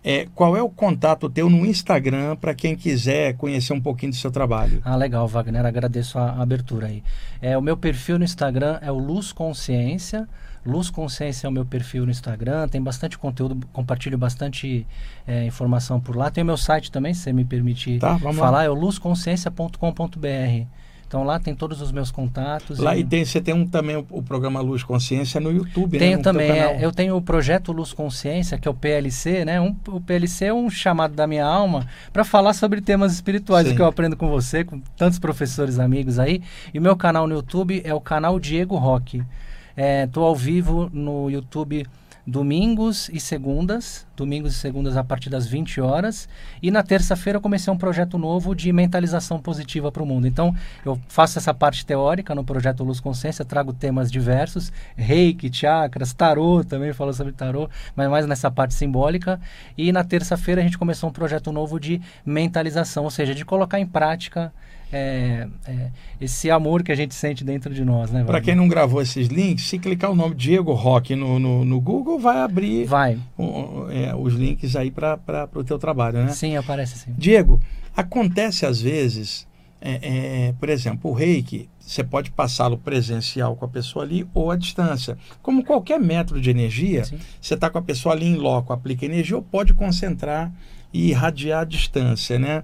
é, 0.03 0.27
qual 0.35 0.57
é 0.57 0.63
o 0.63 0.69
contato 0.69 1.29
teu 1.29 1.51
no 1.51 1.67
Instagram 1.67 2.37
para 2.37 2.55
quem 2.55 2.77
quiser 2.77 3.35
conhecer 3.37 3.73
um 3.73 3.81
pouquinho 3.81 4.13
do 4.13 4.17
seu 4.17 4.31
trabalho? 4.31 4.81
Ah, 4.85 4.97
legal, 4.97 5.27
Wagner. 5.27 5.67
Agradeço 5.67 6.19
a, 6.19 6.41
abertura 6.41 6.87
aí. 6.87 7.03
É, 7.43 7.59
o 7.59 7.63
meu 7.63 7.77
perfil 7.77 8.19
no 8.19 8.25
Instagram 8.25 8.79
é 8.81 8.93
o 8.93 8.99
Luz 8.99 9.33
Consciência. 9.33 10.29
Luz 10.65 10.91
Consciência 10.91 11.47
é 11.47 11.51
o 11.51 11.53
meu 11.53 11.65
perfil 11.65 12.05
no 12.05 12.11
Instagram, 12.11 12.69
tem 12.69 12.83
bastante 12.83 13.17
conteúdo, 13.17 13.67
compartilho 13.73 14.19
bastante 14.19 14.87
é, 15.27 15.45
informação 15.45 15.99
por 16.01 16.15
lá. 16.15 16.31
Tem 16.31 16.43
o 16.43 16.47
meu 16.47 16.57
site 16.57 16.93
também, 16.93 17.15
se 17.15 17.23
você 17.23 17.33
me 17.33 17.45
permitir 17.45 17.99
tá, 17.99 18.19
falar, 18.19 18.51
lá. 18.51 18.65
é 18.65 18.69
o 18.69 18.75
luzconsciência.com.br. 18.75 20.67
Então 21.09 21.25
lá 21.25 21.41
tem 21.41 21.55
todos 21.55 21.81
os 21.81 21.91
meus 21.91 22.11
contatos. 22.11 22.79
Lá 22.79 22.95
e, 22.95 23.03
tem, 23.03 23.25
você 23.25 23.41
tem 23.41 23.55
um, 23.55 23.67
também 23.67 23.97
o, 23.97 24.07
o, 24.11 24.23
programa 24.23 24.61
Luz 24.61 24.85
Consciência 24.85 25.41
no 25.41 25.51
YouTube, 25.51 25.95
né? 25.95 25.99
tenho 25.99 26.19
né? 26.19 26.23
também. 26.23 26.51
É, 26.51 26.85
eu 26.85 26.93
tenho 26.93 27.17
o 27.17 27.23
projeto 27.23 27.73
Luz 27.73 27.95
Consciência, 27.95 28.59
que 28.59 28.69
é 28.69 28.71
o 28.71 28.75
PLC, 28.75 29.43
né? 29.43 29.59
Um, 29.59 29.75
o 29.89 30.03
PLC 30.03 30.45
é 30.45 30.55
um 30.55 30.69
chamado 30.69 31.15
da 31.15 31.27
minha 31.27 31.47
alma 31.47 31.87
para 32.13 32.25
falar 32.25 32.53
sobre 32.53 32.83
temas 32.83 33.15
espirituais, 33.15 33.67
Sim. 33.67 33.75
que 33.75 33.81
eu 33.81 33.87
aprendo 33.87 34.17
com 34.19 34.29
você, 34.29 34.63
com 34.65 34.81
tantos 34.99 35.19
professores 35.19 35.79
amigos 35.79 36.19
aí. 36.19 36.43
E 36.75 36.79
o 36.79 36.83
meu 36.83 36.95
canal 36.95 37.27
no 37.27 37.37
YouTube 37.37 37.81
é 37.83 37.95
o 37.95 38.01
canal 38.03 38.39
Diego 38.39 38.77
Roque. 38.77 39.25
Estou 40.05 40.25
é, 40.25 40.27
ao 40.27 40.37
vivo 40.37 40.91
no 40.93 41.31
YouTube 41.31 41.87
domingos 42.29 43.09
e 43.11 43.19
segundas, 43.19 44.07
domingos 44.15 44.53
e 44.53 44.59
segundas 44.59 44.99
a 44.99 45.03
partir 45.03 45.31
das 45.31 45.47
20 45.47 45.81
horas, 45.81 46.29
e 46.63 46.71
na 46.71 46.83
terça-feira 46.83 47.39
eu 47.39 47.41
comecei 47.41 47.73
um 47.73 47.79
projeto 47.79 48.19
novo 48.19 48.55
de 48.55 48.71
mentalização 48.71 49.41
positiva 49.41 49.91
para 49.91 50.03
o 50.03 50.07
mundo. 50.07 50.27
Então, 50.27 50.55
eu 50.85 51.01
faço 51.09 51.39
essa 51.39 51.55
parte 51.55 51.87
teórica 51.87 52.35
no 52.35 52.45
projeto 52.45 52.85
Luz 52.85 53.01
Consciência, 53.01 53.47
trago 53.47 53.73
temas 53.73 54.13
diversos, 54.13 54.71
reiki, 54.95 55.51
chakras, 55.51 56.13
tarô, 56.13 56.63
também 56.63 56.93
falo 56.93 57.15
sobre 57.15 57.33
tarô, 57.33 57.67
mas 57.97 58.11
mais 58.11 58.27
nessa 58.27 58.51
parte 58.51 58.75
simbólica, 58.75 59.41
e 59.77 59.91
na 59.91 60.05
terça-feira 60.05 60.61
a 60.61 60.65
gente 60.65 60.77
começou 60.77 61.09
um 61.09 61.13
projeto 61.13 61.51
novo 61.51 61.81
de 61.81 61.99
mentalização, 62.27 63.05
ou 63.05 63.11
seja, 63.11 63.35
de 63.35 63.43
colocar 63.43 63.81
em 63.81 63.87
prática 63.87 64.53
é, 64.93 65.47
é, 65.67 65.91
esse 66.21 66.51
amor 66.51 66.83
que 66.83 66.91
a 66.91 66.95
gente 66.95 67.15
sente 67.15 67.45
dentro 67.45 67.75
de 67.75 67.85
nós, 67.85 68.11
né? 68.11 68.25
Para 68.25 68.41
quem 68.41 68.55
não 68.55 68.69
gravou 68.69 69.03
esses 69.03 69.29
links, 69.29 69.67
se 69.69 69.79
clicar 69.79 70.11
o 70.11 70.15
nome 70.15 70.35
Diego 70.35 70.73
Roque 70.73 71.15
no, 71.15 71.39
no, 71.39 71.65
no 71.65 71.81
Google, 71.81 72.19
vai 72.19 72.39
abrir 72.39 72.87
vai. 72.87 73.19
é, 73.91 74.15
os 74.15 74.35
links 74.35 74.75
aí 74.77 74.91
para 74.91 75.49
o 75.55 75.65
teu 75.65 75.79
trabalho, 75.79 76.25
né? 76.25 76.29
Sim, 76.33 76.57
aparece 76.57 76.99
sim. 76.99 77.15
Diego, 77.17 77.61
acontece 77.97 78.65
às 78.65 78.81
vezes, 78.81 79.47
é, 79.81 80.49
é, 80.49 80.55
por 80.59 80.69
exemplo, 80.69 81.11
o 81.11 81.15
reiki, 81.15 81.69
você 81.79 82.03
pode 82.03 82.31
passá-lo 82.31 82.79
presencial 82.79 83.57
com 83.57 83.65
a 83.65 83.69
pessoa 83.69 84.05
ali 84.05 84.27
ou 84.35 84.51
à 84.51 84.57
distância. 84.57 85.17
Como 85.43 85.65
qualquer 85.65 85.99
método 85.99 86.41
de 86.41 86.51
energia, 86.51 87.05
sim. 87.05 87.19
você 87.41 87.55
está 87.55 87.71
com 87.71 87.79
a 87.79 87.83
pessoa 87.83 88.15
ali 88.15 88.27
em 88.27 88.37
loco, 88.37 88.73
aplica 88.73 89.05
energia 89.05 89.37
ou 89.37 89.43
pode 89.43 89.73
concentrar 89.75 90.53
e 90.93 91.11
irradiar 91.11 91.63
à 91.63 91.65
distância, 91.65 92.39
né? 92.39 92.63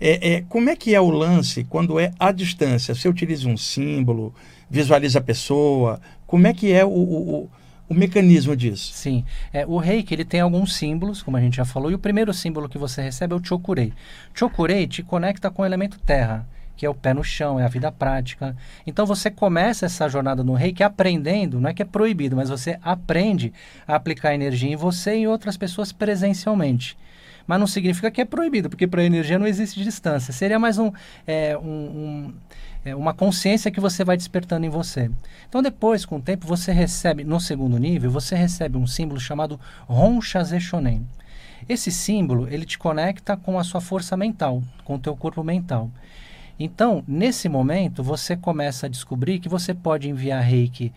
É, 0.00 0.34
é, 0.34 0.40
como 0.42 0.68
é 0.68 0.76
que 0.76 0.94
é 0.94 1.00
o 1.00 1.10
lance 1.10 1.64
quando 1.64 1.98
é 1.98 2.12
à 2.18 2.30
distância? 2.30 2.94
Você 2.94 3.08
utiliza 3.08 3.48
um 3.48 3.56
símbolo, 3.56 4.34
visualiza 4.68 5.18
a 5.18 5.22
pessoa, 5.22 6.00
como 6.26 6.46
é 6.46 6.52
que 6.52 6.70
é 6.72 6.84
o, 6.84 6.90
o, 6.90 7.50
o 7.88 7.94
mecanismo 7.94 8.54
disso? 8.54 8.92
Sim, 8.92 9.24
é, 9.52 9.64
o 9.66 9.78
reiki 9.78 10.12
ele 10.12 10.24
tem 10.24 10.40
alguns 10.40 10.74
símbolos, 10.74 11.22
como 11.22 11.36
a 11.36 11.40
gente 11.40 11.56
já 11.56 11.64
falou, 11.64 11.90
e 11.90 11.94
o 11.94 11.98
primeiro 11.98 12.32
símbolo 12.34 12.68
que 12.68 12.76
você 12.76 13.00
recebe 13.00 13.32
é 13.32 13.36
o 13.36 13.44
chokurei. 13.44 13.92
Chokurei 14.34 14.86
te 14.86 15.02
conecta 15.02 15.50
com 15.50 15.62
o 15.62 15.66
elemento 15.66 15.98
terra, 16.00 16.46
que 16.76 16.84
é 16.84 16.90
o 16.90 16.94
pé 16.94 17.14
no 17.14 17.24
chão, 17.24 17.58
é 17.58 17.64
a 17.64 17.68
vida 17.68 17.90
prática. 17.90 18.54
Então 18.86 19.06
você 19.06 19.30
começa 19.30 19.86
essa 19.86 20.06
jornada 20.10 20.44
no 20.44 20.52
reiki 20.52 20.82
aprendendo, 20.82 21.58
não 21.58 21.70
é 21.70 21.74
que 21.74 21.80
é 21.80 21.86
proibido, 21.86 22.36
mas 22.36 22.50
você 22.50 22.78
aprende 22.82 23.50
a 23.88 23.94
aplicar 23.94 24.34
energia 24.34 24.70
em 24.70 24.76
você 24.76 25.14
e 25.14 25.20
em 25.20 25.26
outras 25.26 25.56
pessoas 25.56 25.90
presencialmente 25.90 26.98
mas 27.46 27.60
não 27.60 27.66
significa 27.66 28.10
que 28.10 28.20
é 28.20 28.24
proibido, 28.24 28.68
porque 28.68 28.86
para 28.86 29.02
a 29.02 29.04
energia 29.04 29.38
não 29.38 29.46
existe 29.46 29.82
distância. 29.82 30.32
Seria 30.32 30.58
mais 30.58 30.78
um, 30.78 30.92
é, 31.26 31.56
um, 31.56 31.64
um 31.68 32.34
é, 32.86 32.94
uma 32.94 33.12
consciência 33.12 33.68
que 33.68 33.80
você 33.80 34.04
vai 34.04 34.16
despertando 34.16 34.64
em 34.64 34.68
você. 34.68 35.10
Então 35.48 35.60
depois, 35.60 36.04
com 36.04 36.18
o 36.18 36.22
tempo, 36.22 36.46
você 36.46 36.70
recebe, 36.70 37.24
no 37.24 37.40
segundo 37.40 37.76
nível, 37.78 38.12
você 38.12 38.36
recebe 38.36 38.78
um 38.78 38.86
símbolo 38.86 39.18
chamado 39.18 39.58
Ronchaze 39.88 40.60
Shonen. 40.60 41.04
Esse 41.68 41.90
símbolo, 41.90 42.46
ele 42.48 42.64
te 42.64 42.78
conecta 42.78 43.36
com 43.36 43.58
a 43.58 43.64
sua 43.64 43.80
força 43.80 44.16
mental, 44.16 44.62
com 44.84 44.94
o 44.94 44.98
teu 45.00 45.16
corpo 45.16 45.42
mental. 45.42 45.90
Então, 46.60 47.02
nesse 47.08 47.48
momento, 47.48 48.04
você 48.04 48.36
começa 48.36 48.86
a 48.86 48.88
descobrir 48.88 49.40
que 49.40 49.48
você 49.48 49.74
pode 49.74 50.08
enviar 50.08 50.42
reiki 50.42 50.92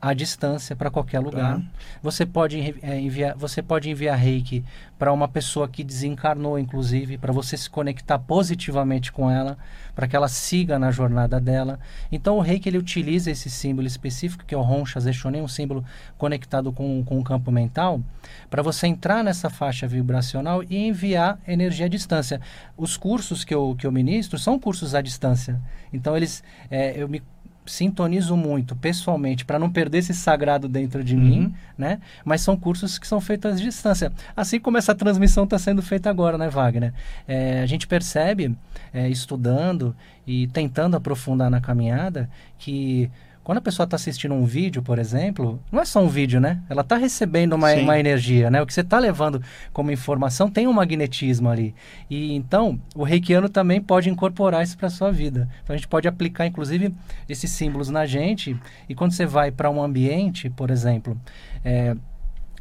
à 0.00 0.14
distância 0.14 0.76
para 0.76 0.90
qualquer 0.90 1.18
lugar. 1.18 1.56
Tá. 1.56 1.62
Você 2.02 2.24
pode 2.24 2.74
é, 2.82 3.00
enviar, 3.00 3.36
você 3.36 3.60
pode 3.60 3.90
enviar 3.90 4.16
reiki 4.16 4.64
para 4.98 5.12
uma 5.12 5.28
pessoa 5.28 5.68
que 5.68 5.82
desencarnou, 5.82 6.58
inclusive, 6.58 7.18
para 7.18 7.32
você 7.32 7.56
se 7.56 7.68
conectar 7.68 8.18
positivamente 8.18 9.12
com 9.12 9.30
ela, 9.30 9.58
para 9.94 10.06
que 10.06 10.14
ela 10.14 10.28
siga 10.28 10.78
na 10.78 10.90
jornada 10.90 11.40
dela. 11.40 11.78
Então 12.10 12.36
o 12.36 12.40
reiki 12.40 12.68
ele 12.68 12.78
utiliza 12.78 13.30
esse 13.30 13.50
símbolo 13.50 13.86
específico 13.86 14.44
que 14.44 14.54
é 14.54 14.58
o 14.58 14.62
Roncha 14.62 15.00
Zeshonen, 15.00 15.42
um 15.42 15.48
símbolo 15.48 15.84
conectado 16.16 16.72
com, 16.72 17.02
com 17.04 17.18
o 17.18 17.24
campo 17.24 17.50
mental, 17.50 18.00
para 18.48 18.62
você 18.62 18.86
entrar 18.86 19.24
nessa 19.24 19.50
faixa 19.50 19.86
vibracional 19.86 20.62
e 20.62 20.76
enviar 20.76 21.38
energia 21.46 21.86
à 21.86 21.88
distância. 21.88 22.40
Os 22.76 22.96
cursos 22.96 23.44
que 23.44 23.54
eu, 23.54 23.74
que 23.76 23.86
eu 23.86 23.92
ministro 23.92 24.38
são 24.38 24.58
cursos 24.58 24.94
à 24.94 25.00
distância. 25.00 25.60
Então 25.92 26.16
eles, 26.16 26.42
é, 26.70 27.00
eu 27.00 27.08
me 27.08 27.22
sintonizo 27.68 28.36
muito 28.36 28.74
pessoalmente 28.74 29.44
para 29.44 29.58
não 29.58 29.70
perder 29.70 29.98
esse 29.98 30.14
sagrado 30.14 30.68
dentro 30.68 31.04
de 31.04 31.14
uhum. 31.14 31.20
mim, 31.20 31.54
né? 31.76 32.00
Mas 32.24 32.40
são 32.40 32.56
cursos 32.56 32.98
que 32.98 33.06
são 33.06 33.20
feitos 33.20 33.52
à 33.52 33.54
distância. 33.54 34.12
Assim 34.36 34.58
como 34.58 34.78
essa 34.78 34.94
transmissão 34.94 35.44
está 35.44 35.58
sendo 35.58 35.82
feita 35.82 36.10
agora, 36.10 36.38
né, 36.38 36.48
Wagner? 36.48 36.92
É, 37.26 37.60
a 37.62 37.66
gente 37.66 37.86
percebe, 37.86 38.56
é, 38.92 39.08
estudando 39.08 39.94
e 40.26 40.46
tentando 40.48 40.96
aprofundar 40.96 41.50
na 41.50 41.60
caminhada, 41.60 42.28
que 42.58 43.10
quando 43.48 43.56
a 43.56 43.62
pessoa 43.62 43.84
está 43.84 43.96
assistindo 43.96 44.34
um 44.34 44.44
vídeo, 44.44 44.82
por 44.82 44.98
exemplo, 44.98 45.58
não 45.72 45.80
é 45.80 45.84
só 45.86 46.04
um 46.04 46.08
vídeo, 46.08 46.38
né? 46.38 46.60
Ela 46.68 46.82
está 46.82 46.98
recebendo 46.98 47.54
uma, 47.54 47.72
uma 47.72 47.98
energia, 47.98 48.50
né? 48.50 48.60
O 48.60 48.66
que 48.66 48.74
você 48.74 48.82
está 48.82 48.98
levando 48.98 49.42
como 49.72 49.90
informação 49.90 50.50
tem 50.50 50.66
um 50.66 50.72
magnetismo 50.74 51.48
ali. 51.48 51.74
E 52.10 52.34
então, 52.34 52.78
o 52.94 53.04
reikiano 53.04 53.48
também 53.48 53.80
pode 53.80 54.10
incorporar 54.10 54.62
isso 54.62 54.76
para 54.76 54.90
sua 54.90 55.10
vida. 55.10 55.48
Então, 55.64 55.72
a 55.72 55.78
gente 55.78 55.88
pode 55.88 56.06
aplicar, 56.06 56.46
inclusive, 56.46 56.94
esses 57.26 57.50
símbolos 57.50 57.88
na 57.88 58.04
gente. 58.04 58.54
E 58.86 58.94
quando 58.94 59.12
você 59.12 59.24
vai 59.24 59.50
para 59.50 59.70
um 59.70 59.82
ambiente, 59.82 60.50
por 60.50 60.68
exemplo, 60.70 61.18
é, 61.64 61.96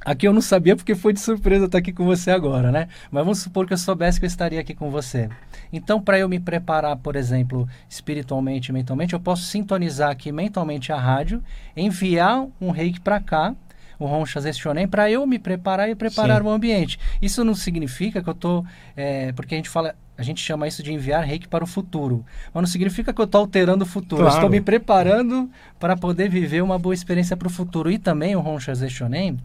Aqui 0.07 0.25
eu 0.25 0.31
não 0.31 0.39
sabia 0.39 0.73
porque 0.73 0.95
foi 0.95 1.11
de 1.11 1.19
surpresa 1.19 1.65
estar 1.65 1.79
aqui 1.79 1.91
com 1.91 2.05
você 2.05 2.31
agora, 2.31 2.71
né? 2.71 2.87
Mas 3.11 3.25
vamos 3.25 3.39
supor 3.39 3.67
que 3.67 3.73
eu 3.73 3.77
soubesse 3.77 4.17
que 4.17 4.25
eu 4.25 4.27
estaria 4.27 4.57
aqui 4.57 4.73
com 4.73 4.89
você. 4.89 5.27
Então, 5.71 6.01
para 6.01 6.17
eu 6.17 6.29
me 6.29 6.39
preparar, 6.39 6.95
por 6.95 7.17
exemplo, 7.17 7.67
espiritualmente, 7.89 8.71
mentalmente, 8.71 9.11
eu 9.11 9.19
posso 9.19 9.43
sintonizar 9.43 10.09
aqui 10.09 10.31
mentalmente 10.31 10.93
a 10.93 10.97
rádio, 10.97 11.43
enviar 11.75 12.47
um 12.61 12.71
reiki 12.71 13.01
para 13.01 13.19
cá, 13.19 13.53
o 13.99 14.05
Ronchas 14.05 14.45
Estionem, 14.45 14.87
para 14.87 15.11
eu 15.11 15.27
me 15.27 15.37
preparar 15.37 15.89
e 15.89 15.95
preparar 15.95 16.41
Sim. 16.41 16.47
o 16.47 16.51
ambiente. 16.51 16.97
Isso 17.21 17.43
não 17.43 17.53
significa 17.53 18.23
que 18.23 18.29
eu 18.29 18.33
estou. 18.33 18.65
É, 18.95 19.33
porque 19.33 19.55
a 19.55 19.57
gente 19.57 19.69
fala. 19.69 19.93
A 20.17 20.23
gente 20.23 20.41
chama 20.41 20.67
isso 20.67 20.81
de 20.81 20.91
enviar 20.91 21.23
reiki 21.23 21.47
para 21.47 21.63
o 21.63 21.67
futuro. 21.67 22.25
Mas 22.53 22.61
não 22.61 22.67
significa 22.67 23.13
que 23.13 23.21
eu 23.21 23.25
estou 23.25 23.41
alterando 23.41 23.83
o 23.83 23.87
futuro. 23.87 24.23
Claro. 24.23 24.35
Estou 24.35 24.49
me 24.49 24.59
preparando 24.59 25.49
para 25.79 25.95
poder 25.95 26.27
viver 26.27 26.63
uma 26.63 26.79
boa 26.79 26.93
experiência 26.93 27.37
para 27.37 27.47
o 27.47 27.51
futuro. 27.51 27.91
E 27.91 27.99
também 27.99 28.35
o 28.35 28.39
Ronchas 28.39 28.81
Estionem, 28.81 29.37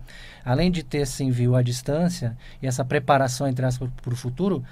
além 0.44 0.70
de 0.70 0.82
ter 0.82 0.98
esse 0.98 1.22
envio 1.22 1.54
à 1.54 1.62
distância 1.62 2.36
e 2.62 2.66
essa 2.66 2.84
preparação, 2.84 3.46
entre 3.46 3.66
aspas, 3.66 3.90
para 4.02 4.14
o 4.14 4.16
futuro, 4.16 4.64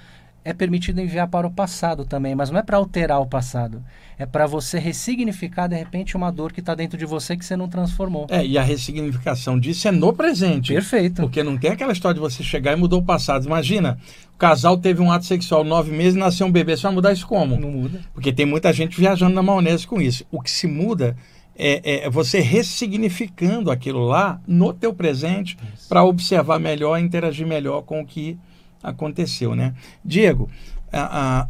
é 0.43 0.53
permitido 0.53 0.99
enviar 0.99 1.27
para 1.27 1.45
o 1.45 1.51
passado 1.51 2.03
também, 2.03 2.33
mas 2.33 2.49
não 2.49 2.59
é 2.59 2.63
para 2.63 2.77
alterar 2.77 3.21
o 3.21 3.25
passado. 3.25 3.83
É 4.17 4.25
para 4.25 4.45
você 4.45 4.79
ressignificar, 4.79 5.67
de 5.67 5.75
repente, 5.75 6.15
uma 6.17 6.31
dor 6.31 6.51
que 6.51 6.59
está 6.59 6.75
dentro 6.75 6.97
de 6.97 7.05
você 7.05 7.37
que 7.37 7.45
você 7.45 7.55
não 7.55 7.67
transformou. 7.67 8.27
É, 8.29 8.45
e 8.45 8.57
a 8.57 8.63
ressignificação 8.63 9.59
disso 9.59 9.87
é 9.87 9.91
no 9.91 10.13
presente. 10.13 10.73
Perfeito. 10.73 11.21
Porque 11.21 11.43
não 11.43 11.57
tem 11.57 11.71
aquela 11.71 11.93
história 11.93 12.15
de 12.15 12.19
você 12.19 12.43
chegar 12.43 12.73
e 12.73 12.75
mudar 12.75 12.97
o 12.97 13.03
passado. 13.03 13.45
Imagina, 13.45 13.97
o 14.33 14.37
casal 14.37 14.77
teve 14.77 15.01
um 15.01 15.11
ato 15.11 15.25
sexual 15.25 15.63
nove 15.63 15.91
meses 15.91 16.15
e 16.15 16.19
nasceu 16.19 16.47
um 16.47 16.51
bebê. 16.51 16.75
Você 16.75 16.83
vai 16.83 16.93
mudar 16.93 17.13
isso 17.13 17.27
como? 17.27 17.59
Não 17.59 17.71
muda. 17.71 18.01
Porque 18.13 18.33
tem 18.33 18.45
muita 18.45 18.73
gente 18.73 18.99
viajando 18.99 19.33
na 19.33 19.43
maionese 19.43 19.85
com 19.85 20.01
isso. 20.01 20.25
O 20.31 20.41
que 20.41 20.51
se 20.51 20.67
muda 20.67 21.15
é, 21.55 22.05
é 22.05 22.09
você 22.09 22.39
ressignificando 22.39 23.69
aquilo 23.69 24.05
lá 24.05 24.41
no 24.47 24.73
teu 24.73 24.93
presente 24.93 25.57
para 25.87 26.03
observar 26.03 26.59
melhor, 26.59 26.99
interagir 26.99 27.45
melhor 27.45 27.83
com 27.83 28.01
o 28.01 28.05
que 28.05 28.37
aconteceu, 28.83 29.55
né? 29.55 29.73
Diego, 30.03 30.49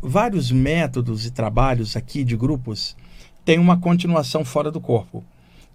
vários 0.01 0.51
métodos 0.51 1.25
e 1.25 1.31
trabalhos 1.31 1.95
aqui 1.95 2.23
de 2.23 2.35
grupos 2.35 2.95
têm 3.43 3.57
uma 3.57 3.77
continuação 3.77 4.45
fora 4.45 4.69
do 4.69 4.79
corpo, 4.79 5.23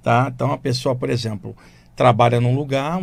tá? 0.03 0.31
Então 0.35 0.53
a 0.53 0.59
pessoa, 0.59 0.95
por 0.95 1.11
exemplo, 1.11 1.57
trabalha 1.97 2.41
num 2.41 2.55
lugar, 2.55 3.03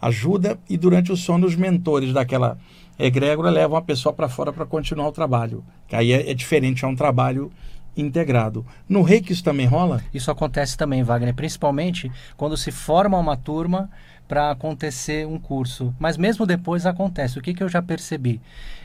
ajuda 0.00 0.58
e 0.68 0.76
durante 0.76 1.12
o 1.12 1.16
sono 1.16 1.46
os 1.46 1.56
mentores 1.56 2.12
daquela 2.12 2.56
egrégora 2.98 3.50
levam 3.50 3.76
a 3.76 3.82
pessoa 3.82 4.12
para 4.12 4.28
fora 4.28 4.52
para 4.52 4.64
continuar 4.64 5.08
o 5.08 5.12
trabalho. 5.12 5.62
Que 5.86 5.94
aí 5.94 6.12
é, 6.12 6.30
é 6.30 6.34
diferente, 6.34 6.84
é 6.84 6.88
um 6.88 6.96
trabalho 6.96 7.52
integrado. 7.96 8.64
No 8.88 9.02
reiki 9.02 9.32
isso 9.32 9.44
também 9.44 9.66
rola? 9.66 10.02
Isso 10.14 10.30
acontece 10.30 10.76
também, 10.76 11.02
Wagner, 11.02 11.34
principalmente 11.34 12.10
quando 12.36 12.56
se 12.56 12.70
forma 12.70 13.18
uma 13.18 13.36
turma 13.36 13.90
para 14.28 14.50
acontecer 14.50 15.26
um 15.26 15.38
curso. 15.38 15.94
Mas 15.98 16.16
mesmo 16.16 16.44
depois 16.44 16.84
acontece. 16.84 17.38
O 17.38 17.42
que, 17.42 17.54
que 17.54 17.62
eu 17.62 17.68
já 17.68 17.80
percebi? 17.80 18.40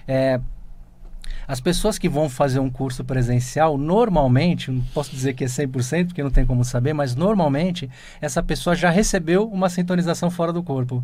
É, 0.07 0.39
as 1.47 1.59
pessoas 1.59 1.99
que 1.99 2.07
vão 2.07 2.29
fazer 2.29 2.59
um 2.59 2.69
curso 2.69 3.03
presencial, 3.03 3.77
normalmente, 3.77 4.71
não 4.71 4.81
posso 4.93 5.11
dizer 5.11 5.33
que 5.33 5.43
é 5.43 5.47
100%, 5.47 6.07
porque 6.07 6.23
não 6.23 6.31
tem 6.31 6.45
como 6.45 6.63
saber, 6.63 6.93
mas 6.93 7.15
normalmente 7.15 7.89
essa 8.21 8.41
pessoa 8.41 8.75
já 8.75 8.89
recebeu 8.89 9.47
uma 9.47 9.69
sintonização 9.69 10.31
fora 10.31 10.53
do 10.53 10.63
corpo. 10.63 11.03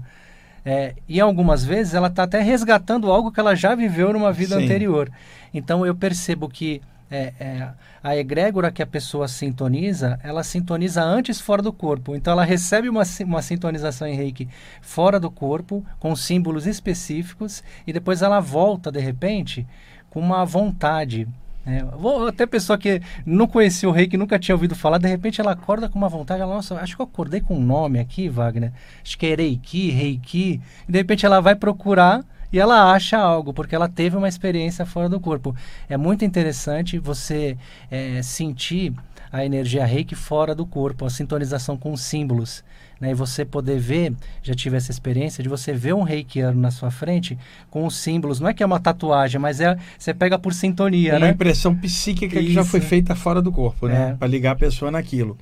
É, 0.65 0.93
e 1.07 1.19
algumas 1.19 1.63
vezes 1.63 1.93
ela 1.93 2.07
está 2.07 2.23
até 2.23 2.41
resgatando 2.41 3.11
algo 3.11 3.31
que 3.31 3.39
ela 3.39 3.55
já 3.55 3.75
viveu 3.75 4.13
numa 4.13 4.31
vida 4.31 4.57
Sim. 4.57 4.63
anterior. 4.63 5.11
Então 5.53 5.85
eu 5.85 5.95
percebo 5.95 6.49
que 6.49 6.81
é, 7.12 7.34
é, 7.39 7.70
a 8.03 8.16
egrégora 8.16 8.72
que 8.72 8.84
a 8.84 8.88
pessoa 8.88 9.28
sintoniza, 9.28 10.20
ela 10.24 10.43
sintoniza 10.43 11.03
antes 11.03 11.41
fora 11.41 11.62
do 11.62 11.74
corpo. 11.74 12.16
Então 12.16 12.34
ela 12.34 12.43
recebe 12.43 12.88
uma, 12.88 13.03
uma 13.26 13.41
sintonização 13.41 14.07
em 14.07 14.16
reiki 14.16 14.47
fora 14.82 15.20
do 15.20 15.32
corpo, 15.32 15.86
com 15.99 16.16
símbolos 16.16 16.68
específicos, 16.68 17.64
e 17.86 17.93
depois 17.93 18.22
ela 18.22 18.39
volta 18.39 18.91
de 18.91 18.99
repente 18.99 19.66
com 20.10 20.20
uma 20.20 20.45
vontade. 20.45 21.28
É, 21.66 21.84
vou, 21.84 22.28
até 22.28 22.45
pessoa 22.45 22.78
que 22.78 23.01
não 23.26 23.45
conhecia 23.45 23.88
o 23.88 23.91
reiki, 23.91 24.18
nunca 24.18 24.39
tinha 24.39 24.55
ouvido 24.55 24.76
falar, 24.76 24.97
de 24.97 25.07
repente 25.07 25.41
ela 25.41 25.51
acorda 25.51 25.89
com 25.89 25.99
uma 25.99 26.10
vontade, 26.10 26.41
ela, 26.41 26.55
nossa, 26.55 26.76
acho 26.76 26.95
que 26.95 27.01
eu 27.01 27.05
acordei 27.05 27.41
com 27.41 27.55
um 27.55 27.64
nome 27.64 27.99
aqui, 27.99 28.30
Wagner. 28.30 28.72
Acho 29.03 29.18
que 29.18 29.28
é 29.28 29.36
reiki, 29.36 29.91
reiki. 29.91 30.62
E 30.88 30.91
de 30.91 30.97
repente 30.97 31.26
ela 31.26 31.39
vai 31.39 31.55
procurar 31.55 32.24
e 32.51 32.59
ela 32.59 32.91
acha 32.91 33.17
algo, 33.17 33.53
porque 33.53 33.75
ela 33.75 33.87
teve 33.87 34.17
uma 34.17 34.27
experiência 34.27 34.85
fora 34.85 35.07
do 35.07 35.19
corpo. 35.19 35.55
É 35.87 35.95
muito 35.97 36.25
interessante 36.25 36.97
você 36.97 37.57
é, 37.91 38.21
sentir 38.21 38.93
a 39.31 39.45
energia 39.45 39.85
reiki 39.85 40.15
fora 40.15 40.55
do 40.55 40.65
corpo, 40.65 41.05
a 41.05 41.09
sintonização 41.09 41.77
com 41.77 41.95
símbolos. 41.95 42.63
Né? 42.99 43.11
E 43.11 43.13
você 43.13 43.45
poder 43.45 43.79
ver, 43.79 44.13
já 44.41 44.53
tive 44.53 44.75
essa 44.75 44.91
experiência, 44.91 45.43
de 45.43 45.49
você 45.49 45.71
ver 45.71 45.93
um 45.93 46.01
reikiano 46.01 46.59
na 46.59 46.71
sua 46.71 46.91
frente 46.91 47.37
com 47.69 47.85
os 47.85 47.95
símbolos. 47.95 48.39
Não 48.39 48.49
é 48.49 48.53
que 48.53 48.63
é 48.63 48.65
uma 48.65 48.79
tatuagem, 48.79 49.39
mas 49.39 49.61
é 49.61 49.77
você 49.97 50.13
pega 50.13 50.37
por 50.37 50.53
sintonia. 50.53 51.13
Uma 51.13 51.27
né? 51.27 51.29
impressão 51.29 51.75
psíquica 51.75 52.39
Isso. 52.39 52.47
que 52.47 52.53
já 52.53 52.65
foi 52.65 52.81
feita 52.81 53.15
fora 53.15 53.41
do 53.41 53.51
corpo, 53.51 53.87
né? 53.87 54.11
É. 54.11 54.13
Para 54.15 54.27
ligar 54.27 54.51
a 54.51 54.55
pessoa 54.55 54.91
naquilo. 54.91 55.37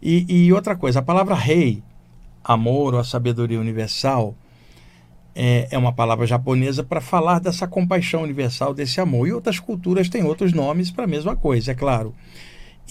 E, 0.00 0.24
e 0.28 0.52
outra 0.52 0.76
coisa, 0.76 1.00
a 1.00 1.02
palavra 1.02 1.34
rei, 1.34 1.82
amor 2.42 2.94
ou 2.94 3.00
a 3.00 3.04
sabedoria 3.04 3.60
universal, 3.60 4.34
é, 5.34 5.68
é 5.70 5.78
uma 5.78 5.92
palavra 5.92 6.26
japonesa 6.26 6.84
para 6.84 7.00
falar 7.00 7.40
dessa 7.40 7.66
compaixão 7.66 8.22
universal, 8.22 8.72
desse 8.72 9.00
amor. 9.00 9.26
E 9.26 9.32
outras 9.32 9.58
culturas 9.58 10.08
têm 10.08 10.24
outros 10.24 10.52
nomes 10.52 10.90
para 10.90 11.04
a 11.04 11.08
mesma 11.08 11.34
coisa, 11.34 11.72
é 11.72 11.74
claro. 11.74 12.14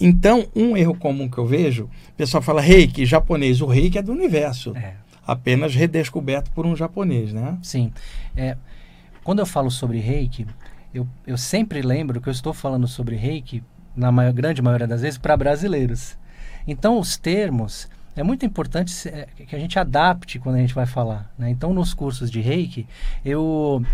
Então, 0.00 0.46
um 0.54 0.76
erro 0.76 0.94
comum 0.94 1.28
que 1.28 1.38
eu 1.38 1.46
vejo, 1.46 1.84
o 1.84 2.12
pessoal 2.16 2.42
fala 2.42 2.60
reiki, 2.60 3.06
japonês. 3.06 3.60
O 3.60 3.66
reiki 3.66 3.98
é 3.98 4.02
do 4.02 4.12
universo. 4.12 4.76
É. 4.76 4.94
Apenas 5.26 5.74
redescoberto 5.74 6.50
por 6.50 6.66
um 6.66 6.76
japonês, 6.76 7.32
né? 7.32 7.56
Sim. 7.62 7.92
É, 8.36 8.56
quando 9.22 9.38
eu 9.38 9.46
falo 9.46 9.70
sobre 9.70 9.98
reiki, 9.98 10.46
eu, 10.92 11.06
eu 11.26 11.38
sempre 11.38 11.80
lembro 11.80 12.20
que 12.20 12.28
eu 12.28 12.32
estou 12.32 12.52
falando 12.52 12.86
sobre 12.86 13.16
reiki, 13.16 13.62
na 13.96 14.10
maior, 14.10 14.32
grande 14.32 14.60
maioria 14.60 14.86
das 14.86 15.00
vezes, 15.00 15.16
para 15.16 15.36
brasileiros. 15.36 16.18
Então, 16.66 16.98
os 16.98 17.16
termos 17.16 17.88
é 18.16 18.22
muito 18.22 18.46
importante 18.46 19.08
é, 19.08 19.26
que 19.46 19.54
a 19.54 19.58
gente 19.58 19.78
adapte 19.78 20.38
quando 20.38 20.56
a 20.56 20.60
gente 20.60 20.74
vai 20.74 20.86
falar. 20.86 21.32
Né? 21.38 21.50
Então, 21.50 21.72
nos 21.74 21.92
cursos 21.92 22.30
de 22.30 22.40
reiki, 22.40 22.86
eu, 23.24 23.84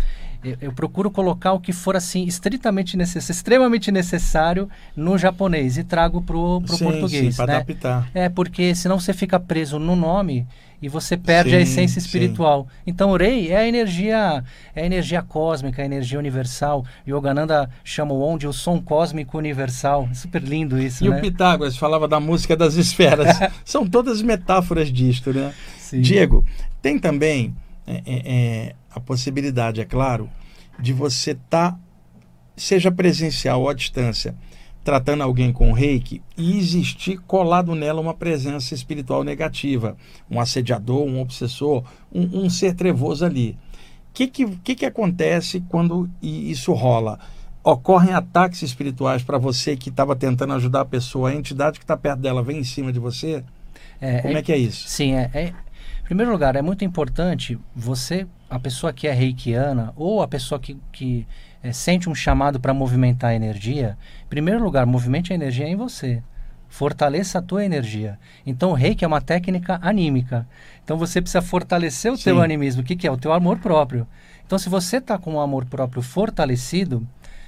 eu, 0.43 0.57
eu, 0.61 0.73
procuro 0.73 1.11
colocar 1.11 1.53
o 1.53 1.59
que 1.59 1.71
for 1.71 1.95
assim 1.95 2.25
estritamente 2.25 2.97
necessário, 2.97 3.31
extremamente 3.31 3.91
necessário 3.91 4.69
no 4.95 5.17
japonês 5.17 5.77
e 5.77 5.83
trago 5.83 6.21
para 6.21 6.37
o 6.37 6.61
português. 6.61 7.35
Sim, 7.35 7.37
para 7.37 7.53
né? 7.53 7.55
adaptar. 7.59 8.09
É, 8.13 8.29
porque 8.29 8.73
senão 8.75 8.99
você 8.99 9.13
fica 9.13 9.39
preso 9.39 9.77
no 9.77 9.95
nome 9.95 10.47
e 10.81 10.89
você 10.89 11.15
perde 11.15 11.51
sim, 11.51 11.57
a 11.57 11.61
essência 11.61 11.99
espiritual. 11.99 12.63
Sim. 12.63 12.81
Então, 12.87 13.11
o 13.11 13.17
Rei 13.17 13.51
é 13.51 13.57
a 13.57 13.67
energia, 13.67 14.43
é 14.75 14.81
a 14.81 14.85
energia 14.85 15.21
cósmica, 15.21 15.81
a 15.81 15.85
energia 15.85 16.17
universal. 16.17 16.83
Yogananda 17.07 17.69
chama 17.83 18.13
o 18.13 18.21
onde 18.21 18.47
o 18.47 18.53
som 18.53 18.81
cósmico 18.81 19.37
universal. 19.37 20.07
É 20.09 20.13
super 20.15 20.41
lindo 20.41 20.81
isso, 20.81 21.05
e 21.05 21.09
né? 21.09 21.17
o 21.17 21.21
Pitágoras 21.21 21.77
falava 21.77 22.07
da 22.07 22.19
música 22.19 22.57
das 22.57 22.73
esferas. 22.73 23.37
São 23.63 23.87
todas 23.87 24.23
metáforas 24.23 24.91
disto, 24.91 25.31
né? 25.31 25.53
Sim. 25.77 26.01
Diego, 26.01 26.43
tem 26.81 26.97
também 26.97 27.53
é, 27.85 27.93
é, 27.93 28.01
é, 28.05 28.75
a 28.93 28.99
possibilidade, 28.99 29.81
é 29.81 29.85
claro, 29.85 30.29
de 30.79 30.93
você 30.93 31.31
estar, 31.31 31.71
tá, 31.71 31.79
seja 32.55 32.91
presencial 32.91 33.61
ou 33.61 33.69
à 33.69 33.73
distância, 33.73 34.35
tratando 34.83 35.23
alguém 35.23 35.53
com 35.53 35.71
reiki 35.71 36.21
e 36.35 36.57
existir 36.57 37.17
colado 37.19 37.75
nela 37.75 38.01
uma 38.01 38.13
presença 38.13 38.73
espiritual 38.73 39.23
negativa, 39.23 39.95
um 40.29 40.39
assediador, 40.39 41.03
um 41.03 41.21
obsessor, 41.21 41.83
um, 42.11 42.45
um 42.45 42.49
ser 42.49 42.73
trevoso 42.73 43.23
ali. 43.23 43.57
O 44.09 44.13
que, 44.13 44.27
que, 44.27 44.45
que, 44.57 44.75
que 44.75 44.85
acontece 44.85 45.63
quando 45.69 46.09
isso 46.21 46.73
rola? 46.73 47.19
Ocorrem 47.63 48.13
ataques 48.13 48.63
espirituais 48.63 49.23
para 49.23 49.37
você 49.37 49.77
que 49.77 49.89
estava 49.89 50.15
tentando 50.15 50.53
ajudar 50.53 50.81
a 50.81 50.85
pessoa, 50.85 51.29
a 51.29 51.35
entidade 51.35 51.77
que 51.77 51.83
está 51.83 51.95
perto 51.95 52.19
dela 52.19 52.41
vem 52.41 52.57
em 52.57 52.63
cima 52.63 52.91
de 52.91 52.99
você? 52.99 53.43
É, 54.01 54.19
Como 54.21 54.35
é, 54.35 54.39
é, 54.39 54.41
que 54.41 54.51
é 54.51 54.57
isso? 54.57 54.87
Sim, 54.89 55.13
é, 55.13 55.29
é, 55.33 55.47
em 55.49 56.03
primeiro 56.03 56.31
lugar, 56.31 56.55
é 56.55 56.61
muito 56.61 56.83
importante 56.83 57.57
você, 57.75 58.27
a 58.51 58.59
pessoa 58.59 58.91
que 58.91 59.07
é 59.07 59.13
reikiana 59.13 59.93
ou 59.95 60.21
a 60.21 60.27
pessoa 60.27 60.59
que, 60.59 60.77
que 60.91 61.25
é, 61.63 61.71
sente 61.71 62.09
um 62.09 62.13
chamado 62.13 62.59
para 62.59 62.73
movimentar 62.73 63.29
a 63.29 63.35
energia, 63.35 63.97
em 64.25 64.27
primeiro 64.27 64.61
lugar, 64.61 64.85
movimente 64.85 65.31
a 65.31 65.35
energia 65.35 65.65
em 65.65 65.75
você. 65.75 66.21
Fortaleça 66.67 67.39
a 67.39 67.41
tua 67.41 67.63
energia. 67.63 68.19
Então, 68.45 68.71
o 68.71 68.73
reiki 68.73 69.05
é 69.05 69.07
uma 69.07 69.21
técnica 69.21 69.79
anímica. 69.81 70.45
Então, 70.83 70.97
você 70.97 71.21
precisa 71.21 71.41
fortalecer 71.41 72.11
o 72.11 72.17
Sim. 72.17 72.25
teu 72.25 72.41
animismo. 72.41 72.81
O 72.81 72.85
que, 72.85 72.95
que 72.95 73.07
é? 73.07 73.11
O 73.11 73.17
teu 73.17 73.31
amor 73.31 73.59
próprio. 73.59 74.05
Então, 74.45 74.59
se 74.59 74.69
você 74.69 74.97
está 74.97 75.17
com 75.17 75.35
o 75.35 75.39
amor 75.39 75.65
próprio 75.65 76.01
fortalecido, 76.01 77.07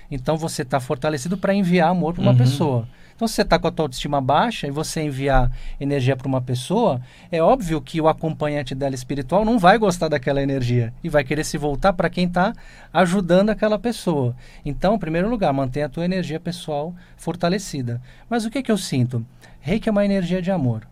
então 0.10 0.38
você 0.38 0.62
está 0.62 0.80
fortalecido 0.80 1.38
para 1.38 1.54
enviar 1.54 1.90
amor 1.90 2.14
para 2.14 2.22
uma 2.22 2.32
uhum. 2.32 2.38
pessoa. 2.38 2.88
Então, 3.16 3.28
se 3.28 3.36
você 3.36 3.42
está 3.44 3.60
com 3.60 3.68
a 3.68 3.72
tua 3.72 3.86
autoestima 3.86 4.20
baixa 4.20 4.68
e 4.68 4.72
você 4.72 5.02
enviar 5.02 5.52
energia 5.80 6.16
para 6.16 6.28
uma 6.28 6.42
pessoa, 6.42 7.00
é 7.32 7.42
óbvio 7.42 7.80
que 7.82 8.02
o 8.02 8.08
acompanhante 8.08 8.74
dela 8.74 8.96
espiritual 8.96 9.46
não 9.46 9.60
vai 9.60 9.78
gostar 9.78 10.08
daquela 10.08 10.42
energia 10.42 10.94
e 11.04 11.10
vai 11.10 11.24
querer 11.24 11.44
se 11.44 11.58
voltar 11.58 11.94
para 11.94 12.10
quem 12.10 12.26
está 12.26 12.54
ajudando 12.92 13.50
aquela 13.50 13.78
pessoa. 13.78 14.36
Então, 14.66 14.96
em 14.96 15.00
primeiro 15.00 15.30
lugar, 15.30 15.54
mantenha 15.54 15.86
a 15.86 15.90
tua 15.90 16.06
energia 16.06 16.40
pessoal 16.40 16.94
fortalecida. 17.16 18.02
Mas 18.30 18.46
o 18.46 18.50
que, 18.50 18.64
que 18.64 18.72
eu 18.72 18.78
sinto? 18.78 19.26
Reiki 19.60 19.88
é 19.88 19.92
uma 19.92 20.04
energia 20.06 20.42
de 20.42 20.52
amor. 20.52 20.88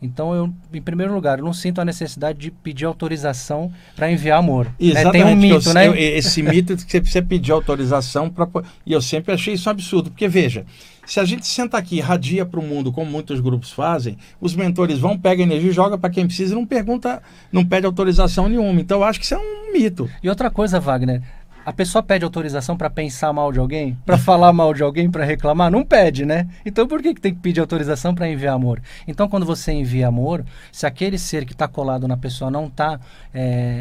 Então, 0.00 0.34
eu, 0.34 0.52
em 0.74 0.82
primeiro 0.82 1.14
lugar, 1.14 1.38
eu 1.38 1.44
não 1.44 1.54
sinto 1.54 1.80
a 1.80 1.84
necessidade 1.84 2.38
de 2.38 2.50
pedir 2.50 2.84
autorização 2.84 3.72
para 3.96 4.12
enviar 4.12 4.38
amor. 4.38 4.70
Exatamente. 4.78 5.24
Né? 5.24 5.24
Tem 5.24 5.34
um 5.34 5.36
mito, 5.40 5.68
eu, 5.70 5.74
né? 5.74 5.88
eu- 5.88 5.94
esse 5.94 6.42
mito 6.42 6.76
de 6.76 6.84
que 6.84 6.92
você 6.92 7.00
precisa 7.00 7.24
pedir 7.24 7.52
autorização 7.52 8.28
para. 8.28 8.46
E 8.84 8.92
eu 8.92 9.00
sempre 9.00 9.32
achei 9.32 9.54
isso 9.54 9.68
um 9.68 9.72
absurdo, 9.72 10.10
porque 10.10 10.28
veja, 10.28 10.66
se 11.06 11.20
a 11.20 11.24
gente 11.24 11.46
senta 11.46 11.78
aqui 11.78 11.96
e 11.96 12.00
radia 12.00 12.44
para 12.44 12.60
o 12.60 12.62
mundo, 12.62 12.92
como 12.92 13.10
muitos 13.10 13.40
grupos 13.40 13.70
fazem, 13.70 14.18
os 14.40 14.54
mentores 14.54 14.98
vão, 14.98 15.16
pegam 15.16 15.46
energia, 15.46 15.72
joga 15.72 15.96
para 15.96 16.10
quem 16.10 16.26
precisa 16.26 16.52
e 16.52 16.56
não 16.56 16.66
pergunta, 16.66 17.22
não 17.52 17.64
pede 17.64 17.86
autorização 17.86 18.48
nenhuma. 18.48 18.80
Então, 18.80 18.98
eu 18.98 19.04
acho 19.04 19.18
que 19.18 19.24
isso 19.24 19.34
é 19.34 19.38
um 19.38 19.72
mito. 19.72 20.10
E 20.22 20.28
outra 20.28 20.50
coisa, 20.50 20.80
Wagner, 20.80 21.22
a 21.66 21.72
pessoa 21.72 22.00
pede 22.00 22.24
autorização 22.24 22.76
para 22.76 22.88
pensar 22.88 23.32
mal 23.32 23.50
de 23.50 23.58
alguém, 23.58 23.98
para 24.06 24.16
falar 24.16 24.52
mal 24.52 24.72
de 24.72 24.84
alguém, 24.84 25.10
para 25.10 25.24
reclamar? 25.24 25.68
Não 25.68 25.84
pede, 25.84 26.24
né? 26.24 26.48
Então 26.64 26.86
por 26.86 27.02
que, 27.02 27.12
que 27.12 27.20
tem 27.20 27.34
que 27.34 27.40
pedir 27.40 27.58
autorização 27.58 28.14
para 28.14 28.30
enviar 28.30 28.54
amor? 28.54 28.80
Então 29.04 29.28
quando 29.28 29.44
você 29.44 29.72
envia 29.72 30.06
amor, 30.06 30.44
se 30.70 30.86
aquele 30.86 31.18
ser 31.18 31.44
que 31.44 31.52
está 31.52 31.66
colado 31.66 32.06
na 32.06 32.16
pessoa 32.16 32.52
não 32.52 32.66
está 32.66 33.00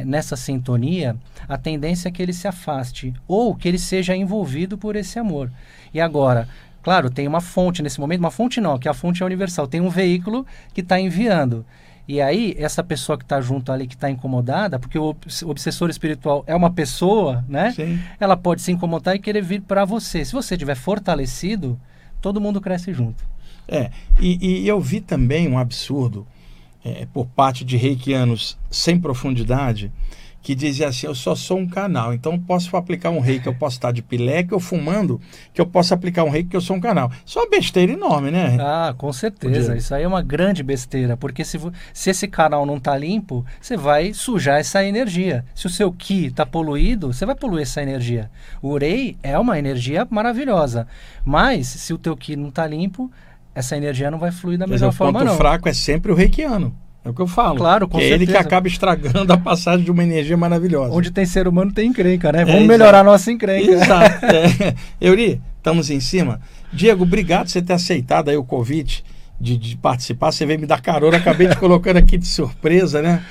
nessa 0.03 0.35
sintonia, 0.35 1.15
a 1.47 1.59
tendência 1.59 2.09
é 2.09 2.11
que 2.11 2.23
ele 2.23 2.33
se 2.33 2.47
afaste 2.47 3.13
ou 3.27 3.53
que 3.53 3.67
ele 3.67 3.77
seja 3.77 4.15
envolvido 4.15 4.79
por 4.79 4.95
esse 4.95 5.19
amor. 5.19 5.51
E 5.93 6.01
agora, 6.01 6.49
claro, 6.85 7.09
tem 7.09 7.27
uma 7.27 7.41
fonte 7.41 7.81
nesse 7.81 7.99
momento, 7.99 8.19
uma 8.19 8.29
fonte 8.29 8.61
não, 8.61 8.77
que 8.77 8.87
a 8.87 8.93
fonte 8.93 9.23
é 9.23 9.25
universal, 9.25 9.65
tem 9.67 9.81
um 9.81 9.89
veículo 9.89 10.45
que 10.71 10.81
está 10.81 10.99
enviando. 10.99 11.65
E 12.07 12.21
aí, 12.21 12.53
essa 12.59 12.83
pessoa 12.83 13.17
que 13.17 13.23
está 13.23 13.41
junto 13.41 13.71
ali, 13.71 13.87
que 13.87 13.95
está 13.95 14.07
incomodada, 14.07 14.77
porque 14.77 14.99
o 14.99 15.05
obs- 15.05 15.41
o 15.41 15.49
obsessor 15.49 15.89
espiritual 15.89 16.43
é 16.45 16.55
uma 16.55 16.69
pessoa, 16.69 17.43
né? 17.49 17.71
Sim. 17.71 17.99
Ela 18.19 18.37
pode 18.37 18.61
se 18.61 18.71
incomodar 18.71 19.15
e 19.15 19.19
querer 19.19 19.41
vir 19.41 19.61
para 19.61 19.83
você. 19.83 20.23
Se 20.23 20.31
você 20.31 20.53
estiver 20.53 20.75
fortalecido, 20.75 21.79
todo 22.21 22.39
mundo 22.39 22.61
cresce 22.61 22.93
junto. 22.93 23.25
É, 23.67 23.89
e, 24.19 24.61
e 24.61 24.67
eu 24.67 24.79
vi 24.79 25.01
também 25.01 25.49
um 25.49 25.57
absurdo 25.57 26.27
é, 26.83 27.07
por 27.11 27.25
parte 27.25 27.65
de 27.65 27.77
reikianos 27.77 28.59
sem 28.69 28.99
profundidade 28.99 29.91
que 30.45 30.53
dizia 30.53 30.89
assim: 30.89 31.07
eu 31.07 31.15
só 31.15 31.33
sou 31.33 31.57
um 31.57 31.67
canal, 31.67 32.13
então 32.13 32.39
posso 32.39 32.77
aplicar 32.77 33.09
um 33.09 33.19
reiki, 33.19 33.47
eu 33.47 33.53
posso 33.57 33.77
estar 33.77 33.91
de 33.91 34.03
pileque 34.03 34.53
ou 34.53 34.59
fumando, 34.59 35.19
que 35.51 35.59
eu 35.59 35.65
posso 35.65 35.91
aplicar 35.91 36.23
um 36.23 36.29
reiki 36.29 36.51
que 36.51 36.55
eu 36.55 36.61
sou 36.61 36.75
um 36.75 36.79
canal. 36.79 37.11
Isso 37.25 37.39
é 37.39 37.41
uma 37.41 37.49
besteira 37.49 37.91
enorme, 37.91 38.29
né? 38.29 38.55
Ah, 38.59 38.93
com 38.95 39.11
certeza. 39.11 39.75
Isso 39.75 39.95
aí 39.95 40.03
é 40.03 40.07
uma 40.07 40.21
grande 40.21 40.61
besteira, 40.61 41.17
porque 41.17 41.43
se, 41.43 41.59
se 41.91 42.11
esse 42.11 42.27
canal 42.27 42.63
não 42.63 42.77
está 42.77 42.95
limpo, 42.95 43.43
você 43.59 43.75
vai 43.75 44.13
sujar 44.13 44.59
essa 44.59 44.85
energia. 44.85 45.43
Se 45.55 45.65
o 45.65 45.69
seu 45.69 45.91
ki 45.91 46.27
está 46.27 46.45
poluído, 46.45 47.11
você 47.11 47.25
vai 47.25 47.33
poluir 47.33 47.63
essa 47.63 47.81
energia. 47.81 48.29
O 48.61 48.69
Urei 48.69 49.17
é 49.23 49.39
uma 49.39 49.57
energia 49.57 50.07
maravilhosa, 50.07 50.85
mas 51.25 51.65
se 51.65 51.91
o 51.91 51.97
teu 51.97 52.15
ki 52.15 52.35
não 52.35 52.49
está 52.49 52.67
limpo, 52.67 53.11
essa 53.55 53.75
energia 53.75 54.11
não 54.11 54.19
vai 54.19 54.31
fluir 54.31 54.59
da 54.59 54.67
Mas 54.67 54.73
mesma 54.81 54.89
o 54.89 54.91
forma, 54.91 55.19
ponto 55.19 55.29
não. 55.29 55.37
fraco 55.37 55.67
é 55.67 55.73
sempre 55.73 56.11
o 56.11 56.15
reikiano. 56.15 56.84
É 57.05 57.09
o 57.09 57.13
que 57.13 57.21
eu 57.21 57.27
falo. 57.27 57.57
Claro, 57.57 57.87
com 57.87 57.99
que 57.99 58.03
é 58.03 58.07
ele 58.09 58.25
que 58.25 58.31
certeza. 58.31 58.39
acaba 58.47 58.67
estragando 58.67 59.31
a 59.31 59.37
passagem 59.37 59.85
de 59.85 59.91
uma 59.91 60.03
energia 60.03 60.35
maravilhosa. 60.35 60.91
Onde 60.91 61.11
tem 61.11 61.23
ser 61.25 61.47
humano 61.47 61.71
tem 61.71 61.89
encrenca, 61.89 62.31
né? 62.31 62.39
Vamos 62.39 62.61
exato. 62.61 62.67
melhorar 62.67 62.99
a 63.01 63.03
nossa 63.03 63.31
encrenca. 63.31 63.71
Exato. 63.71 64.25
É. 64.25 64.75
Euri, 64.99 65.39
estamos 65.57 65.89
em 65.91 65.99
cima. 65.99 66.41
Diego, 66.73 67.03
obrigado 67.03 67.43
por 67.45 67.51
você 67.51 67.61
ter 67.61 67.73
aceitado 67.73 68.29
aí 68.29 68.37
o 68.37 68.43
convite 68.43 69.03
de, 69.39 69.55
de 69.55 69.77
participar. 69.77 70.31
Você 70.31 70.45
veio 70.47 70.59
me 70.59 70.65
dar 70.65 70.81
carona, 70.81 71.17
acabei 71.17 71.47
te 71.47 71.57
colocando 71.57 71.97
aqui 71.97 72.17
de 72.17 72.25
surpresa, 72.25 73.01
né? 73.03 73.21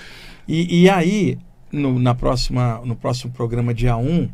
E, 0.47 0.83
e 0.83 0.89
aí, 0.91 1.37
no, 1.73 1.99
na 1.99 2.15
próxima, 2.15 2.81
no 2.85 2.95
próximo 2.95 3.33
programa, 3.33 3.75
dia 3.75 3.97
1, 3.97 4.29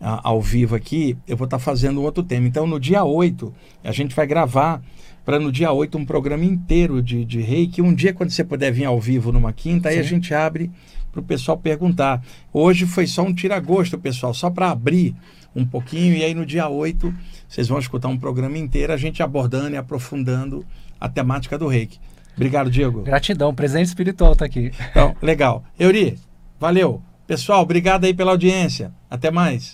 a- 0.00 0.20
ao 0.24 0.40
vivo 0.40 0.74
aqui, 0.74 1.16
eu 1.28 1.36
vou 1.36 1.44
estar 1.44 1.58
fazendo 1.58 2.00
um 2.00 2.04
outro 2.04 2.22
tema. 2.22 2.46
Então, 2.46 2.66
no 2.66 2.80
dia 2.80 3.04
8, 3.04 3.52
a 3.84 3.92
gente 3.92 4.14
vai 4.16 4.26
gravar 4.26 4.80
para 5.24 5.38
no 5.38 5.50
dia 5.50 5.72
8 5.72 5.96
um 5.96 6.04
programa 6.04 6.44
inteiro 6.44 7.02
de, 7.02 7.24
de 7.24 7.40
reiki. 7.40 7.80
Um 7.80 7.94
dia, 7.94 8.12
quando 8.12 8.30
você 8.30 8.44
puder 8.44 8.72
vir 8.72 8.84
ao 8.84 9.00
vivo 9.00 9.32
numa 9.32 9.52
quinta, 9.52 9.88
aí 9.88 9.98
a 9.98 10.02
Sim. 10.02 10.10
gente 10.10 10.34
abre 10.34 10.70
para 11.10 11.20
o 11.20 11.24
pessoal 11.24 11.56
perguntar. 11.56 12.22
Hoje 12.52 12.86
foi 12.86 13.06
só 13.06 13.22
um 13.22 13.32
tira-gosto, 13.32 13.98
pessoal, 13.98 14.34
só 14.34 14.50
para 14.50 14.70
abrir 14.70 15.14
um 15.54 15.64
pouquinho. 15.64 16.14
E 16.14 16.24
aí 16.24 16.34
no 16.34 16.44
dia 16.44 16.68
8, 16.68 17.14
vocês 17.48 17.68
vão 17.68 17.78
escutar 17.78 18.08
um 18.08 18.18
programa 18.18 18.58
inteiro, 18.58 18.92
a 18.92 18.96
gente 18.96 19.22
abordando 19.22 19.74
e 19.74 19.76
aprofundando 19.76 20.64
a 21.00 21.08
temática 21.08 21.56
do 21.56 21.68
reiki. 21.68 21.98
Obrigado, 22.36 22.70
Diego. 22.70 23.02
Gratidão, 23.02 23.54
presente 23.54 23.86
espiritual 23.86 24.34
tá 24.34 24.44
aqui. 24.44 24.72
Então, 24.90 25.14
legal. 25.22 25.64
Euri, 25.78 26.18
valeu. 26.58 27.00
Pessoal, 27.26 27.62
obrigado 27.62 28.04
aí 28.04 28.12
pela 28.12 28.32
audiência. 28.32 28.92
Até 29.08 29.30
mais. 29.30 29.70